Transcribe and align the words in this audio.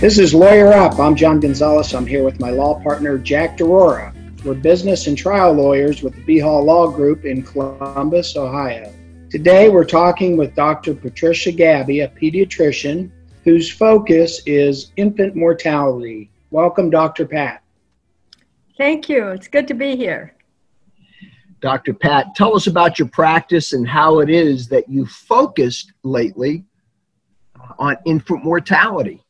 This 0.00 0.18
is 0.18 0.32
Lawyer 0.32 0.72
Up. 0.72 0.98
I'm 0.98 1.14
John 1.14 1.40
Gonzalez. 1.40 1.92
I'm 1.92 2.06
here 2.06 2.24
with 2.24 2.40
my 2.40 2.48
law 2.48 2.82
partner, 2.82 3.18
Jack 3.18 3.58
D'Aurora. 3.58 4.14
We're 4.46 4.54
business 4.54 5.06
and 5.08 5.18
trial 5.18 5.52
lawyers 5.52 6.02
with 6.02 6.14
the 6.14 6.22
Behal 6.22 6.64
Law 6.64 6.90
Group 6.90 7.26
in 7.26 7.42
Columbus, 7.42 8.34
Ohio. 8.34 8.90
Today, 9.28 9.68
we're 9.68 9.84
talking 9.84 10.38
with 10.38 10.54
Dr. 10.54 10.94
Patricia 10.94 11.52
Gabbe, 11.52 12.02
a 12.02 12.08
pediatrician 12.08 13.10
whose 13.44 13.70
focus 13.70 14.40
is 14.46 14.90
infant 14.96 15.36
mortality. 15.36 16.30
Welcome, 16.50 16.88
Dr. 16.88 17.26
Pat. 17.26 17.62
Thank 18.78 19.10
you. 19.10 19.28
It's 19.28 19.48
good 19.48 19.68
to 19.68 19.74
be 19.74 19.96
here. 19.96 20.34
Dr. 21.60 21.92
Pat, 21.92 22.34
tell 22.34 22.56
us 22.56 22.68
about 22.68 22.98
your 22.98 23.08
practice 23.08 23.74
and 23.74 23.86
how 23.86 24.20
it 24.20 24.30
is 24.30 24.66
that 24.68 24.88
you 24.88 25.04
focused 25.04 25.92
lately 26.04 26.64
on 27.78 27.98
infant 28.06 28.42
mortality. 28.42 29.22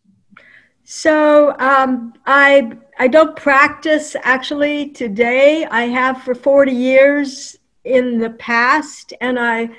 So 0.92 1.54
um, 1.60 2.14
I 2.26 2.72
I 2.98 3.06
don't 3.06 3.36
practice 3.36 4.16
actually 4.22 4.88
today. 4.88 5.64
I 5.66 5.82
have 5.82 6.24
for 6.24 6.34
40 6.34 6.72
years 6.72 7.56
in 7.84 8.18
the 8.18 8.30
past, 8.30 9.12
and 9.20 9.38
I 9.38 9.70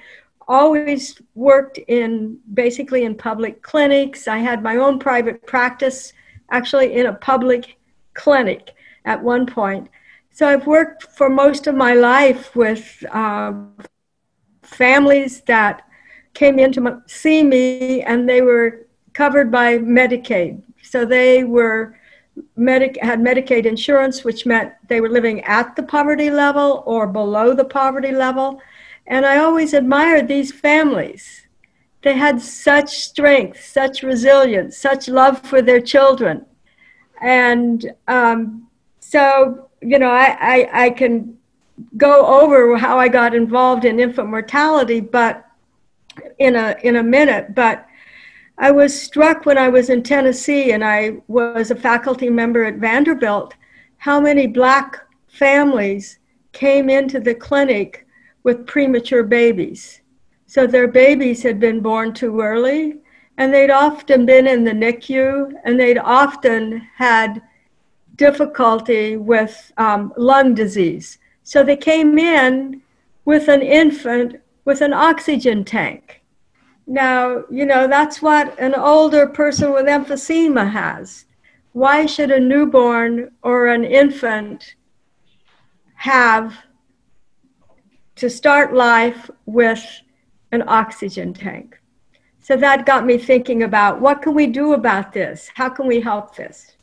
always 0.48 1.22
worked 1.36 1.80
in 1.90 2.40
basically 2.54 3.04
in 3.04 3.16
public 3.16 3.62
clinics. 3.62 4.30
I 4.30 4.38
had 4.38 4.64
my 4.64 4.78
own 4.78 5.00
private 5.00 5.46
practice 5.46 6.14
actually 6.50 6.94
in 6.94 7.08
a 7.08 7.14
public 7.14 7.76
clinic 8.14 8.72
at 9.04 9.22
one 9.22 9.46
point. 9.46 9.90
So 10.30 10.48
I've 10.48 10.66
worked 10.66 11.04
for 11.18 11.30
most 11.30 11.68
of 11.68 11.76
my 11.76 11.94
life 11.94 12.56
with 12.56 13.04
uh, 13.12 13.52
families 14.64 15.42
that 15.42 15.82
came 16.34 16.58
in 16.58 16.72
to 16.72 17.04
see 17.06 17.44
me 17.44 18.02
and 18.02 18.30
they 18.30 18.42
were 18.42 18.88
covered 19.12 19.52
by 19.52 19.78
Medicaid. 19.78 20.64
So 20.92 21.06
they 21.06 21.46
were 21.46 21.96
had 22.58 23.20
Medicaid 23.20 23.66
insurance, 23.66 24.26
which 24.26 24.46
meant 24.46 24.74
they 24.90 25.00
were 25.00 25.10
living 25.10 25.42
at 25.42 25.76
the 25.76 25.84
poverty 25.84 26.30
level 26.30 26.84
or 26.86 27.08
below 27.08 27.54
the 27.54 27.64
poverty 27.64 28.12
level. 28.12 28.62
And 29.08 29.26
I 29.26 29.38
always 29.38 29.74
admired 29.74 30.28
these 30.28 30.52
families. 30.52 31.48
They 32.02 32.14
had 32.14 32.42
such 32.42 32.90
strength, 32.90 33.64
such 33.64 34.04
resilience, 34.04 34.78
such 34.78 35.08
love 35.08 35.40
for 35.42 35.62
their 35.62 35.80
children. 35.80 36.46
And 37.22 37.94
um, 38.08 38.68
so, 39.00 39.70
you 39.82 39.98
know, 39.98 40.12
I, 40.12 40.38
I, 40.42 40.86
I 40.86 40.90
can 40.90 41.38
go 41.96 42.26
over 42.42 42.76
how 42.76 43.00
I 43.00 43.08
got 43.08 43.34
involved 43.34 43.86
in 43.86 44.00
infant 44.00 44.30
mortality, 44.30 45.00
but 45.00 45.46
in 46.38 46.56
a 46.56 46.76
in 46.84 46.98
a 46.98 47.04
minute. 47.04 47.56
But 47.56 47.86
I 48.62 48.70
was 48.70 49.02
struck 49.02 49.48
when 49.48 49.58
I 49.58 49.70
was 49.70 49.90
in 49.90 50.04
Tennessee 50.04 50.72
and 50.72 50.86
I 50.86 51.18
was 51.28 51.72
a 51.72 51.76
faculty 51.76 52.30
member 52.30 52.64
at 52.64 52.76
Vanderbilt 52.76 53.56
how 53.98 54.20
many 54.20 54.46
black 54.46 55.00
families 55.28 56.20
came 56.52 56.88
into 56.88 57.20
the 57.20 57.34
clinic 57.34 58.06
with 58.44 58.68
premature 58.68 59.24
babies. 59.24 60.02
So 60.46 60.68
their 60.68 60.88
babies 60.88 61.42
had 61.42 61.60
been 61.60 61.80
born 61.80 62.14
too 62.14 62.40
early 62.40 63.00
and 63.40 63.52
they'd 63.52 63.72
often 63.72 64.28
been 64.28 64.46
in 64.46 64.64
the 64.64 64.74
NICU 64.74 65.54
and 65.66 65.80
they'd 65.80 65.98
often 65.98 66.88
had 66.96 67.42
difficulty 68.16 69.18
with 69.18 69.72
um, 69.78 70.14
lung 70.18 70.54
disease. 70.54 71.18
So 71.42 71.64
they 71.64 71.78
came 71.78 72.20
in 72.20 72.84
with 73.26 73.48
an 73.48 73.64
infant 73.64 74.40
with 74.66 74.82
an 74.82 74.94
oxygen 74.94 75.66
tank. 75.66 76.21
Now, 76.88 77.44
you 77.50 77.66
know, 77.66 77.88
that's 77.88 78.22
what 78.22 78.58
an 78.60 78.76
older 78.76 79.28
person 79.28 79.72
with 79.72 79.86
emphysema 79.86 80.70
has. 80.72 81.26
Why 81.74 82.06
should 82.06 82.32
a 82.32 82.40
newborn 82.40 83.32
or 83.44 83.68
an 83.68 83.86
infant 83.86 84.76
have 85.96 86.54
to 88.16 88.30
start 88.30 88.74
life 88.74 89.30
with 89.46 89.84
an 90.52 90.64
oxygen 90.68 91.34
tank? 91.34 91.80
So 92.42 92.58
that 92.58 92.86
got 92.86 93.06
me 93.06 93.18
thinking 93.18 93.64
about 93.64 94.02
what 94.02 94.22
can 94.22 94.34
we 94.34 94.48
do 94.48 94.74
about 94.74 95.14
this? 95.14 95.50
How 95.54 95.70
can 95.70 95.88
we 95.88 96.02
help 96.02 96.36
this? 96.36 96.76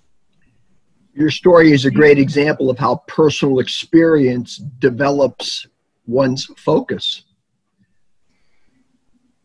Your 1.14 1.31
story 1.31 1.72
is 1.72 1.84
a 1.84 1.91
great 1.91 2.19
example 2.19 2.70
of 2.70 2.78
how 2.78 3.03
personal 3.08 3.58
experience 3.58 4.58
develops 4.78 5.66
one's 6.06 6.47
focus. 6.56 7.25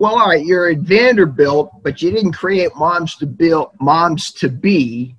Well, 0.04 0.20
all 0.20 0.28
right, 0.28 0.46
you're 0.46 0.70
at 0.70 0.80
Vanderbilt, 0.80 1.82
but 1.82 2.02
you 2.02 2.12
didn't 2.12 2.34
create 2.34 2.76
moms 2.76 3.16
to 3.16 3.26
build 3.26 3.70
moms 3.80 4.34
to 4.34 4.50
be 4.50 5.16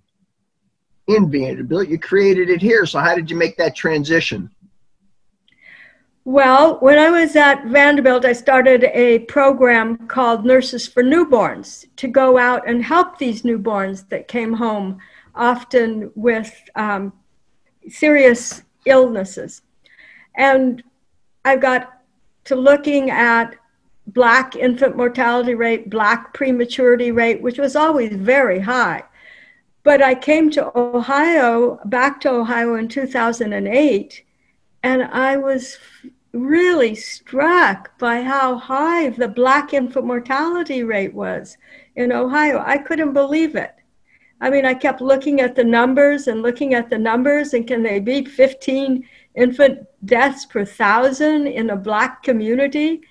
in 1.07 1.31
Vanderbilt. 1.31 1.89
You 1.89 1.99
created 1.99 2.51
it 2.51 2.61
here. 2.61 2.85
So 2.85 2.99
how 2.99 3.15
did 3.15 3.31
you 3.31 3.37
make 3.39 3.57
that 3.57 3.75
transition? 3.75 4.51
Well, 6.27 6.77
when 6.81 6.99
I 6.99 7.09
was 7.09 7.35
at 7.35 7.65
Vanderbilt, 7.65 8.27
I 8.27 8.35
started 8.35 8.85
a 8.93 9.21
program 9.21 10.07
called 10.07 10.45
Nurses 10.45 10.87
for 10.87 11.03
Newborns 11.03 11.87
to 11.97 12.07
go 12.07 12.37
out 12.37 12.69
and 12.69 12.85
help 12.85 13.17
these 13.17 13.41
newborns 13.41 14.07
that 14.11 14.29
came 14.29 14.53
home, 14.53 14.99
often 15.35 16.13
with 16.15 16.55
um, 16.75 17.11
serious 17.89 18.61
illnesses. 18.85 19.63
And 20.37 20.83
I 21.43 21.57
got 21.57 22.03
to 22.45 22.55
looking 22.55 23.09
at 23.09 23.57
black 24.07 24.55
infant 24.57 24.97
mortality 24.97 25.55
rate, 25.55 25.91
black 25.91 26.35
prematurity 26.35 27.11
rate, 27.11 27.41
which 27.41 27.59
was 27.59 27.75
always 27.77 28.15
very 28.15 28.61
high. 28.61 29.03
But 29.83 30.03
I 30.03 30.15
came 30.15 30.51
to 30.53 30.77
Ohio, 30.77 31.79
back 31.85 32.21
to 32.23 32.31
Ohio 32.31 32.75
in 32.75 32.89
2008, 32.89 34.25
and 34.83 35.03
I 35.05 35.37
was 35.37 35.79
really 36.33 36.95
struck 36.95 37.97
by 37.99 38.23
how 38.23 38.57
high 38.57 39.11
the 39.11 39.29
black 39.29 39.73
infant 39.73 40.05
mortality 40.05 40.83
rate 40.83 41.15
was 41.15 41.57
in 41.97 42.13
Ohio. 42.13 42.63
I 42.65 42.79
couldn't 42.79 43.13
believe 43.13 43.55
it. 43.55 43.75
I 44.41 44.51
mean, 44.51 44.67
I 44.67 44.75
kept 44.75 45.01
looking 45.01 45.41
at 45.41 45.55
the 45.55 45.65
numbers 45.65 46.27
and 46.27 46.43
looking 46.43 46.75
at 46.75 46.91
the 46.91 46.99
numbers, 46.99 47.55
and 47.55 47.67
can 47.67 47.83
they 47.83 48.01
be 48.01 48.25
15 48.25 49.07
infant 49.37 49.87
deaths 50.05 50.45
per 50.45 50.65
thousand 50.65 51.47
in 51.47 51.71
a 51.71 51.77
black 51.77 52.23
community? 52.23 53.03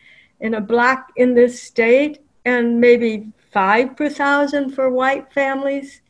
In 0.44 0.54
a 0.54 0.62
black 0.62 1.10
in 1.16 1.34
this 1.34 1.62
state 1.62 2.20
and 2.46 2.80
maybe 2.80 3.32
five 3.52 3.96
per 3.98 4.10
thousand 4.10 4.70
for 4.70 4.90
white 4.90 5.32
families 5.34 6.02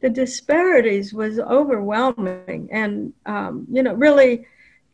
the 0.00 0.08
disparities 0.08 1.12
was 1.12 1.40
overwhelming 1.40 2.68
and 2.70 3.12
um, 3.26 3.66
you 3.70 3.82
know 3.82 3.94
really 3.94 4.46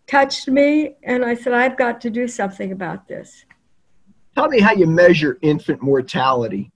touched 0.06 0.48
me 0.48 0.96
and 1.02 1.24
i 1.24 1.34
said 1.34 1.52
i've 1.52 1.76
got 1.76 2.00
to 2.00 2.08
do 2.10 2.26
something 2.26 2.72
about 2.72 3.06
this. 3.08 3.44
Tell 4.34 4.48
me 4.48 4.60
how 4.60 4.72
you 4.72 4.86
measure 4.86 5.38
infant 5.42 5.80
mortality. 5.80 6.72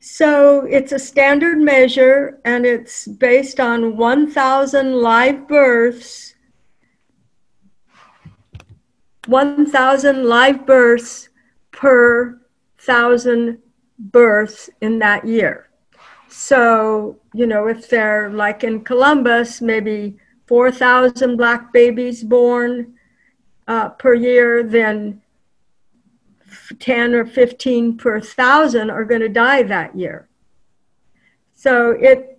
So 0.00 0.66
it's 0.66 0.92
a 0.92 0.98
standard 0.98 1.58
measure 1.58 2.38
and 2.44 2.66
it's 2.66 3.08
based 3.08 3.58
on 3.58 3.96
1000 3.96 4.94
live 4.94 5.48
births 5.48 6.34
1,000 9.28 10.24
live 10.24 10.66
births 10.66 11.28
per 11.70 12.40
thousand 12.78 13.58
births 13.98 14.70
in 14.80 14.98
that 14.98 15.26
year. 15.26 15.68
So, 16.28 17.18
you 17.34 17.46
know, 17.46 17.68
if 17.68 17.88
they're 17.88 18.30
like 18.30 18.64
in 18.64 18.84
Columbus, 18.84 19.60
maybe 19.60 20.16
4,000 20.46 21.36
black 21.36 21.72
babies 21.72 22.24
born 22.24 22.94
uh, 23.66 23.90
per 23.90 24.14
year, 24.14 24.62
then 24.62 25.20
10 26.78 27.14
or 27.14 27.26
15 27.26 27.98
per 27.98 28.20
thousand 28.20 28.90
are 28.90 29.04
going 29.04 29.20
to 29.20 29.28
die 29.28 29.62
that 29.62 29.94
year. 29.94 30.28
So 31.54 31.90
it, 31.90 32.38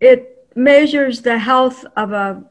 it 0.00 0.48
measures 0.54 1.22
the 1.22 1.38
health 1.38 1.86
of 1.96 2.12
a 2.12 2.44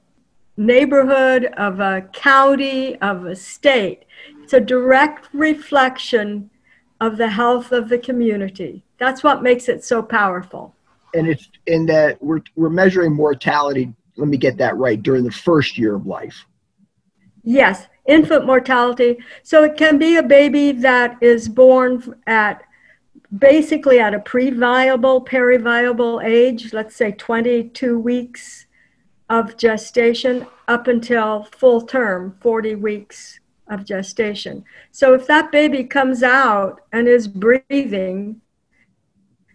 neighborhood, 0.57 1.45
of 1.57 1.80
a 1.80 2.01
county, 2.13 3.00
of 3.01 3.25
a 3.25 3.36
state. 3.36 4.06
It's 4.44 4.54
a 4.54 4.59
direct 4.59 5.30
reflection 5.33 6.50
of 7.00 7.18
the 7.18 7.30
health 7.30 7.71
of 7.71 7.89
the 7.89 8.00
community. 8.00 8.83
That's 8.98 9.24
what 9.24 9.44
makes 9.44 9.69
it 9.69 9.83
so 9.83 10.01
powerful. 10.01 10.75
And 11.13 11.27
it's 11.27 11.50
in 11.68 11.86
that 11.86 12.21
we're 12.21 12.42
we're 12.56 12.69
measuring 12.69 13.13
mortality. 13.13 13.94
Let 14.18 14.27
me 14.27 14.38
get 14.38 14.57
that 14.57 14.75
right 14.77 15.01
during 15.01 15.24
the 15.24 15.31
first 15.31 15.77
year 15.77 15.95
of 15.95 16.07
life. 16.07 16.45
Yes, 17.44 17.88
infant 18.07 18.45
mortality. 18.45 19.18
So 19.44 19.63
it 19.63 19.77
can 19.77 19.98
be 19.98 20.18
a 20.18 20.24
baby 20.24 20.71
that 20.74 21.18
is 21.21 21.48
born 21.48 22.15
at 22.25 22.63
basically 23.38 24.00
at 24.00 24.13
a 24.13 24.19
pre-viable, 24.19 25.21
peri-viable 25.21 26.21
age, 26.24 26.74
let's 26.74 26.95
say 26.95 27.12
22 27.12 28.00
weeks 28.00 28.66
of 29.29 29.57
gestation 29.57 30.47
up 30.68 30.88
until 30.88 31.44
full 31.44 31.81
term, 31.81 32.35
40 32.41 32.75
weeks 32.75 33.39
of 33.69 33.85
gestation. 33.85 34.63
So 34.91 35.13
if 35.13 35.27
that 35.27 35.51
baby 35.51 35.83
comes 35.83 36.24
out 36.24 36.81
and 36.94 37.07
is 37.07 37.27
breathing, 37.27 38.41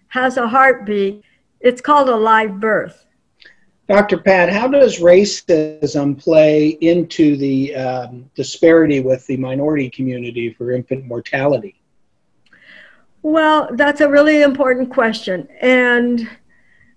has 0.08 0.36
a 0.36 0.46
heartbeat, 0.46 1.22
it's 1.60 1.80
called 1.80 2.08
a 2.08 2.16
live 2.16 2.60
birth. 2.60 3.06
Dr. 3.88 4.18
Pat, 4.18 4.50
how 4.50 4.68
does 4.68 5.00
racism 5.00 6.18
play 6.18 6.68
into 6.80 7.36
the 7.36 7.74
um, 7.74 8.30
disparity 8.34 9.00
with 9.00 9.26
the 9.26 9.36
minority 9.36 9.90
community 9.90 10.52
for 10.52 10.70
infant 10.72 11.04
mortality? 11.06 11.74
Well, 13.22 13.68
that's 13.72 14.00
a 14.00 14.08
really 14.08 14.42
important 14.42 14.90
question. 14.90 15.48
And 15.60 16.28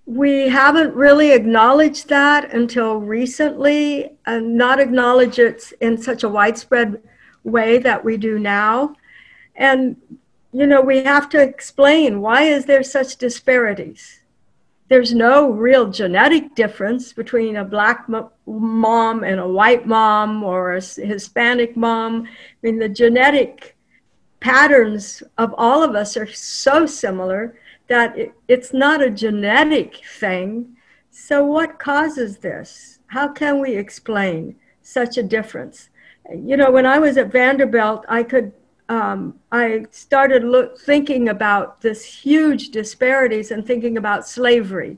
we 0.05 0.49
haven't 0.49 0.93
really 0.93 1.31
acknowledged 1.31 2.09
that 2.09 2.53
until 2.53 2.97
recently, 2.97 4.11
and 4.25 4.55
not 4.55 4.79
acknowledge 4.79 5.39
it 5.39 5.73
in 5.81 5.97
such 5.97 6.23
a 6.23 6.29
widespread 6.29 7.01
way 7.43 7.79
that 7.79 8.03
we 8.03 8.17
do 8.17 8.37
now. 8.37 8.95
And, 9.55 9.95
you 10.53 10.67
know, 10.67 10.81
we 10.81 11.03
have 11.03 11.29
to 11.29 11.41
explain 11.41 12.21
why 12.21 12.43
is 12.43 12.65
there 12.65 12.83
such 12.83 13.17
disparities? 13.17 14.19
There's 14.89 15.15
no 15.15 15.49
real 15.49 15.89
genetic 15.89 16.53
difference 16.53 17.11
between 17.11 17.55
a 17.55 17.65
black 17.65 18.07
mom 18.45 19.23
and 19.23 19.39
a 19.39 19.47
white 19.47 19.87
mom 19.87 20.43
or 20.43 20.73
a 20.73 20.81
Hispanic 20.81 21.75
mom. 21.75 22.27
I 22.27 22.29
mean, 22.61 22.77
the 22.77 22.89
genetic 22.89 23.75
patterns 24.39 25.23
of 25.39 25.55
all 25.57 25.81
of 25.81 25.95
us 25.95 26.15
are 26.15 26.27
so 26.27 26.85
similar 26.85 27.57
that 27.87 28.17
it, 28.17 28.33
it's 28.47 28.73
not 28.73 29.01
a 29.01 29.09
genetic 29.09 30.01
thing. 30.19 30.75
So, 31.11 31.45
what 31.45 31.79
causes 31.79 32.37
this? 32.37 32.99
How 33.07 33.27
can 33.27 33.59
we 33.59 33.75
explain 33.75 34.55
such 34.81 35.17
a 35.17 35.23
difference? 35.23 35.89
You 36.29 36.57
know, 36.57 36.71
when 36.71 36.85
I 36.85 36.99
was 36.99 37.17
at 37.17 37.31
Vanderbilt, 37.31 38.05
I 38.09 38.23
could 38.23 38.51
um, 38.89 39.39
I 39.51 39.85
started 39.91 40.43
look, 40.43 40.79
thinking 40.79 41.29
about 41.29 41.81
this 41.81 42.03
huge 42.03 42.69
disparities 42.69 43.51
and 43.51 43.65
thinking 43.65 43.97
about 43.97 44.27
slavery 44.27 44.97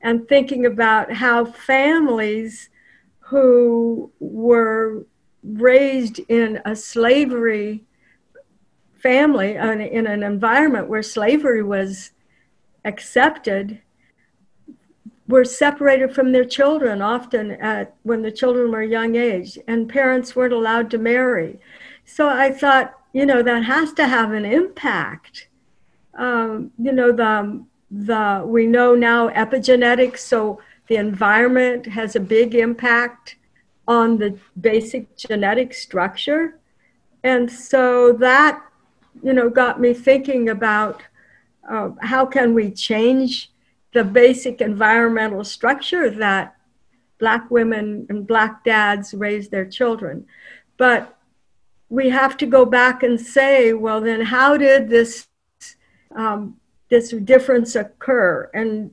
and 0.00 0.26
thinking 0.28 0.64
about 0.66 1.12
how 1.12 1.44
families 1.44 2.70
who 3.18 4.10
were 4.18 5.04
raised 5.42 6.20
in 6.28 6.60
a 6.64 6.74
slavery 6.74 7.84
family 8.94 9.54
in 9.54 10.06
an 10.06 10.22
environment 10.22 10.88
where 10.88 11.02
slavery 11.02 11.62
was 11.62 12.12
accepted 12.84 13.80
were 15.28 15.44
separated 15.44 16.14
from 16.14 16.32
their 16.32 16.44
children 16.44 17.02
often 17.02 17.52
at 17.52 17.94
when 18.02 18.22
the 18.22 18.32
children 18.32 18.72
were 18.72 18.82
young 18.82 19.14
age 19.14 19.58
and 19.68 19.88
parents 19.88 20.34
weren't 20.34 20.54
allowed 20.54 20.90
to 20.90 20.98
marry. 20.98 21.58
So 22.04 22.28
i 22.28 22.50
thought 22.50 22.94
you 23.12 23.26
know 23.26 23.42
that 23.42 23.64
has 23.64 23.92
to 23.94 24.06
have 24.06 24.32
an 24.32 24.44
impact. 24.44 25.48
Um, 26.14 26.72
you 26.78 26.92
know 26.92 27.12
the 27.12 27.64
the 27.90 28.42
we 28.44 28.66
know 28.66 28.94
now 28.94 29.28
epigenetics 29.30 30.18
so 30.18 30.60
the 30.88 30.96
environment 30.96 31.86
has 31.86 32.16
a 32.16 32.20
big 32.20 32.54
impact 32.54 33.36
on 33.86 34.18
the 34.18 34.38
basic 34.60 35.16
genetic 35.16 35.72
structure. 35.72 36.58
And 37.24 37.50
so 37.50 38.12
that 38.14 38.62
you 39.22 39.32
know 39.32 39.50
got 39.50 39.80
me 39.80 39.94
thinking 39.94 40.48
about 40.48 41.02
uh, 41.68 41.90
how 42.00 42.24
can 42.26 42.54
we 42.54 42.70
change 42.70 43.50
the 43.92 44.04
basic 44.04 44.60
environmental 44.60 45.44
structure 45.44 46.10
that 46.10 46.56
black 47.18 47.50
women 47.50 48.06
and 48.08 48.26
black 48.26 48.64
dads 48.64 49.14
raise 49.14 49.48
their 49.48 49.66
children? 49.66 50.26
But 50.76 51.16
we 51.88 52.10
have 52.10 52.36
to 52.38 52.46
go 52.46 52.64
back 52.64 53.02
and 53.02 53.20
say 53.20 53.72
well 53.72 54.00
then 54.00 54.20
how 54.20 54.56
did 54.56 54.88
this 54.88 55.26
um, 56.14 56.56
this 56.88 57.10
difference 57.10 57.76
occur? 57.76 58.50
And 58.54 58.90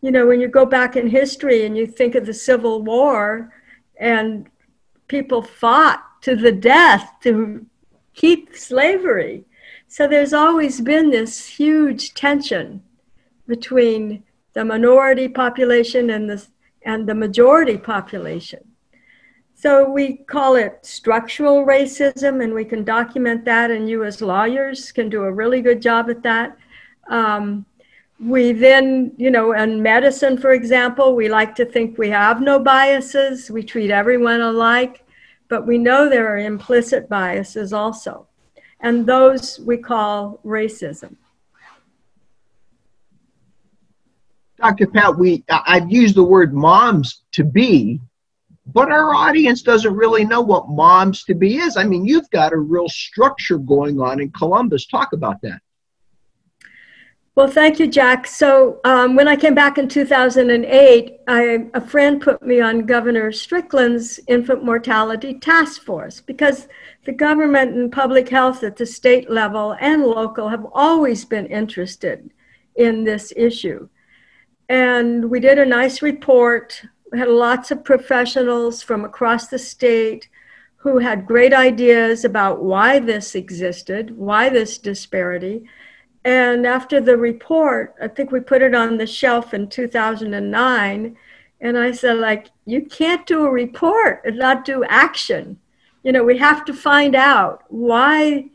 you 0.00 0.10
know 0.10 0.26
when 0.26 0.40
you 0.40 0.48
go 0.48 0.66
back 0.66 0.96
in 0.96 1.08
history 1.08 1.64
and 1.66 1.76
you 1.76 1.86
think 1.86 2.14
of 2.14 2.26
the 2.26 2.34
civil 2.34 2.82
war 2.82 3.52
and 3.96 4.48
people 5.08 5.42
fought 5.42 6.02
to 6.22 6.36
the 6.36 6.52
death 6.52 7.12
to 7.22 7.66
keep 8.14 8.56
slavery 8.56 9.44
so 9.92 10.08
there's 10.08 10.32
always 10.32 10.80
been 10.80 11.10
this 11.10 11.46
huge 11.46 12.14
tension 12.14 12.82
between 13.46 14.22
the 14.54 14.64
minority 14.64 15.28
population 15.28 16.08
and 16.08 16.30
the, 16.30 16.46
and 16.80 17.06
the 17.06 17.14
majority 17.14 17.76
population. 17.76 18.60
So 19.54 19.90
we 19.90 20.16
call 20.16 20.56
it 20.56 20.78
structural 20.80 21.66
racism, 21.66 22.42
and 22.42 22.54
we 22.54 22.64
can 22.64 22.84
document 22.84 23.44
that, 23.44 23.70
and 23.70 23.86
you 23.86 24.02
as 24.04 24.22
lawyers 24.22 24.92
can 24.92 25.10
do 25.10 25.24
a 25.24 25.30
really 25.30 25.60
good 25.60 25.82
job 25.82 26.08
at 26.08 26.22
that. 26.22 26.56
Um, 27.08 27.66
we 28.18 28.52
then, 28.52 29.12
you 29.18 29.30
know, 29.30 29.52
in 29.52 29.82
medicine, 29.82 30.38
for 30.38 30.52
example, 30.52 31.14
we 31.14 31.28
like 31.28 31.54
to 31.56 31.66
think 31.66 31.98
we 31.98 32.08
have 32.08 32.40
no 32.40 32.58
biases, 32.58 33.50
we 33.50 33.62
treat 33.62 33.90
everyone 33.90 34.40
alike, 34.40 35.04
but 35.48 35.66
we 35.66 35.76
know 35.76 36.08
there 36.08 36.32
are 36.32 36.38
implicit 36.38 37.10
biases 37.10 37.74
also 37.74 38.26
and 38.82 39.06
those 39.06 39.60
we 39.60 39.76
call 39.78 40.40
racism. 40.44 41.16
Dr. 44.58 44.86
Pat, 44.86 45.18
we 45.18 45.44
I've 45.50 45.90
used 45.90 46.14
the 46.14 46.22
word 46.22 46.54
moms 46.54 47.22
to 47.32 47.42
be, 47.42 48.00
but 48.66 48.92
our 48.92 49.12
audience 49.14 49.62
doesn't 49.62 49.94
really 49.94 50.24
know 50.24 50.40
what 50.40 50.68
moms 50.68 51.24
to 51.24 51.34
be 51.34 51.58
is. 51.58 51.76
I 51.76 51.84
mean, 51.84 52.04
you've 52.04 52.30
got 52.30 52.52
a 52.52 52.58
real 52.58 52.88
structure 52.88 53.58
going 53.58 54.00
on 54.00 54.20
in 54.20 54.30
Columbus. 54.30 54.86
Talk 54.86 55.12
about 55.12 55.40
that. 55.42 55.60
Well, 57.34 57.48
thank 57.48 57.78
you, 57.80 57.86
Jack. 57.86 58.26
So 58.26 58.78
um, 58.84 59.16
when 59.16 59.26
I 59.26 59.36
came 59.36 59.54
back 59.54 59.78
in 59.78 59.88
2008, 59.88 61.20
I, 61.26 61.66
a 61.72 61.80
friend 61.80 62.20
put 62.20 62.42
me 62.42 62.60
on 62.60 62.84
Governor 62.84 63.32
Strickland's 63.32 64.20
infant 64.28 64.62
mortality 64.62 65.38
task 65.38 65.82
force 65.82 66.20
because 66.20 66.68
the 67.04 67.12
government 67.12 67.74
and 67.74 67.90
public 67.90 68.28
health 68.28 68.62
at 68.62 68.76
the 68.76 68.86
state 68.86 69.30
level 69.30 69.76
and 69.80 70.04
local 70.04 70.48
have 70.48 70.66
always 70.72 71.24
been 71.24 71.46
interested 71.46 72.30
in 72.76 73.04
this 73.04 73.32
issue. 73.36 73.88
And 74.68 75.30
we 75.30 75.40
did 75.40 75.58
a 75.58 75.66
nice 75.66 76.00
report. 76.00 76.82
We 77.10 77.18
had 77.18 77.28
lots 77.28 77.70
of 77.70 77.84
professionals 77.84 78.82
from 78.82 79.04
across 79.04 79.48
the 79.48 79.58
state 79.58 80.28
who 80.76 80.98
had 80.98 81.26
great 81.26 81.52
ideas 81.52 82.24
about 82.24 82.62
why 82.62 82.98
this 82.98 83.34
existed, 83.34 84.16
why 84.16 84.48
this 84.48 84.78
disparity 84.78 85.64
and 86.24 86.66
after 86.66 87.00
the 87.00 87.16
report, 87.16 87.94
I 88.00 88.08
think 88.08 88.30
we 88.30 88.40
put 88.40 88.62
it 88.62 88.74
on 88.74 88.96
the 88.96 89.06
shelf 89.06 89.54
in 89.54 89.68
2009. 89.68 91.16
And 91.60 91.78
I 91.78 91.92
said, 91.92 92.18
like, 92.18 92.48
you 92.64 92.82
can't 92.82 93.26
do 93.26 93.44
a 93.44 93.50
report 93.50 94.22
and 94.24 94.38
not 94.38 94.64
do 94.64 94.84
action. 94.84 95.58
You 96.02 96.12
know, 96.12 96.24
we 96.24 96.38
have 96.38 96.64
to 96.66 96.74
find 96.74 97.14
out 97.14 97.64
why 97.68 98.50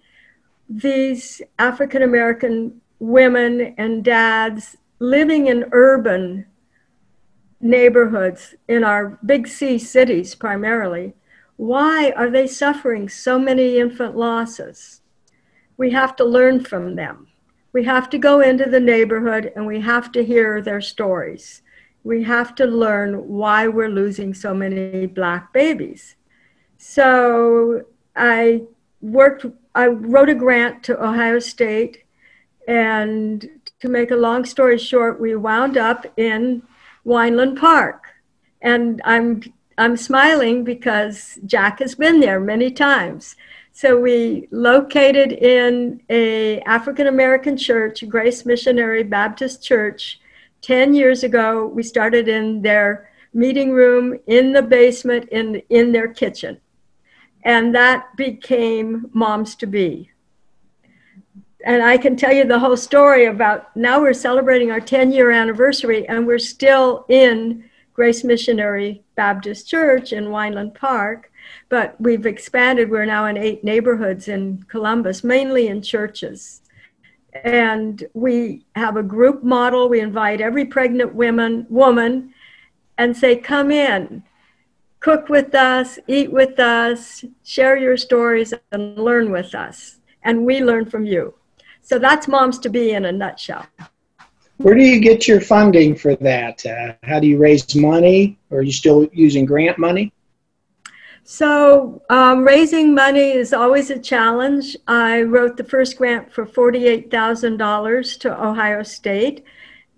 these 0.69 1.41
African 1.59 2.01
American 2.01 2.81
women 2.99 3.75
and 3.77 4.03
dads 4.03 4.75
living 4.99 5.47
in 5.47 5.69
urban 5.71 6.45
neighborhoods 7.61 8.55
in 8.67 8.83
our 8.83 9.17
big 9.25 9.47
C 9.47 9.77
cities 9.77 10.35
primarily, 10.35 11.13
why 11.55 12.11
are 12.11 12.29
they 12.29 12.47
suffering 12.47 13.09
so 13.09 13.39
many 13.39 13.77
infant 13.77 14.15
losses? 14.15 15.01
We 15.77 15.91
have 15.91 16.15
to 16.17 16.25
learn 16.25 16.63
from 16.63 16.95
them 16.95 17.27
we 17.77 17.83
have 17.83 18.09
to 18.09 18.17
go 18.17 18.41
into 18.41 18.65
the 18.65 18.79
neighborhood 18.79 19.51
and 19.55 19.67
we 19.67 19.79
have 19.81 20.11
to 20.13 20.25
hear 20.25 20.63
their 20.63 20.81
stories. 20.81 21.61
We 22.03 22.23
have 22.23 22.55
to 22.55 22.65
learn 22.65 23.27
why 23.27 23.67
we're 23.67 23.89
losing 23.89 24.33
so 24.33 24.51
many 24.51 25.05
black 25.05 25.53
babies. 25.53 26.15
So 26.77 27.83
I 28.15 28.63
worked, 29.01 29.45
I 29.75 29.87
wrote 29.87 30.29
a 30.29 30.35
grant 30.35 30.83
to 30.83 31.03
Ohio 31.03 31.39
State, 31.39 32.03
and 32.67 33.49
to 33.79 33.89
make 33.89 34.11
a 34.11 34.15
long 34.15 34.45
story 34.45 34.77
short, 34.77 35.19
we 35.19 35.35
wound 35.35 35.77
up 35.77 36.05
in 36.17 36.63
Weinland 37.05 37.57
Park. 37.57 38.07
And 38.61 39.01
I'm 39.05 39.41
I'm 39.77 39.95
smiling 39.95 40.63
because 40.63 41.37
Jack 41.45 41.79
has 41.79 41.93
been 41.93 42.19
there 42.19 42.39
many 42.39 42.71
times. 42.71 43.35
So 43.73 43.99
we 43.99 44.47
located 44.49 45.33
in 45.33 46.01
a 46.09 46.61
African 46.61 47.05
American 47.05 47.55
church, 47.55 48.03
Grace 48.09 48.43
Missionary 48.43 49.03
Baptist 49.03 49.63
Church. 49.63 50.19
10 50.63 50.95
years 50.95 51.23
ago, 51.23 51.67
we 51.67 51.83
started 51.83 52.27
in 52.27 52.63
their 52.63 53.11
meeting 53.35 53.71
room, 53.71 54.17
in 54.25 54.51
the 54.51 54.63
basement, 54.63 55.29
in, 55.29 55.61
in 55.69 55.91
their 55.91 56.07
kitchen. 56.07 56.59
And 57.47 57.73
that 57.73 58.15
became 58.15 59.09
Moms 59.13 59.55
to 59.55 59.65
Be. 59.65 60.11
And 61.65 61.81
I 61.81 61.97
can 61.97 62.15
tell 62.15 62.31
you 62.31 62.43
the 62.43 62.59
whole 62.59 62.77
story 62.77 63.25
about 63.25 63.75
now 63.75 63.99
we're 63.99 64.13
celebrating 64.13 64.69
our 64.69 64.79
10 64.79 65.11
year 65.11 65.31
anniversary 65.31 66.07
and 66.07 66.27
we're 66.27 66.37
still 66.37 67.05
in 67.09 67.63
Grace 67.93 68.23
Missionary 68.23 69.01
Baptist 69.15 69.67
Church 69.67 70.13
in 70.13 70.25
Weinland 70.25 70.75
Park 70.75 71.31
but 71.69 71.99
we've 71.99 72.25
expanded. 72.25 72.89
We're 72.89 73.05
now 73.05 73.25
in 73.25 73.37
eight 73.37 73.63
neighborhoods 73.63 74.27
in 74.27 74.63
Columbus, 74.67 75.23
mainly 75.23 75.67
in 75.67 75.81
churches. 75.81 76.61
and 77.43 78.03
we 78.15 78.65
have 78.75 78.97
a 78.97 79.03
group 79.03 79.43
model. 79.43 79.89
We 79.89 79.99
invite 79.99 80.41
every 80.41 80.65
pregnant 80.65 81.13
woman 81.13 81.67
woman 81.69 82.33
and 82.97 83.15
say, 83.15 83.35
"Come 83.35 83.69
in, 83.69 84.23
cook 84.99 85.29
with 85.29 85.53
us, 85.55 85.99
eat 86.07 86.31
with 86.31 86.59
us, 86.59 87.23
share 87.43 87.77
your 87.77 87.97
stories, 87.97 88.53
and 88.71 88.97
learn 88.97 89.31
with 89.31 89.53
us." 89.55 89.99
And 90.23 90.45
we 90.45 90.63
learn 90.63 90.85
from 90.85 91.05
you. 91.05 91.33
So 91.81 91.97
that's 91.97 92.27
Moms 92.27 92.59
to 92.59 92.69
Be 92.69 92.91
in 92.91 93.05
a 93.05 93.11
nutshell. 93.11 93.65
Where 94.57 94.73
do 94.73 94.81
you 94.81 94.99
get 94.99 95.27
your 95.27 95.39
funding 95.39 95.95
for 95.95 96.15
that? 96.15 96.65
Uh, 96.65 96.93
how 97.03 97.19
do 97.19 97.27
you 97.27 97.37
raise 97.37 97.75
money? 97.75 98.39
Are 98.51 98.63
you 98.63 98.71
still 98.71 99.07
using 99.13 99.45
grant 99.45 99.77
money? 99.77 100.11
So, 101.23 102.01
um, 102.09 102.43
raising 102.43 102.95
money 102.95 103.31
is 103.31 103.53
always 103.53 103.89
a 103.89 103.99
challenge. 103.99 104.77
I 104.87 105.23
wrote 105.23 105.57
the 105.57 105.63
first 105.63 105.97
grant 105.97 106.31
for 106.31 106.45
$48,000 106.45 108.19
to 108.21 108.43
Ohio 108.43 108.81
State, 108.81 109.43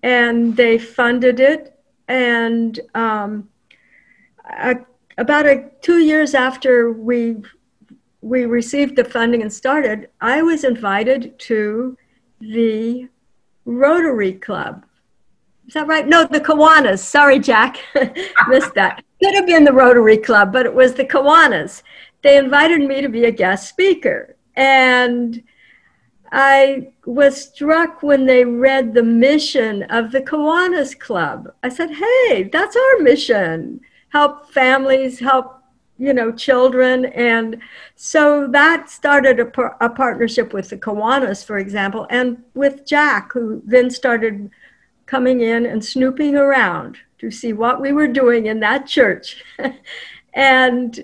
and 0.02 0.58
they 0.58 0.80
funded 0.80 1.40
it. 1.40 1.80
And 2.08 2.80
um, 2.96 3.48
a, 4.50 4.76
about 5.18 5.46
a, 5.46 5.70
two 5.82 6.00
years 6.00 6.34
after 6.34 6.92
we 6.92 7.38
we 8.22 8.46
received 8.46 8.96
the 8.96 9.04
funding 9.04 9.42
and 9.42 9.52
started, 9.52 10.10
I 10.20 10.42
was 10.42 10.64
invited 10.64 11.40
to 11.40 11.98
the 12.42 13.08
Rotary 13.66 14.34
Club. 14.34 14.86
Is 15.68 15.74
that 15.76 15.88
right? 15.88 16.08
No, 16.08 16.26
the 16.26 16.42
Kiwanis. 16.42 17.00
Sorry, 17.00 17.40
Jack. 17.40 17.78
Missed 18.48 18.74
that. 18.74 19.04
Could 19.24 19.36
have 19.36 19.46
been 19.46 19.64
the 19.64 19.72
Rotary 19.72 20.18
Club, 20.18 20.52
but 20.52 20.66
it 20.66 20.74
was 20.74 20.94
the 20.94 21.06
Kiwanis. 21.06 21.84
They 22.24 22.38
invited 22.38 22.82
me 22.82 23.02
to 23.02 23.10
be 23.10 23.26
a 23.26 23.32
guest 23.32 23.70
speaker. 23.70 24.36
And 24.56 25.42
I 26.32 26.92
was 27.06 27.42
struck 27.42 28.04
when 28.04 28.26
they 28.26 28.44
read 28.44 28.94
the 28.94 29.04
mission 29.04 29.84
of 29.84 30.12
the 30.12 30.22
Kiwanis 30.22 30.98
Club. 31.00 31.54
I 31.64 31.70
said, 31.70 31.92
hey, 31.92 32.50
that's 32.52 32.76
our 32.76 33.04
mission 33.04 33.82
help 34.10 34.52
families, 34.52 35.20
help 35.20 35.56
you 36.02 36.14
know 36.14 36.32
children 36.32 37.08
and 37.08 37.58
so 37.98 38.48
that 38.48 38.90
started 38.90 39.38
a, 39.38 39.46
par- 39.46 39.76
a 39.82 39.90
partnership 39.90 40.54
with 40.54 40.70
the 40.70 40.78
Kiwanis, 40.78 41.44
for 41.46 41.58
example 41.58 42.08
and 42.10 42.42
with 42.54 42.86
jack 42.86 43.34
who 43.34 43.62
then 43.66 43.90
started 43.90 44.50
coming 45.10 45.42
in 45.42 45.66
and 45.66 45.84
snooping 45.84 46.36
around 46.36 47.00
to 47.18 47.32
see 47.32 47.52
what 47.52 47.82
we 47.82 47.92
were 47.92 48.08
doing 48.08 48.46
in 48.46 48.60
that 48.60 48.86
church. 48.86 49.44
and 50.34 51.04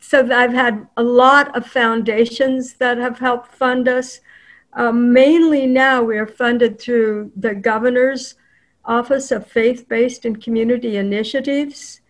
so 0.00 0.28
I've 0.32 0.52
had 0.52 0.88
a 0.96 1.02
lot 1.02 1.56
of 1.56 1.66
foundations 1.66 2.74
that 2.74 2.98
have 2.98 3.18
helped 3.18 3.54
fund 3.54 3.86
us. 3.86 4.20
Um, 4.72 5.12
mainly 5.12 5.66
now 5.66 6.02
we 6.02 6.18
are 6.18 6.26
funded 6.26 6.80
through 6.80 7.30
the 7.36 7.54
governor's 7.54 8.34
Office 8.90 9.30
of 9.30 9.46
Faith 9.46 9.88
Based 9.88 10.24
and 10.24 10.42
Community 10.42 10.96
Initiatives, 10.96 12.00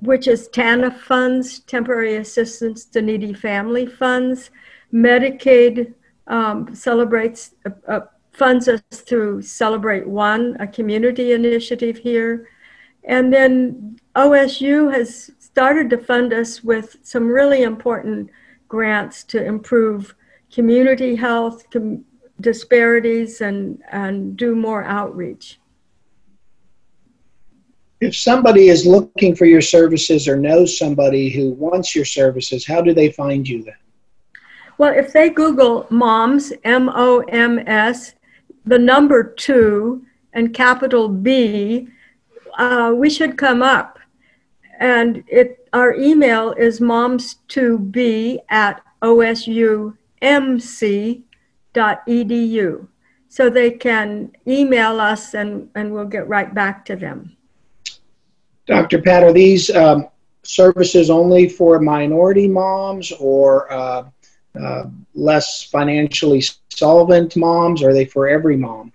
which 0.00 0.28
is 0.28 0.50
TANF 0.50 0.98
funds, 1.00 1.60
Temporary 1.60 2.16
Assistance 2.16 2.84
to 2.84 3.00
Needy 3.00 3.32
Family 3.32 3.86
funds. 3.86 4.50
Medicaid 4.92 5.94
um, 6.26 6.74
celebrates, 6.74 7.54
uh, 7.64 7.70
uh, 7.88 8.00
funds 8.32 8.68
us 8.68 8.82
through 8.92 9.40
Celebrate 9.40 10.06
One, 10.06 10.58
a 10.60 10.66
community 10.66 11.32
initiative 11.32 11.96
here. 11.96 12.50
And 13.04 13.32
then 13.32 13.98
OSU 14.14 14.92
has 14.92 15.30
started 15.38 15.88
to 15.88 15.96
fund 15.96 16.34
us 16.34 16.62
with 16.62 16.96
some 17.02 17.28
really 17.28 17.62
important 17.62 18.28
grants 18.68 19.24
to 19.24 19.42
improve 19.42 20.14
community 20.52 21.16
health, 21.16 21.64
com- 21.70 22.04
disparities, 22.42 23.40
and, 23.40 23.82
and 23.90 24.36
do 24.36 24.54
more 24.54 24.84
outreach. 24.84 25.58
If 28.00 28.16
somebody 28.16 28.68
is 28.68 28.86
looking 28.86 29.36
for 29.36 29.44
your 29.44 29.60
services 29.60 30.26
or 30.26 30.36
knows 30.36 30.78
somebody 30.78 31.28
who 31.28 31.50
wants 31.50 31.94
your 31.94 32.06
services, 32.06 32.66
how 32.66 32.80
do 32.80 32.94
they 32.94 33.12
find 33.12 33.46
you 33.46 33.62
then? 33.62 33.74
Well, 34.78 34.96
if 34.96 35.12
they 35.12 35.28
Google 35.28 35.86
MOMS, 35.90 36.54
M 36.64 36.88
O 36.88 37.20
M 37.28 37.58
S, 37.68 38.14
the 38.64 38.78
number 38.78 39.22
two 39.22 40.06
and 40.32 40.54
capital 40.54 41.08
B, 41.08 41.88
uh, 42.56 42.94
we 42.96 43.10
should 43.10 43.36
come 43.36 43.62
up. 43.62 43.98
And 44.78 45.22
it, 45.28 45.68
our 45.74 45.92
email 45.94 46.52
is 46.52 46.80
moms2b 46.80 48.38
at 48.48 48.82
osumc.edu. 49.02 49.68
So 53.28 53.48
they 53.50 53.70
can 53.70 54.32
email 54.46 55.00
us 55.00 55.34
and, 55.34 55.68
and 55.74 55.92
we'll 55.92 56.06
get 56.06 56.26
right 56.26 56.54
back 56.54 56.84
to 56.86 56.96
them. 56.96 57.36
Dr. 58.66 59.00
Pat, 59.00 59.22
are 59.22 59.32
these 59.32 59.70
um, 59.70 60.08
services 60.42 61.10
only 61.10 61.48
for 61.48 61.80
minority 61.80 62.48
moms 62.48 63.12
or 63.12 63.70
uh, 63.72 64.04
uh, 64.60 64.84
less 65.14 65.64
financially 65.64 66.42
solvent 66.70 67.36
moms? 67.36 67.82
Or 67.82 67.90
are 67.90 67.94
they 67.94 68.04
for 68.04 68.28
every 68.28 68.56
mom? 68.56 68.92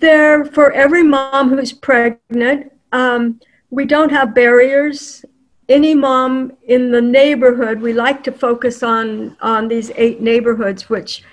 They're 0.00 0.44
for 0.44 0.72
every 0.72 1.02
mom 1.02 1.50
who's 1.50 1.72
pregnant. 1.72 2.72
Um, 2.92 3.40
we 3.70 3.84
don't 3.84 4.10
have 4.10 4.34
barriers. 4.34 5.24
Any 5.68 5.94
mom 5.94 6.52
in 6.66 6.90
the 6.90 7.02
neighborhood, 7.02 7.80
we 7.80 7.92
like 7.92 8.22
to 8.24 8.32
focus 8.32 8.82
on, 8.82 9.36
on 9.42 9.68
these 9.68 9.90
eight 9.96 10.22
neighborhoods, 10.22 10.88
which 10.88 11.24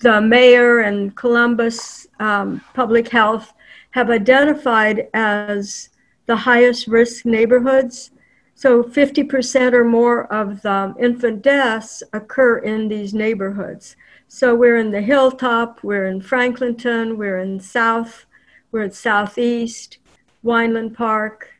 the 0.00 0.20
mayor 0.20 0.80
and 0.80 1.14
Columbus 1.16 2.06
um, 2.18 2.62
Public 2.74 3.08
Health 3.08 3.52
have 3.90 4.08
identified 4.08 5.08
as 5.12 5.90
the 6.26 6.36
highest 6.36 6.86
risk 6.86 7.24
neighborhoods. 7.24 8.10
So 8.54 8.82
50% 8.82 9.72
or 9.72 9.84
more 9.84 10.32
of 10.32 10.62
the 10.62 10.72
um, 10.72 10.96
infant 11.00 11.42
deaths 11.42 12.02
occur 12.12 12.58
in 12.58 12.88
these 12.88 13.14
neighborhoods. 13.14 13.96
So 14.28 14.54
we're 14.54 14.76
in 14.76 14.90
the 14.90 15.02
Hilltop, 15.02 15.82
we're 15.82 16.06
in 16.06 16.20
Franklinton, 16.20 17.16
we're 17.16 17.38
in 17.38 17.60
South, 17.60 18.24
we're 18.70 18.84
at 18.84 18.94
Southeast, 18.94 19.98
Weinland 20.42 20.94
Park, 20.94 21.50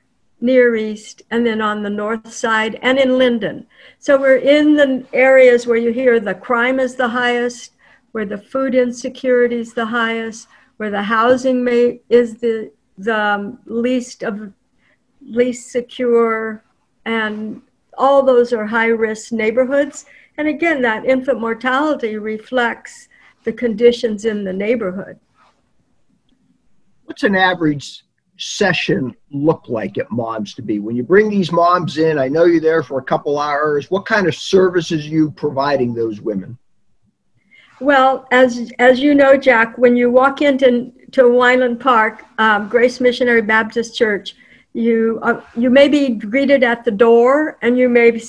Near 0.40 0.74
East, 0.74 1.22
and 1.30 1.46
then 1.46 1.60
on 1.60 1.82
the 1.82 1.90
north 1.90 2.32
side, 2.32 2.78
and 2.82 2.98
in 2.98 3.18
Linden. 3.18 3.66
So 3.98 4.18
we're 4.18 4.38
in 4.38 4.74
the 4.74 5.04
areas 5.12 5.66
where 5.66 5.76
you 5.76 5.92
hear 5.92 6.18
the 6.18 6.34
crime 6.34 6.80
is 6.80 6.94
the 6.94 7.08
highest, 7.08 7.72
where 8.12 8.26
the 8.26 8.38
food 8.38 8.74
insecurity 8.74 9.60
is 9.60 9.74
the 9.74 9.86
highest, 9.86 10.48
where 10.78 10.90
the 10.90 11.02
housing 11.02 11.62
may, 11.62 12.00
is 12.08 12.38
the, 12.38 12.72
the 12.98 13.56
least 13.66 14.22
of 14.22 14.52
least 15.20 15.70
secure, 15.70 16.64
and 17.04 17.62
all 17.96 18.22
those 18.22 18.52
are 18.52 18.66
high 18.66 18.86
risk 18.86 19.32
neighborhoods. 19.32 20.06
And 20.36 20.48
again, 20.48 20.82
that 20.82 21.04
infant 21.04 21.40
mortality 21.40 22.16
reflects 22.16 23.08
the 23.44 23.52
conditions 23.52 24.24
in 24.24 24.44
the 24.44 24.52
neighborhood. 24.52 25.18
What's 27.04 27.22
an 27.22 27.36
average 27.36 28.04
session 28.38 29.14
look 29.30 29.68
like 29.68 29.98
at 29.98 30.10
Moms 30.10 30.54
to 30.54 30.62
Be? 30.62 30.78
When 30.78 30.96
you 30.96 31.02
bring 31.02 31.28
these 31.28 31.52
moms 31.52 31.98
in, 31.98 32.18
I 32.18 32.28
know 32.28 32.44
you're 32.44 32.60
there 32.60 32.82
for 32.82 32.98
a 32.98 33.04
couple 33.04 33.38
hours. 33.38 33.90
What 33.90 34.06
kind 34.06 34.26
of 34.26 34.34
services 34.34 35.06
you 35.06 35.30
providing 35.32 35.94
those 35.94 36.20
women? 36.20 36.58
Well, 37.80 38.26
as 38.30 38.72
as 38.78 39.00
you 39.00 39.14
know, 39.14 39.36
Jack, 39.36 39.76
when 39.76 39.96
you 39.96 40.08
walk 40.10 40.40
into 40.40 40.92
to 41.12 41.22
Weinland 41.22 41.78
Park, 41.78 42.24
um, 42.38 42.68
Grace 42.68 43.00
Missionary 43.00 43.42
Baptist 43.42 43.94
Church, 43.94 44.34
you 44.72 45.18
uh, 45.22 45.42
you 45.54 45.68
may 45.68 45.88
be 45.88 46.08
greeted 46.08 46.62
at 46.62 46.84
the 46.84 46.90
door 46.90 47.58
and 47.60 47.76
you 47.76 47.88
may 47.88 48.20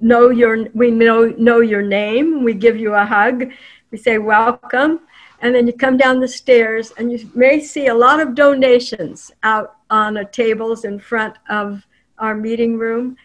know 0.00 0.30
your 0.30 0.68
we 0.74 0.90
know 0.90 1.26
know 1.38 1.60
your 1.60 1.82
name. 1.82 2.42
We 2.42 2.54
give 2.54 2.76
you 2.76 2.94
a 2.94 3.04
hug. 3.04 3.50
We 3.90 3.98
say 3.98 4.18
welcome. 4.18 5.00
And 5.40 5.54
then 5.54 5.66
you 5.66 5.74
come 5.74 5.98
down 5.98 6.20
the 6.20 6.28
stairs 6.28 6.94
and 6.96 7.12
you 7.12 7.30
may 7.34 7.60
see 7.60 7.88
a 7.88 7.94
lot 7.94 8.20
of 8.20 8.34
donations 8.34 9.30
out 9.42 9.76
on 9.90 10.14
the 10.14 10.24
tables 10.24 10.86
in 10.86 10.98
front 10.98 11.36
of 11.50 11.86
our 12.18 12.34
meeting 12.34 12.78
room. 12.78 13.16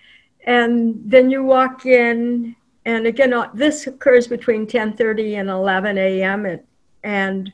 And 0.46 1.02
then 1.06 1.30
you 1.30 1.44
walk 1.44 1.86
in 1.86 2.56
and 2.84 3.08
again 3.08 3.32
uh, 3.32 3.50
this 3.54 3.88
occurs 3.88 4.28
between 4.28 4.68
10:30 4.68 5.40
and 5.40 5.50
11 5.50 5.98
a.m. 5.98 6.46
and, 6.46 6.62
and 7.04 7.54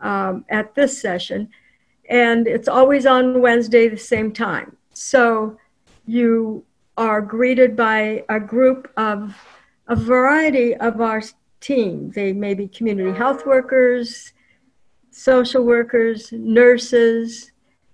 um, 0.00 0.44
at 0.48 0.74
this 0.74 1.00
session 1.00 1.48
and 2.08 2.46
it's 2.46 2.68
always 2.68 3.06
on 3.06 3.40
Wednesday 3.40 3.88
the 3.88 3.96
same 3.96 4.32
time. 4.32 4.76
So 4.94 5.58
you 6.06 6.64
are 6.96 7.20
greeted 7.20 7.76
by 7.76 8.24
a 8.28 8.40
group 8.40 8.90
of 8.96 9.36
a 9.86 9.94
variety 9.94 10.74
of 10.76 11.00
our 11.00 11.22
team. 11.60 12.10
They 12.10 12.32
may 12.32 12.54
be 12.54 12.66
community 12.68 13.16
health 13.16 13.46
workers, 13.46 14.32
social 15.10 15.64
workers, 15.64 16.32
nurses, 16.32 17.52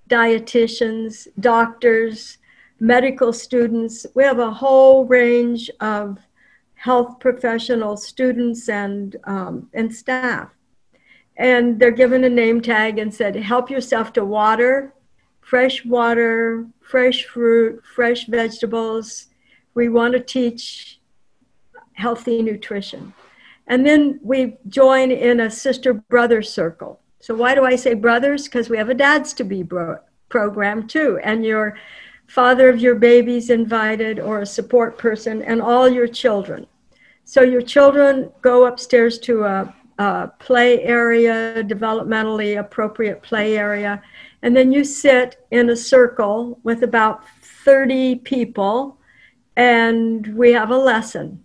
dietitians, 0.09 1.27
doctors, 1.41 2.39
medical 2.79 3.33
students. 3.33 4.07
We 4.15 4.23
have 4.25 4.39
a 4.39 4.51
whole 4.51 5.07
range 5.07 5.71
of 5.81 6.19
health 6.75 7.19
professionals, 7.19 8.07
students, 8.07 8.69
and, 8.69 9.17
um, 9.25 9.71
and 9.73 9.95
staff. 9.95 10.51
And 11.37 11.79
they're 11.81 11.91
given 11.91 12.25
a 12.25 12.29
name 12.29 12.61
tag 12.61 12.99
and 12.99 13.13
said, 13.13 13.35
help 13.37 13.71
yourself 13.71 14.13
to 14.13 14.25
water, 14.25 14.95
fresh 15.41 15.85
water, 15.85 16.67
fresh 16.81 17.25
fruit, 17.25 17.83
fresh 17.95 18.27
vegetables. 18.27 19.27
We 19.75 19.89
want 19.89 20.13
to 20.15 20.21
teach 20.21 21.01
healthy 21.95 22.43
nutrition. 22.43 23.13
And 23.67 23.85
then 23.87 24.21
we 24.23 24.59
join 24.69 25.11
in 25.11 25.41
a 25.41 25.51
sister 25.51 25.95
brother 25.95 26.43
circle. 26.43 27.01
So, 27.21 27.35
why 27.35 27.55
do 27.55 27.65
I 27.65 27.77
say 27.77 27.95
brothers? 27.95 28.45
Because 28.45 28.69
we 28.69 28.77
have 28.77 28.91
a 28.91 28.95
dads 28.95 29.33
to 29.35 29.45
be 29.45 29.63
bro- 29.63 29.99
program 30.29 30.87
too. 30.87 31.19
And 31.23 31.45
your 31.45 31.79
father 32.27 32.69
of 32.69 32.81
your 32.81 32.95
baby's 32.97 33.49
invited, 33.49 34.21
or 34.21 34.41
a 34.41 34.47
support 34.47 34.99
person, 34.99 35.43
and 35.43 35.63
all 35.63 35.89
your 35.89 36.07
children. 36.07 36.67
So, 37.25 37.41
your 37.41 37.63
children 37.63 38.31
go 38.43 38.67
upstairs 38.67 39.19
to 39.21 39.45
a, 39.45 39.75
a 39.99 40.29
play 40.39 40.83
area, 40.83 41.63
developmentally 41.65 42.59
appropriate 42.59 43.23
play 43.23 43.57
area. 43.57 44.03
And 44.43 44.57
then 44.57 44.73
you 44.73 44.85
sit 44.85 45.47
in 45.51 45.71
a 45.71 45.77
circle 45.77 46.59
with 46.63 46.83
about 46.83 47.25
30 47.65 48.17
people, 48.17 48.99
and 49.57 50.27
we 50.37 50.53
have 50.53 50.71
a 50.71 50.77
lesson 50.77 51.45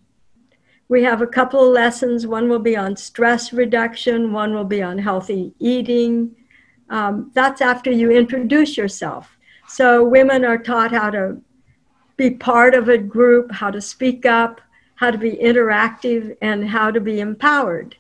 we 0.89 1.03
have 1.03 1.21
a 1.21 1.27
couple 1.27 1.63
of 1.63 1.71
lessons. 1.71 2.25
One 2.27 2.49
will 2.49 2.59
be 2.59 2.75
on 2.75 2.97
stress 2.97 3.53
reduction, 3.53 4.33
one 4.33 4.53
will 4.53 4.65
be 4.65 4.81
on 4.81 4.97
healthy 4.97 5.53
eating. 5.59 6.35
Um, 6.89 7.31
that's 7.35 7.61
after 7.61 7.91
you 7.91 8.11
introduce 8.11 8.75
yourself. 8.75 9.37
So 9.67 10.03
women 10.03 10.43
are 10.43 10.57
taught 10.57 10.91
how 10.91 11.11
to 11.11 11.39
be 12.17 12.31
part 12.31 12.73
of 12.73 12.89
a 12.89 12.97
group, 12.97 13.51
how 13.51 13.69
to 13.69 13.79
speak 13.79 14.25
up, 14.25 14.59
how 14.95 15.11
to 15.11 15.17
be 15.17 15.33
interactive, 15.33 16.35
and 16.41 16.67
how 16.67 16.89
to 16.89 16.99
be 16.99 17.19
empowered. 17.19 17.95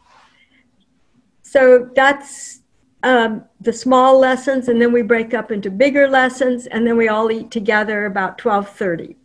So 1.51 1.89
that's 1.95 2.59
um, 3.01 3.43
the 3.59 3.73
small 3.73 4.19
lessons, 4.19 4.67
and 4.67 4.79
then 4.79 4.93
we 4.93 5.01
break 5.01 5.33
up 5.33 5.51
into 5.51 5.71
bigger 5.71 6.07
lessons, 6.07 6.67
and 6.67 6.85
then 6.85 6.95
we 6.95 7.07
all 7.07 7.31
eat 7.31 7.49
together 7.49 8.05
about 8.05 8.37
12:30. 8.37 9.15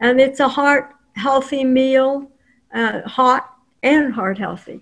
And 0.00 0.20
it's 0.20 0.40
a 0.40 0.48
heart 0.48 0.90
healthy 1.14 1.62
meal 1.62 2.28
uh, 2.74 3.02
hot 3.02 3.54
and 3.84 4.12
heart 4.12 4.36
healthy. 4.36 4.80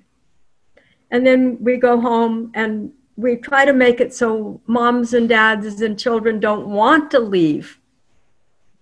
And 1.10 1.26
then 1.26 1.58
we 1.60 1.76
go 1.76 2.00
home 2.00 2.50
and 2.54 2.90
we 3.16 3.36
try 3.36 3.66
to 3.66 3.74
make 3.74 4.00
it 4.00 4.14
so 4.14 4.58
moms 4.66 5.12
and 5.12 5.28
dads 5.28 5.82
and 5.82 5.98
children 5.98 6.40
don't 6.40 6.68
want 6.68 7.10
to 7.10 7.18
leave. 7.18 7.78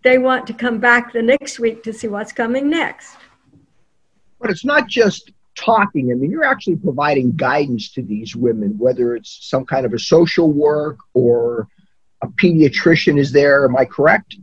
They 0.05 0.19
want 0.19 0.47
to 0.47 0.53
come 0.53 0.79
back 0.79 1.13
the 1.13 1.23
next 1.23 1.59
week 1.59 1.83
to 1.83 1.93
see 1.93 2.07
what's 2.07 2.33
coming 2.33 2.71
next. 2.71 3.17
But 4.39 4.51
it's 4.51 4.65
not 4.65 4.87
just 4.87 5.33
talking. 5.61 6.11
I 6.11 6.15
mean, 6.15 6.31
you're 6.31 6.45
actually 6.45 6.77
providing 6.77 7.37
guidance 7.37 7.93
to 7.93 8.03
these 8.03 8.35
women, 8.35 8.79
whether 8.79 9.15
it's 9.15 9.49
some 9.49 9.65
kind 9.67 9.85
of 9.85 9.93
a 9.93 9.99
social 9.99 10.51
work 10.51 10.99
or 11.15 11.69
a 12.23 12.29
pediatrician 12.29 13.19
is 13.19 13.31
there. 13.33 13.65
Am 13.65 13.77
I 13.77 13.85
correct? 13.85 14.37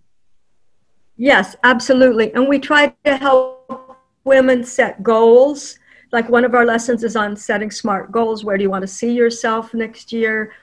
Yes, 1.18 1.56
absolutely. 1.64 2.34
And 2.34 2.48
we 2.48 2.60
try 2.60 2.94
to 3.06 3.18
help 3.18 3.98
women 4.24 4.64
set 4.64 5.02
goals. 5.02 5.80
Like 6.12 6.30
one 6.30 6.46
of 6.46 6.54
our 6.54 6.66
lessons 6.66 7.04
is 7.04 7.16
on 7.16 7.36
setting 7.36 7.72
smart 7.72 8.12
goals. 8.12 8.44
Where 8.44 8.58
do 8.58 8.64
you 8.64 8.70
want 8.70 8.84
to 8.84 8.88
see 8.88 9.14
yourself 9.14 9.74
next 9.74 10.14
year? 10.14 10.54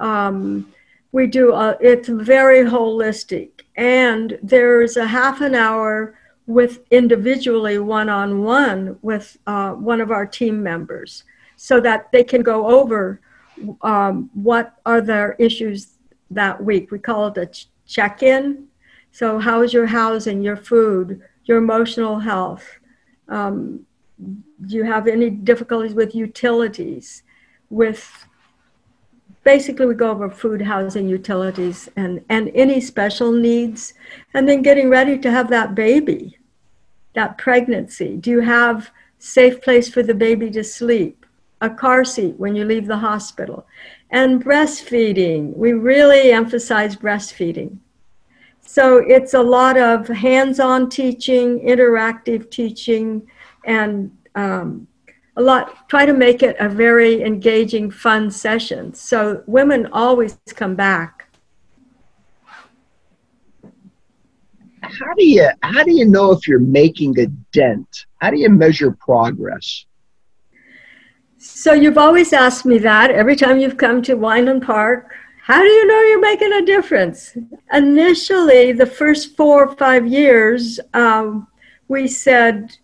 Um, 0.00 0.72
we 1.12 1.26
do, 1.26 1.52
a, 1.52 1.76
it's 1.80 2.08
very 2.08 2.68
holistic. 2.68 3.50
And 3.76 4.38
there's 4.42 4.96
a 4.96 5.06
half 5.06 5.40
an 5.40 5.54
hour 5.54 6.18
with 6.52 6.80
individually 6.90 7.78
one 7.78 8.08
on 8.08 8.42
one 8.42 8.98
with 9.02 9.38
uh, 9.46 9.72
one 9.72 10.00
of 10.00 10.10
our 10.10 10.26
team 10.26 10.62
members 10.62 11.24
so 11.56 11.80
that 11.80 12.10
they 12.12 12.24
can 12.24 12.42
go 12.42 12.66
over 12.66 13.20
um, 13.82 14.30
what 14.34 14.74
are 14.84 15.00
their 15.00 15.32
issues 15.38 15.98
that 16.30 16.62
week. 16.62 16.90
We 16.90 16.98
call 16.98 17.28
it 17.28 17.36
a 17.38 17.46
ch- 17.46 17.68
check 17.86 18.22
in. 18.22 18.66
So, 19.12 19.38
how's 19.38 19.72
your 19.72 19.86
housing, 19.86 20.42
your 20.42 20.56
food, 20.56 21.22
your 21.44 21.58
emotional 21.58 22.18
health? 22.18 22.64
Um, 23.28 23.86
do 24.20 24.76
you 24.76 24.84
have 24.84 25.06
any 25.06 25.30
difficulties 25.30 25.94
with 25.94 26.14
utilities? 26.14 27.22
With 27.68 28.26
basically, 29.44 29.86
we 29.86 29.94
go 29.94 30.10
over 30.10 30.30
food, 30.30 30.62
housing, 30.62 31.08
utilities, 31.08 31.88
and, 31.96 32.24
and 32.28 32.50
any 32.54 32.80
special 32.80 33.32
needs, 33.32 33.94
and 34.34 34.48
then 34.48 34.62
getting 34.62 34.88
ready 34.88 35.18
to 35.18 35.30
have 35.30 35.50
that 35.50 35.74
baby, 35.74 36.38
that 37.14 37.38
pregnancy. 37.38 38.16
Do 38.16 38.30
you 38.30 38.40
have 38.40 38.90
safe 39.18 39.62
place 39.62 39.88
for 39.88 40.02
the 40.02 40.14
baby 40.14 40.50
to 40.50 40.64
sleep? 40.64 41.26
A 41.60 41.70
car 41.70 42.04
seat 42.04 42.34
when 42.38 42.56
you 42.56 42.64
leave 42.64 42.86
the 42.86 42.96
hospital, 42.96 43.66
and 44.10 44.44
breastfeeding. 44.44 45.56
We 45.56 45.74
really 45.74 46.32
emphasize 46.32 46.96
breastfeeding. 46.96 47.78
So 48.60 48.98
it's 48.98 49.34
a 49.34 49.42
lot 49.42 49.76
of 49.76 50.08
hands 50.08 50.58
on 50.58 50.88
teaching, 50.88 51.60
interactive 51.60 52.50
teaching, 52.50 53.28
and 53.64 54.10
um, 54.34 54.88
a 55.36 55.42
lot, 55.42 55.88
try 55.88 56.04
to 56.04 56.12
make 56.12 56.42
it 56.42 56.56
a 56.58 56.68
very 56.68 57.22
engaging, 57.22 57.90
fun 57.90 58.30
session. 58.30 58.92
So 58.94 59.42
women 59.46 59.86
always 59.92 60.38
come 60.54 60.74
back. 60.74 61.21
How 64.82 65.14
do 65.16 65.24
you 65.24 65.48
how 65.62 65.84
do 65.84 65.92
you 65.92 66.04
know 66.04 66.32
if 66.32 66.46
you're 66.46 66.58
making 66.58 67.18
a 67.18 67.26
dent? 67.52 68.06
How 68.20 68.30
do 68.30 68.38
you 68.38 68.50
measure 68.50 68.90
progress? 68.92 69.86
So 71.38 71.72
you've 71.72 71.98
always 71.98 72.32
asked 72.32 72.64
me 72.64 72.78
that 72.78 73.10
every 73.10 73.36
time 73.36 73.58
you've 73.58 73.76
come 73.76 74.02
to 74.02 74.16
Weinland 74.16 74.62
Park 74.62 75.10
how 75.44 75.60
do 75.60 75.68
you 75.68 75.86
know 75.88 76.00
you're 76.02 76.20
making 76.20 76.52
a 76.52 76.64
difference? 76.64 77.36
Initially, 77.72 78.70
the 78.70 78.86
first 78.86 79.36
four 79.36 79.66
or 79.66 79.74
five 79.74 80.06
years, 80.06 80.78
um, 80.94 81.48
we 81.88 82.06
said, 82.06 82.76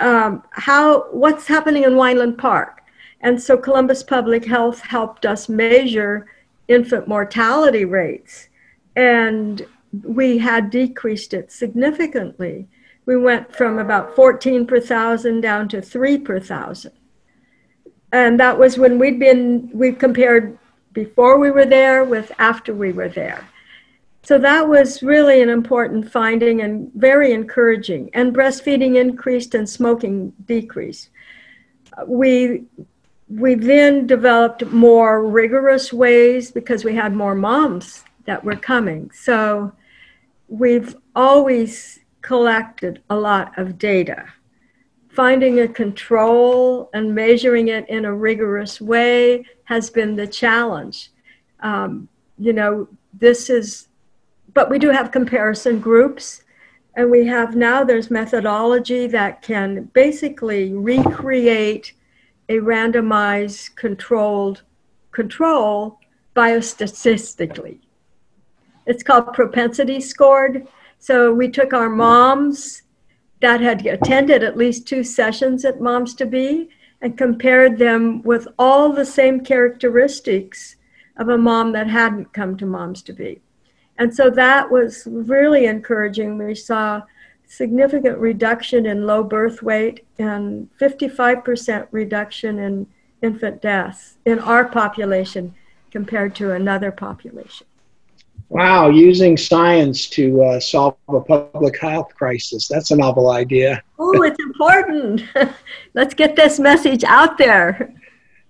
um, 0.00 0.42
"How? 0.50 1.10
What's 1.10 1.46
happening 1.46 1.84
in 1.84 1.92
Weinland 1.92 2.38
Park?" 2.38 2.80
And 3.20 3.40
so 3.40 3.58
Columbus 3.58 4.02
Public 4.02 4.46
Health 4.46 4.80
helped 4.80 5.26
us 5.26 5.50
measure 5.50 6.26
infant 6.68 7.06
mortality 7.06 7.84
rates, 7.84 8.48
and 8.96 9.66
we 9.92 10.38
had 10.38 10.70
decreased 10.70 11.34
it 11.34 11.50
significantly. 11.50 12.68
We 13.06 13.16
went 13.16 13.54
from 13.54 13.78
about 13.78 14.14
14 14.14 14.66
per 14.66 14.80
thousand 14.80 15.40
down 15.40 15.68
to 15.68 15.82
three 15.82 16.18
per 16.18 16.38
thousand. 16.40 16.92
And 18.12 18.38
that 18.40 18.58
was 18.58 18.78
when 18.78 18.98
we'd 18.98 19.18
been, 19.18 19.70
we 19.72 19.92
compared 19.92 20.58
before 20.92 21.38
we 21.38 21.50
were 21.50 21.66
there 21.66 22.04
with 22.04 22.32
after 22.38 22.74
we 22.74 22.92
were 22.92 23.08
there. 23.08 23.48
So 24.22 24.38
that 24.38 24.68
was 24.68 25.02
really 25.02 25.40
an 25.40 25.48
important 25.48 26.10
finding 26.10 26.60
and 26.60 26.92
very 26.94 27.32
encouraging. 27.32 28.10
And 28.12 28.34
breastfeeding 28.34 28.96
increased 28.96 29.54
and 29.54 29.68
smoking 29.68 30.32
decreased. 30.46 31.10
We 32.06 32.64
we 33.28 33.54
then 33.54 34.08
developed 34.08 34.66
more 34.66 35.24
rigorous 35.24 35.92
ways 35.92 36.50
because 36.50 36.84
we 36.84 36.96
had 36.96 37.14
more 37.14 37.36
moms 37.36 38.04
that 38.24 38.42
were 38.42 38.56
coming. 38.56 39.08
So 39.12 39.72
we've 40.50 40.96
always 41.14 42.00
collected 42.22 43.00
a 43.08 43.16
lot 43.16 43.56
of 43.56 43.78
data. 43.78 44.26
Finding 45.08 45.60
a 45.60 45.68
control 45.68 46.90
and 46.92 47.14
measuring 47.14 47.68
it 47.68 47.88
in 47.88 48.04
a 48.04 48.14
rigorous 48.14 48.80
way 48.80 49.46
has 49.64 49.90
been 49.90 50.16
the 50.16 50.26
challenge. 50.26 51.10
Um, 51.60 52.08
you 52.38 52.52
know, 52.52 52.88
this 53.14 53.48
is, 53.48 53.88
but 54.52 54.68
we 54.68 54.78
do 54.78 54.90
have 54.90 55.12
comparison 55.12 55.78
groups, 55.80 56.42
and 56.96 57.10
we 57.10 57.24
have 57.26 57.54
now 57.54 57.84
there's 57.84 58.10
methodology 58.10 59.06
that 59.06 59.42
can 59.42 59.84
basically 59.92 60.72
recreate 60.74 61.92
a 62.48 62.54
randomized 62.54 63.76
controlled 63.76 64.62
control 65.12 66.00
biostatistically. 66.34 67.80
It's 68.86 69.02
called 69.02 69.32
propensity 69.32 70.00
scored. 70.00 70.66
So 70.98 71.32
we 71.32 71.48
took 71.48 71.72
our 71.72 71.88
moms 71.88 72.82
that 73.40 73.60
had 73.60 73.86
attended 73.86 74.42
at 74.42 74.56
least 74.56 74.86
two 74.86 75.02
sessions 75.02 75.64
at 75.64 75.80
Moms 75.80 76.14
to 76.14 76.26
Be 76.26 76.68
and 77.00 77.16
compared 77.16 77.78
them 77.78 78.22
with 78.22 78.46
all 78.58 78.92
the 78.92 79.04
same 79.04 79.40
characteristics 79.40 80.76
of 81.16 81.28
a 81.28 81.38
mom 81.38 81.72
that 81.72 81.86
hadn't 81.86 82.32
come 82.32 82.56
to 82.58 82.66
Moms 82.66 83.02
to 83.02 83.12
Be. 83.12 83.40
And 83.98 84.14
so 84.14 84.30
that 84.30 84.70
was 84.70 85.06
really 85.06 85.66
encouraging. 85.66 86.38
We 86.38 86.54
saw 86.54 87.02
significant 87.46 88.18
reduction 88.18 88.86
in 88.86 89.06
low 89.06 89.22
birth 89.22 89.62
weight 89.62 90.06
and 90.18 90.68
55% 90.80 91.88
reduction 91.90 92.58
in 92.58 92.86
infant 93.22 93.60
deaths 93.60 94.16
in 94.24 94.38
our 94.38 94.64
population 94.64 95.54
compared 95.90 96.34
to 96.36 96.52
another 96.52 96.90
population. 96.92 97.66
Wow, 98.50 98.88
using 98.88 99.36
science 99.36 100.08
to 100.08 100.42
uh, 100.42 100.60
solve 100.60 100.96
a 101.08 101.20
public 101.20 101.80
health 101.80 102.12
crisis. 102.16 102.66
That's 102.66 102.90
a 102.90 102.96
novel 102.96 103.30
idea. 103.30 103.80
Oh, 103.96 104.22
it's 104.22 104.40
important. 104.40 105.22
Let's 105.94 106.14
get 106.14 106.34
this 106.34 106.58
message 106.58 107.04
out 107.04 107.38
there. 107.38 107.94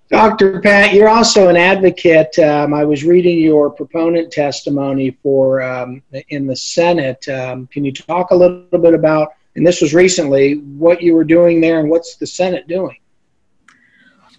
Dr. 0.09 0.59
Pat, 0.63 0.95
you're 0.95 1.11
also 1.11 1.49
an 1.49 1.57
advocate. 1.57 2.37
Um, 2.39 2.73
I 2.73 2.83
was 2.83 3.05
reading 3.05 3.41
your 3.41 3.69
proponent 3.69 4.33
testimony 4.33 5.19
for 5.23 5.61
um, 5.61 6.03
in 6.31 6.47
the 6.47 6.57
Senate. 6.57 7.29
Um, 7.29 7.67
can 7.67 7.85
you 7.85 7.93
talk 7.93 8.31
a 8.31 8.35
little 8.35 8.79
bit 8.79 8.95
about, 8.95 9.35
and 9.55 9.67
this 9.67 9.83
was 9.83 9.93
recently, 9.93 10.55
what 10.55 11.03
you 11.03 11.15
were 11.15 11.25
doing 11.25 11.61
there 11.61 11.79
and 11.79 11.91
what's 11.91 12.17
the 12.17 12.27
Senate 12.27 12.67
doing? 12.67 12.97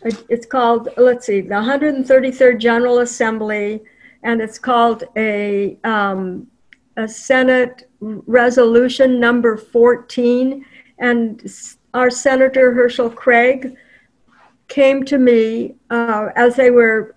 It's 0.04 0.48
called, 0.48 0.90
let's 0.98 1.28
see, 1.28 1.42
the 1.42 1.54
133rd 1.54 2.58
General 2.60 3.00
Assembly, 3.00 3.82
and 4.24 4.42
it's 4.42 4.60
called 4.60 5.04
a, 5.16 5.78
um, 5.84 6.48
a 6.98 7.08
Senate 7.08 7.90
Resolution 8.00 9.20
Number 9.20 9.58
14. 9.58 10.66
And 11.00 11.42
our 11.94 12.10
Senator 12.10 12.74
Hearcel 12.74 13.14
Craig 13.14 13.76
came 14.68 15.04
to 15.06 15.18
me 15.18 15.76
uh, 15.90 16.30
as 16.36 16.56
they 16.56 16.72
were 16.72 17.16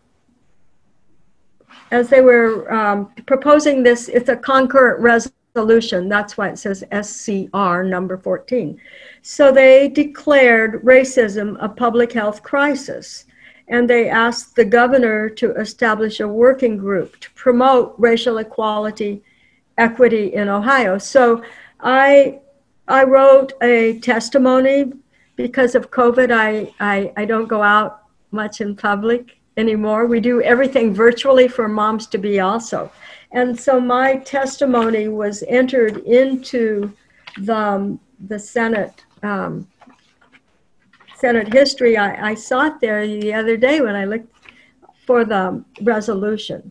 as 1.90 2.08
they 2.08 2.20
were 2.20 2.72
um, 2.72 3.12
proposing 3.26 3.82
this. 3.82 4.08
It's 4.08 4.28
a 4.28 4.36
concurrent 4.36 5.00
resolution. 5.00 6.08
That's 6.08 6.36
why 6.36 6.48
it 6.48 6.58
says 6.58 6.82
SCR 6.90 7.84
number 7.84 8.18
14. 8.18 8.80
So 9.22 9.52
they 9.52 9.88
declared 9.88 10.82
racism 10.82 11.56
a 11.60 11.68
public 11.68 12.12
health 12.12 12.42
crisis, 12.42 13.26
and 13.68 13.88
they 13.88 14.08
asked 14.08 14.56
the 14.56 14.64
governor 14.64 15.28
to 15.28 15.52
establish 15.56 16.20
a 16.20 16.28
working 16.28 16.76
group 16.76 17.18
to 17.20 17.30
promote 17.32 17.94
racial 17.98 18.38
equality, 18.38 19.22
equity 19.78 20.34
in 20.34 20.48
Ohio. 20.48 20.98
So 20.98 21.42
I 21.80 22.40
I 22.86 23.04
wrote 23.04 23.54
a 23.62 23.98
testimony 24.00 24.92
because 25.36 25.74
of 25.74 25.90
COVID, 25.90 26.30
I, 26.30 26.72
I, 26.80 27.12
I 27.16 27.24
don't 27.24 27.48
go 27.48 27.62
out 27.62 28.02
much 28.30 28.60
in 28.60 28.76
public 28.76 29.38
anymore. 29.56 30.06
We 30.06 30.20
do 30.20 30.42
everything 30.42 30.94
virtually 30.94 31.48
for 31.48 31.66
moms 31.66 32.06
to 32.08 32.18
be 32.18 32.40
also. 32.40 32.90
And 33.32 33.58
so 33.58 33.80
my 33.80 34.16
testimony 34.18 35.08
was 35.08 35.42
entered 35.48 35.98
into 35.98 36.92
the, 37.38 37.56
um, 37.56 38.00
the 38.28 38.38
Senate 38.38 39.04
um, 39.22 39.66
History. 41.32 41.96
I, 41.96 42.30
I 42.30 42.34
saw 42.34 42.66
it 42.66 42.80
there 42.80 43.06
the 43.06 43.32
other 43.32 43.56
day 43.56 43.80
when 43.80 43.94
I 43.94 44.04
looked 44.04 44.30
for 45.06 45.24
the 45.24 45.64
resolution. 45.80 46.70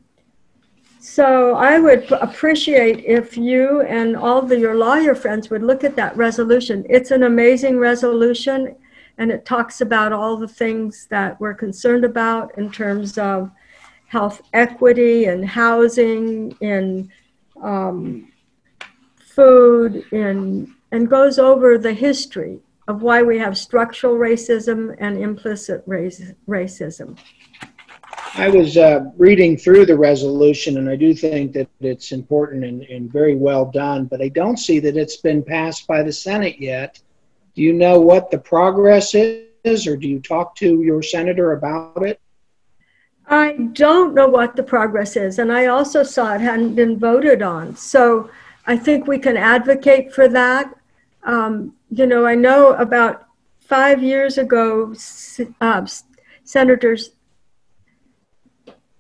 So 1.00 1.56
I 1.56 1.80
would 1.80 2.10
appreciate 2.14 3.04
if 3.04 3.36
you 3.36 3.82
and 3.82 4.16
all 4.16 4.40
of 4.40 4.52
your 4.52 4.76
lawyer 4.76 5.16
friends 5.16 5.50
would 5.50 5.64
look 5.64 5.84
at 5.84 5.96
that 5.96 6.16
resolution. 6.16 6.86
It's 6.90 7.12
an 7.12 7.24
amazing 7.24 7.78
resolution, 7.78 8.76
and 9.18 9.32
it 9.32 9.44
talks 9.44 9.82
about 9.82 10.14
all 10.14 10.38
the 10.38 10.48
things 10.48 11.08
that 11.10 11.40
we're 11.42 11.56
concerned 11.56 12.06
about 12.06 12.58
in 12.58 12.72
terms 12.72 13.18
of 13.18 13.52
health 14.08 14.44
equity 14.54 15.26
and 15.26 15.44
housing 15.44 16.56
and 16.62 17.10
um, 17.62 18.32
food 19.20 20.06
and, 20.12 20.70
and 20.92 21.10
goes 21.10 21.40
over 21.40 21.78
the 21.78 21.94
history 21.94 22.60
of 22.88 23.02
why 23.02 23.22
we 23.22 23.38
have 23.38 23.58
structural 23.58 24.16
racism 24.16 24.96
and 25.00 25.18
implicit 25.18 25.84
race, 25.86 26.22
racism. 26.48 27.18
I 28.36 28.50
was 28.50 28.78
uh, 28.78 29.12
reading 29.16 29.58
through 29.58 29.86
the 29.86 29.98
resolution, 29.98 30.78
and 30.78 30.90
I 30.90 30.96
do 30.96 31.14
think 31.14 31.54
that 31.54 31.70
it's 31.80 32.12
important 32.12 32.64
and, 32.66 32.82
and, 32.84 33.12
very 33.12 33.36
well 33.36 33.66
done, 33.66 34.06
but 34.06 34.22
I 34.22 34.30
don't 34.30 34.58
see 34.58 34.80
that 34.80 34.98
it's 34.98 35.18
been 35.18 35.44
passed 35.44 35.86
by 35.86 36.02
the 36.02 36.12
Senate 36.12 36.60
yet. 36.60 37.00
Do 37.56 37.62
you 37.62 37.74
know 37.74 38.00
what 38.00 38.32
the 38.32 38.40
progress 38.40 39.14
is, 39.14 39.86
or 39.86 39.96
do 39.96 40.08
you 40.08 40.20
talk 40.20 40.56
to 40.58 40.82
your 40.82 41.04
senator 41.04 41.52
about 41.54 42.04
it? 42.04 42.20
I 43.28 43.54
don't 43.54 44.16
know 44.16 44.28
what 44.28 44.56
the 44.56 44.64
progress 44.64 45.16
is, 45.16 45.38
and 45.38 45.52
I 45.52 45.68
also 45.68 46.02
saw 46.02 46.34
it 46.34 46.42
hadn't 46.42 46.74
been 46.74 46.98
voted 46.98 47.44
on. 47.44 47.76
So 47.76 48.32
I 48.66 48.78
think 48.78 49.06
we 49.06 49.20
can 49.20 49.38
advocate 49.38 50.12
for 50.12 50.28
that. 50.30 50.74
Um, 51.24 51.76
you 51.96 52.08
know, 52.08 52.26
I 52.26 52.36
know 52.36 52.74
about 52.74 53.28
five 53.60 54.02
years 54.02 54.38
ago, 54.38 54.96
uh, 55.62 55.86
Senators 56.44 57.12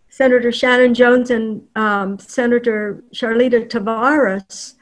Senator 0.09 0.51
Shannon 0.51 0.93
Jones 0.93 1.31
and 1.31 1.63
um, 1.75 2.19
Senator 2.19 3.03
Charleta 3.11 3.67
Tavares 3.67 4.75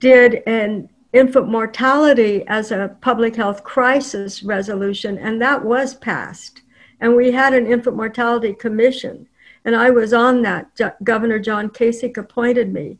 did 0.00 0.42
an 0.48 0.88
infant 1.12 1.48
mortality 1.48 2.42
as 2.48 2.72
a 2.72 2.96
public 3.00 3.36
health 3.36 3.62
crisis 3.62 4.42
resolution, 4.42 5.16
and 5.16 5.40
that 5.40 5.64
was 5.64 5.94
passed. 5.94 6.62
And 7.00 7.14
we 7.14 7.30
had 7.30 7.54
an 7.54 7.68
infant 7.68 7.96
mortality 7.96 8.52
commission, 8.52 9.28
and 9.64 9.76
I 9.76 9.90
was 9.90 10.12
on 10.12 10.42
that. 10.42 10.76
Governor 11.04 11.38
John 11.38 11.68
Kasich 11.68 12.16
appointed 12.16 12.72
me. 12.72 12.98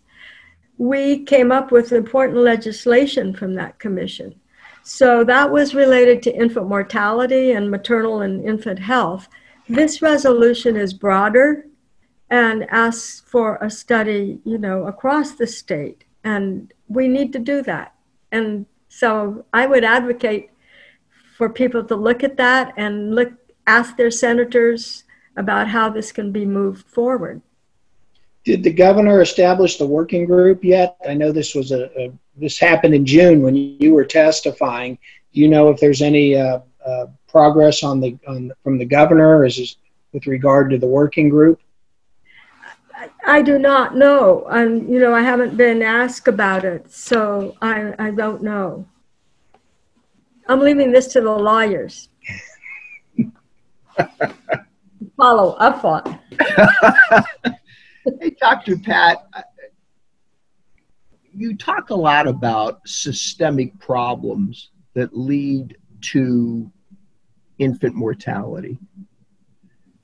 We 0.82 1.22
came 1.22 1.52
up 1.52 1.70
with 1.70 1.92
important 1.92 2.38
legislation 2.38 3.34
from 3.34 3.54
that 3.54 3.78
commission. 3.78 4.34
So 4.82 5.22
that 5.22 5.52
was 5.52 5.76
related 5.76 6.24
to 6.24 6.34
infant 6.34 6.68
mortality 6.68 7.52
and 7.52 7.70
maternal 7.70 8.22
and 8.22 8.44
infant 8.44 8.80
health. 8.80 9.28
This 9.68 10.02
resolution 10.02 10.76
is 10.76 10.92
broader 10.92 11.66
and 12.30 12.68
asks 12.68 13.22
for 13.24 13.58
a 13.58 13.70
study, 13.70 14.40
you 14.44 14.58
know, 14.58 14.88
across 14.88 15.34
the 15.34 15.46
state. 15.46 16.02
And 16.24 16.74
we 16.88 17.06
need 17.06 17.32
to 17.34 17.38
do 17.38 17.62
that. 17.62 17.94
And 18.32 18.66
so 18.88 19.44
I 19.52 19.66
would 19.66 19.84
advocate 19.84 20.50
for 21.36 21.48
people 21.48 21.84
to 21.84 21.94
look 21.94 22.24
at 22.24 22.36
that 22.38 22.74
and 22.76 23.14
look, 23.14 23.30
ask 23.68 23.96
their 23.96 24.10
senators 24.10 25.04
about 25.36 25.68
how 25.68 25.90
this 25.90 26.10
can 26.10 26.32
be 26.32 26.44
moved 26.44 26.88
forward. 26.88 27.40
Did 28.44 28.62
the 28.62 28.72
governor 28.72 29.20
establish 29.20 29.76
the 29.76 29.86
working 29.86 30.26
group 30.26 30.64
yet? 30.64 30.96
I 31.08 31.14
know 31.14 31.30
this 31.30 31.54
was 31.54 31.70
a, 31.70 31.90
a 31.98 32.12
this 32.36 32.58
happened 32.58 32.94
in 32.94 33.06
June 33.06 33.42
when 33.42 33.54
you 33.54 33.94
were 33.94 34.04
testifying. 34.04 34.98
Do 35.32 35.40
you 35.40 35.48
know 35.48 35.68
if 35.68 35.78
there's 35.78 36.02
any 36.02 36.36
uh, 36.36 36.60
uh, 36.84 37.06
progress 37.28 37.82
on 37.82 38.00
the 38.00 38.18
on 38.26 38.52
from 38.64 38.78
the 38.78 38.84
governor 38.84 39.44
as 39.44 39.76
with 40.12 40.26
regard 40.26 40.70
to 40.70 40.78
the 40.78 40.86
working 40.86 41.28
group? 41.28 41.60
I 43.24 43.42
do 43.42 43.58
not 43.58 43.96
know. 43.96 44.46
I'm, 44.48 44.88
you 44.88 45.00
know, 45.00 45.14
I 45.14 45.22
haven't 45.22 45.56
been 45.56 45.82
asked 45.82 46.28
about 46.28 46.64
it, 46.64 46.92
so 46.92 47.56
I, 47.62 47.94
I 47.98 48.10
don't 48.10 48.42
know. 48.42 48.86
I'm 50.48 50.60
leaving 50.60 50.92
this 50.92 51.06
to 51.08 51.20
the 51.20 51.30
lawyers. 51.30 52.08
Follow 55.16 55.52
up 55.54 55.84
on. 55.84 56.18
hey, 58.20 58.30
Dr. 58.40 58.76
Pat, 58.78 59.26
you 61.32 61.56
talk 61.56 61.90
a 61.90 61.94
lot 61.94 62.26
about 62.26 62.86
systemic 62.86 63.78
problems 63.78 64.70
that 64.94 65.16
lead 65.16 65.76
to 66.00 66.70
infant 67.58 67.94
mortality. 67.94 68.78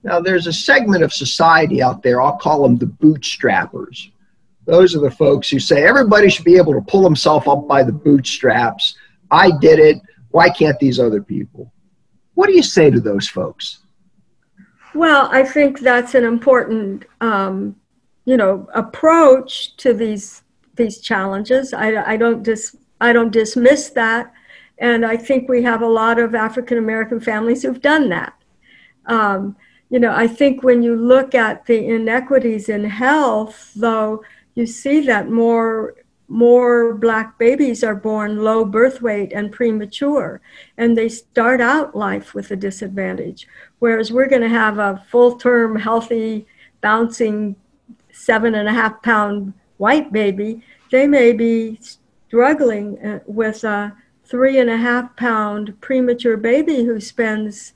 Now, 0.02 0.20
there's 0.20 0.46
a 0.46 0.52
segment 0.52 1.02
of 1.02 1.12
society 1.12 1.82
out 1.82 2.02
there, 2.02 2.20
I'll 2.22 2.38
call 2.38 2.62
them 2.62 2.76
the 2.76 2.86
bootstrappers. 2.86 4.10
Those 4.64 4.94
are 4.94 5.00
the 5.00 5.10
folks 5.10 5.48
who 5.48 5.58
say 5.58 5.84
everybody 5.84 6.28
should 6.28 6.44
be 6.44 6.56
able 6.56 6.74
to 6.74 6.80
pull 6.82 7.02
himself 7.02 7.48
up 7.48 7.66
by 7.66 7.82
the 7.82 7.92
bootstraps. 7.92 8.94
I 9.30 9.50
did 9.60 9.78
it. 9.78 10.00
Why 10.30 10.50
can't 10.50 10.78
these 10.78 11.00
other 11.00 11.22
people? 11.22 11.72
What 12.34 12.48
do 12.48 12.54
you 12.54 12.62
say 12.62 12.90
to 12.90 13.00
those 13.00 13.28
folks? 13.28 13.78
Well, 14.94 15.28
I 15.32 15.42
think 15.42 15.80
that's 15.80 16.14
an 16.14 16.24
important, 16.24 17.04
um, 17.20 17.76
you 18.28 18.36
know, 18.36 18.68
approach 18.74 19.74
to 19.78 19.94
these 19.94 20.42
these 20.74 21.00
challenges. 21.00 21.72
I, 21.72 22.12
I 22.12 22.18
don't 22.18 22.42
dis 22.42 22.76
I 23.00 23.14
don't 23.14 23.32
dismiss 23.32 23.88
that, 24.02 24.30
and 24.76 25.06
I 25.06 25.16
think 25.16 25.48
we 25.48 25.62
have 25.62 25.80
a 25.80 25.94
lot 26.02 26.18
of 26.18 26.34
African 26.34 26.76
American 26.76 27.20
families 27.20 27.62
who've 27.62 27.80
done 27.80 28.10
that. 28.10 28.34
Um, 29.06 29.56
you 29.88 29.98
know, 29.98 30.12
I 30.14 30.26
think 30.28 30.62
when 30.62 30.82
you 30.82 30.94
look 30.94 31.34
at 31.34 31.64
the 31.64 31.86
inequities 31.86 32.68
in 32.68 32.84
health, 32.84 33.72
though, 33.74 34.22
you 34.54 34.66
see 34.66 35.00
that 35.06 35.30
more 35.30 35.94
more 36.28 36.92
black 36.96 37.38
babies 37.38 37.82
are 37.82 37.94
born 37.94 38.44
low 38.44 38.62
birth 38.62 39.00
weight 39.00 39.32
and 39.32 39.50
premature, 39.50 40.42
and 40.76 40.98
they 40.98 41.08
start 41.08 41.62
out 41.62 41.96
life 41.96 42.34
with 42.34 42.50
a 42.50 42.56
disadvantage. 42.56 43.48
Whereas 43.78 44.12
we're 44.12 44.28
going 44.28 44.42
to 44.42 44.50
have 44.62 44.78
a 44.78 45.02
full 45.10 45.38
term, 45.38 45.76
healthy, 45.76 46.46
bouncing 46.82 47.56
seven 48.18 48.54
and 48.54 48.68
a 48.68 48.72
half 48.72 49.02
pound 49.02 49.52
white 49.78 50.12
baby, 50.12 50.62
they 50.90 51.06
may 51.06 51.32
be 51.32 51.78
struggling 52.28 52.98
uh, 53.06 53.20
with 53.26 53.64
a 53.64 53.96
three 54.24 54.58
and 54.58 54.70
a 54.70 54.76
half 54.76 55.14
pound 55.16 55.80
premature 55.80 56.36
baby 56.36 56.84
who 56.84 57.00
spends 57.00 57.72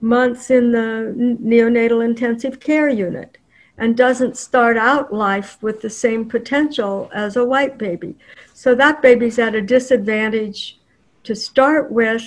months 0.00 0.50
in 0.50 0.72
the 0.72 1.14
neonatal 1.40 2.04
intensive 2.04 2.58
care 2.58 2.88
unit. 2.88 3.38
and 3.78 3.96
doesn't 3.96 4.36
start 4.36 4.76
out 4.76 5.12
life 5.12 5.58
with 5.62 5.80
the 5.80 5.90
same 5.90 6.28
potential 6.28 7.10
as 7.14 7.36
a 7.36 7.44
white 7.44 7.78
baby. 7.78 8.14
So 8.52 8.74
that 8.74 9.02
baby's 9.02 9.38
at 9.38 9.54
a 9.54 9.62
disadvantage 9.62 10.78
to 11.24 11.34
start 11.34 11.90
with 11.90 12.22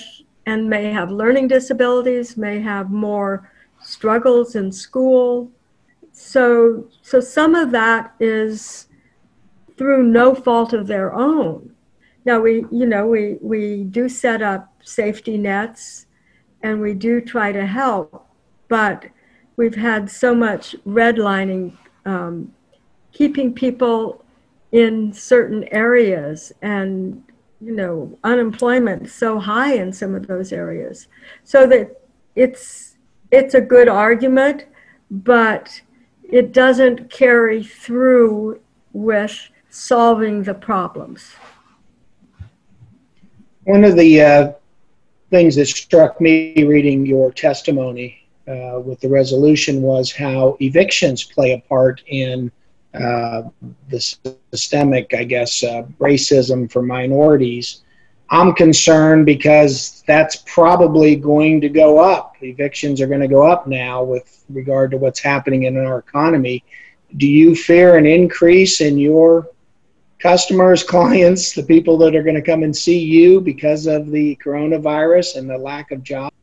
and 0.46 0.68
may 0.68 0.92
have 0.92 1.10
learning 1.10 1.48
disabilities, 1.48 2.36
may 2.36 2.60
have 2.60 2.90
more 2.90 3.50
struggles 3.82 4.54
in 4.56 4.72
school. 4.72 5.50
So, 6.26 6.88
so 7.02 7.20
some 7.20 7.54
of 7.54 7.70
that 7.70 8.12
is 8.18 8.88
through 9.76 10.02
no 10.02 10.34
fault 10.34 10.72
of 10.72 10.88
their 10.88 11.14
own. 11.14 11.70
Now 12.24 12.40
we, 12.40 12.64
you 12.72 12.86
know, 12.86 13.06
we, 13.06 13.36
we 13.40 13.84
do 13.84 14.08
set 14.08 14.42
up 14.42 14.72
safety 14.82 15.38
nets 15.38 16.06
and 16.62 16.80
we 16.80 16.94
do 16.94 17.20
try 17.20 17.52
to 17.52 17.64
help, 17.64 18.26
but 18.68 19.06
we've 19.56 19.76
had 19.76 20.10
so 20.10 20.34
much 20.34 20.74
redlining, 20.84 21.76
um, 22.04 22.52
keeping 23.12 23.54
people 23.54 24.24
in 24.72 25.12
certain 25.12 25.62
areas 25.70 26.52
and 26.60 27.22
you 27.60 27.72
know 27.74 28.18
unemployment 28.24 29.08
so 29.08 29.38
high 29.38 29.74
in 29.74 29.90
some 29.90 30.14
of 30.14 30.26
those 30.26 30.52
areas 30.52 31.08
so 31.44 31.66
that 31.66 32.02
it's 32.34 32.98
it's 33.30 33.54
a 33.54 33.60
good 33.60 33.88
argument 33.88 34.66
but 35.10 35.80
it 36.30 36.52
doesn't 36.52 37.10
carry 37.10 37.62
through 37.62 38.60
with 38.92 39.50
solving 39.70 40.42
the 40.42 40.54
problems 40.54 41.34
one 43.64 43.84
of 43.84 43.96
the 43.96 44.22
uh, 44.22 44.52
things 45.30 45.56
that 45.56 45.66
struck 45.66 46.20
me 46.20 46.54
reading 46.64 47.04
your 47.04 47.32
testimony 47.32 48.26
uh, 48.48 48.80
with 48.84 49.00
the 49.00 49.08
resolution 49.08 49.82
was 49.82 50.12
how 50.12 50.56
evictions 50.60 51.24
play 51.24 51.52
a 51.52 51.60
part 51.68 52.02
in 52.06 52.50
uh, 52.94 53.42
the 53.88 54.00
systemic, 54.52 55.12
I 55.12 55.24
guess, 55.24 55.62
uh, 55.62 55.82
racism 55.98 56.70
for 56.70 56.80
minorities. 56.80 57.82
I'm 58.30 58.54
concerned 58.54 59.24
because 59.24 60.02
that's 60.06 60.42
probably 60.46 61.14
going 61.14 61.60
to 61.60 61.68
go 61.68 61.98
up. 61.98 62.34
Evictions 62.42 63.00
are 63.00 63.06
going 63.06 63.20
to 63.20 63.28
go 63.28 63.46
up 63.46 63.66
now 63.66 64.02
with 64.02 64.44
regard 64.48 64.90
to 64.90 64.96
what's 64.96 65.20
happening 65.20 65.64
in 65.64 65.76
our 65.76 65.98
economy. 65.98 66.64
Do 67.16 67.28
you 67.28 67.54
fear 67.54 67.96
an 67.96 68.04
increase 68.04 68.80
in 68.80 68.98
your 68.98 69.48
customers, 70.18 70.82
clients, 70.94 71.52
the 71.52 71.62
people 71.62 71.96
that 71.98 72.16
are 72.16 72.24
going 72.24 72.34
to 72.34 72.42
come 72.42 72.64
and 72.64 72.76
see 72.76 72.98
you 72.98 73.40
because 73.40 73.86
of 73.86 74.10
the 74.10 74.36
coronavirus 74.44 75.36
and 75.36 75.48
the 75.48 75.58
lack 75.58 75.92
of 75.92 76.02
jobs? 76.02 76.34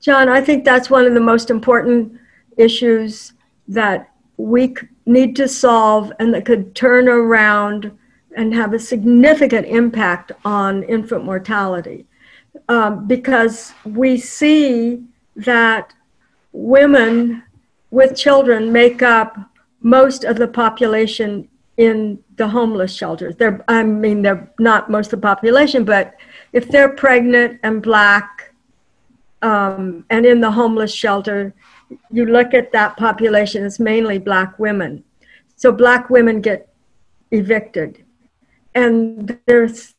John, 0.00 0.28
I 0.28 0.40
think 0.40 0.64
that's 0.64 0.90
one 0.90 1.06
of 1.06 1.14
the 1.14 1.20
most 1.20 1.48
important 1.48 2.18
issues 2.56 3.34
that 3.68 4.10
we 4.36 4.74
need 5.06 5.36
to 5.36 5.48
solve 5.48 6.12
and 6.18 6.34
that 6.34 6.44
could 6.44 6.74
turn 6.74 7.08
around 7.08 7.96
and 8.36 8.54
have 8.54 8.72
a 8.72 8.78
significant 8.78 9.66
impact 9.66 10.30
on 10.44 10.82
infant 10.84 11.24
mortality. 11.24 12.06
Um, 12.68 13.06
because 13.06 13.72
we 13.84 14.18
see 14.18 15.02
that 15.34 15.92
women 16.52 17.42
with 17.90 18.16
children 18.16 18.72
make 18.72 19.02
up 19.02 19.38
most 19.80 20.24
of 20.24 20.36
the 20.36 20.48
population 20.48 21.48
in 21.76 22.18
the 22.36 22.48
homeless 22.48 22.94
shelters. 22.94 23.36
They're, 23.36 23.62
I 23.68 23.82
mean, 23.82 24.22
they're 24.22 24.50
not 24.58 24.90
most 24.90 25.12
of 25.12 25.20
the 25.20 25.26
population, 25.26 25.84
but 25.84 26.14
if 26.52 26.68
they're 26.68 26.90
pregnant 26.90 27.60
and 27.62 27.82
black 27.82 28.54
um, 29.42 30.04
and 30.10 30.24
in 30.24 30.40
the 30.40 30.50
homeless 30.50 30.92
shelter, 30.92 31.54
you 32.10 32.26
look 32.26 32.54
at 32.54 32.72
that 32.72 32.96
population, 32.96 33.64
it's 33.64 33.78
mainly 33.78 34.18
black 34.18 34.58
women. 34.58 35.04
So 35.56 35.70
black 35.70 36.10
women 36.10 36.40
get 36.40 36.68
evicted. 37.30 38.05
And 38.76 39.38
there's 39.46 39.94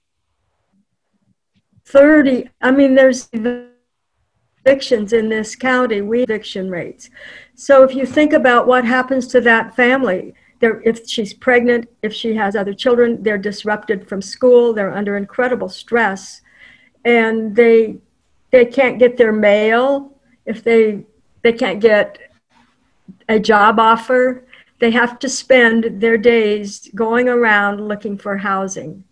30, 1.85 2.47
I 2.61 2.69
mean, 2.69 2.93
there's 2.93 3.27
evictions 4.65 5.13
in 5.13 5.29
this 5.29 5.55
county, 5.55 6.01
we 6.01 6.21
eviction 6.21 6.69
rates. 6.69 7.09
So 7.55 7.83
if 7.83 7.95
you 7.95 8.05
think 8.05 8.33
about 8.33 8.67
what 8.67 8.85
happens 8.85 9.25
to 9.29 9.41
that 9.41 9.75
family, 9.75 10.35
if 10.61 11.07
she's 11.07 11.33
pregnant, 11.33 11.89
if 12.03 12.13
she 12.13 12.35
has 12.35 12.55
other 12.55 12.73
children, 12.73 13.23
they're 13.23 13.37
disrupted 13.37 14.07
from 14.07 14.21
school, 14.21 14.73
they're 14.73 14.93
under 14.93 15.17
incredible 15.17 15.69
stress, 15.69 16.41
and 17.03 17.55
they 17.55 17.97
they 18.51 18.65
can't 18.65 18.97
get 18.97 19.17
their 19.17 19.31
mail 19.31 20.19
if 20.45 20.63
they 20.63 21.05
they 21.43 21.53
can't 21.53 21.79
get 21.79 22.17
a 23.29 23.39
job 23.39 23.79
offer. 23.79 24.46
They 24.79 24.91
have 24.91 25.19
to 25.19 25.29
spend 25.29 26.01
their 26.01 26.17
days 26.17 26.89
going 26.93 27.27
around 27.29 27.87
looking 27.87 28.17
for 28.17 28.37
housing. 28.37 29.03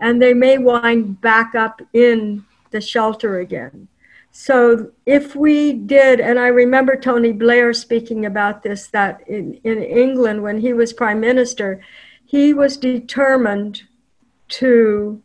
And 0.00 0.20
they 0.20 0.34
may 0.34 0.58
wind 0.58 1.20
back 1.20 1.54
up 1.54 1.80
in 1.92 2.44
the 2.70 2.80
shelter 2.80 3.38
again. 3.40 3.88
So 4.30 4.92
if 5.06 5.34
we 5.34 5.72
did, 5.72 6.20
and 6.20 6.38
I 6.38 6.48
remember 6.48 6.96
Tony 6.96 7.32
Blair 7.32 7.72
speaking 7.72 8.26
about 8.26 8.62
this, 8.62 8.88
that 8.88 9.26
in, 9.26 9.54
in 9.64 9.82
England, 9.82 10.42
when 10.42 10.60
he 10.60 10.72
was 10.72 10.92
prime 10.92 11.20
minister, 11.20 11.80
he 12.24 12.52
was 12.52 12.76
determined 12.76 13.82
to 14.48 15.22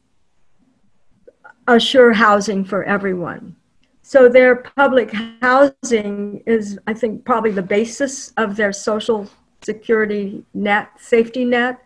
assure 1.67 2.13
housing 2.13 2.63
for 2.63 2.83
everyone. 2.83 3.55
So 4.01 4.27
their 4.27 4.55
public 4.55 5.11
housing 5.41 6.43
is, 6.45 6.79
I 6.87 6.93
think, 6.93 7.23
probably 7.25 7.51
the 7.51 7.61
basis 7.61 8.31
of 8.37 8.55
their 8.55 8.73
social 8.73 9.29
security 9.63 10.43
net, 10.53 10.89
safety 10.99 11.45
net. 11.45 11.83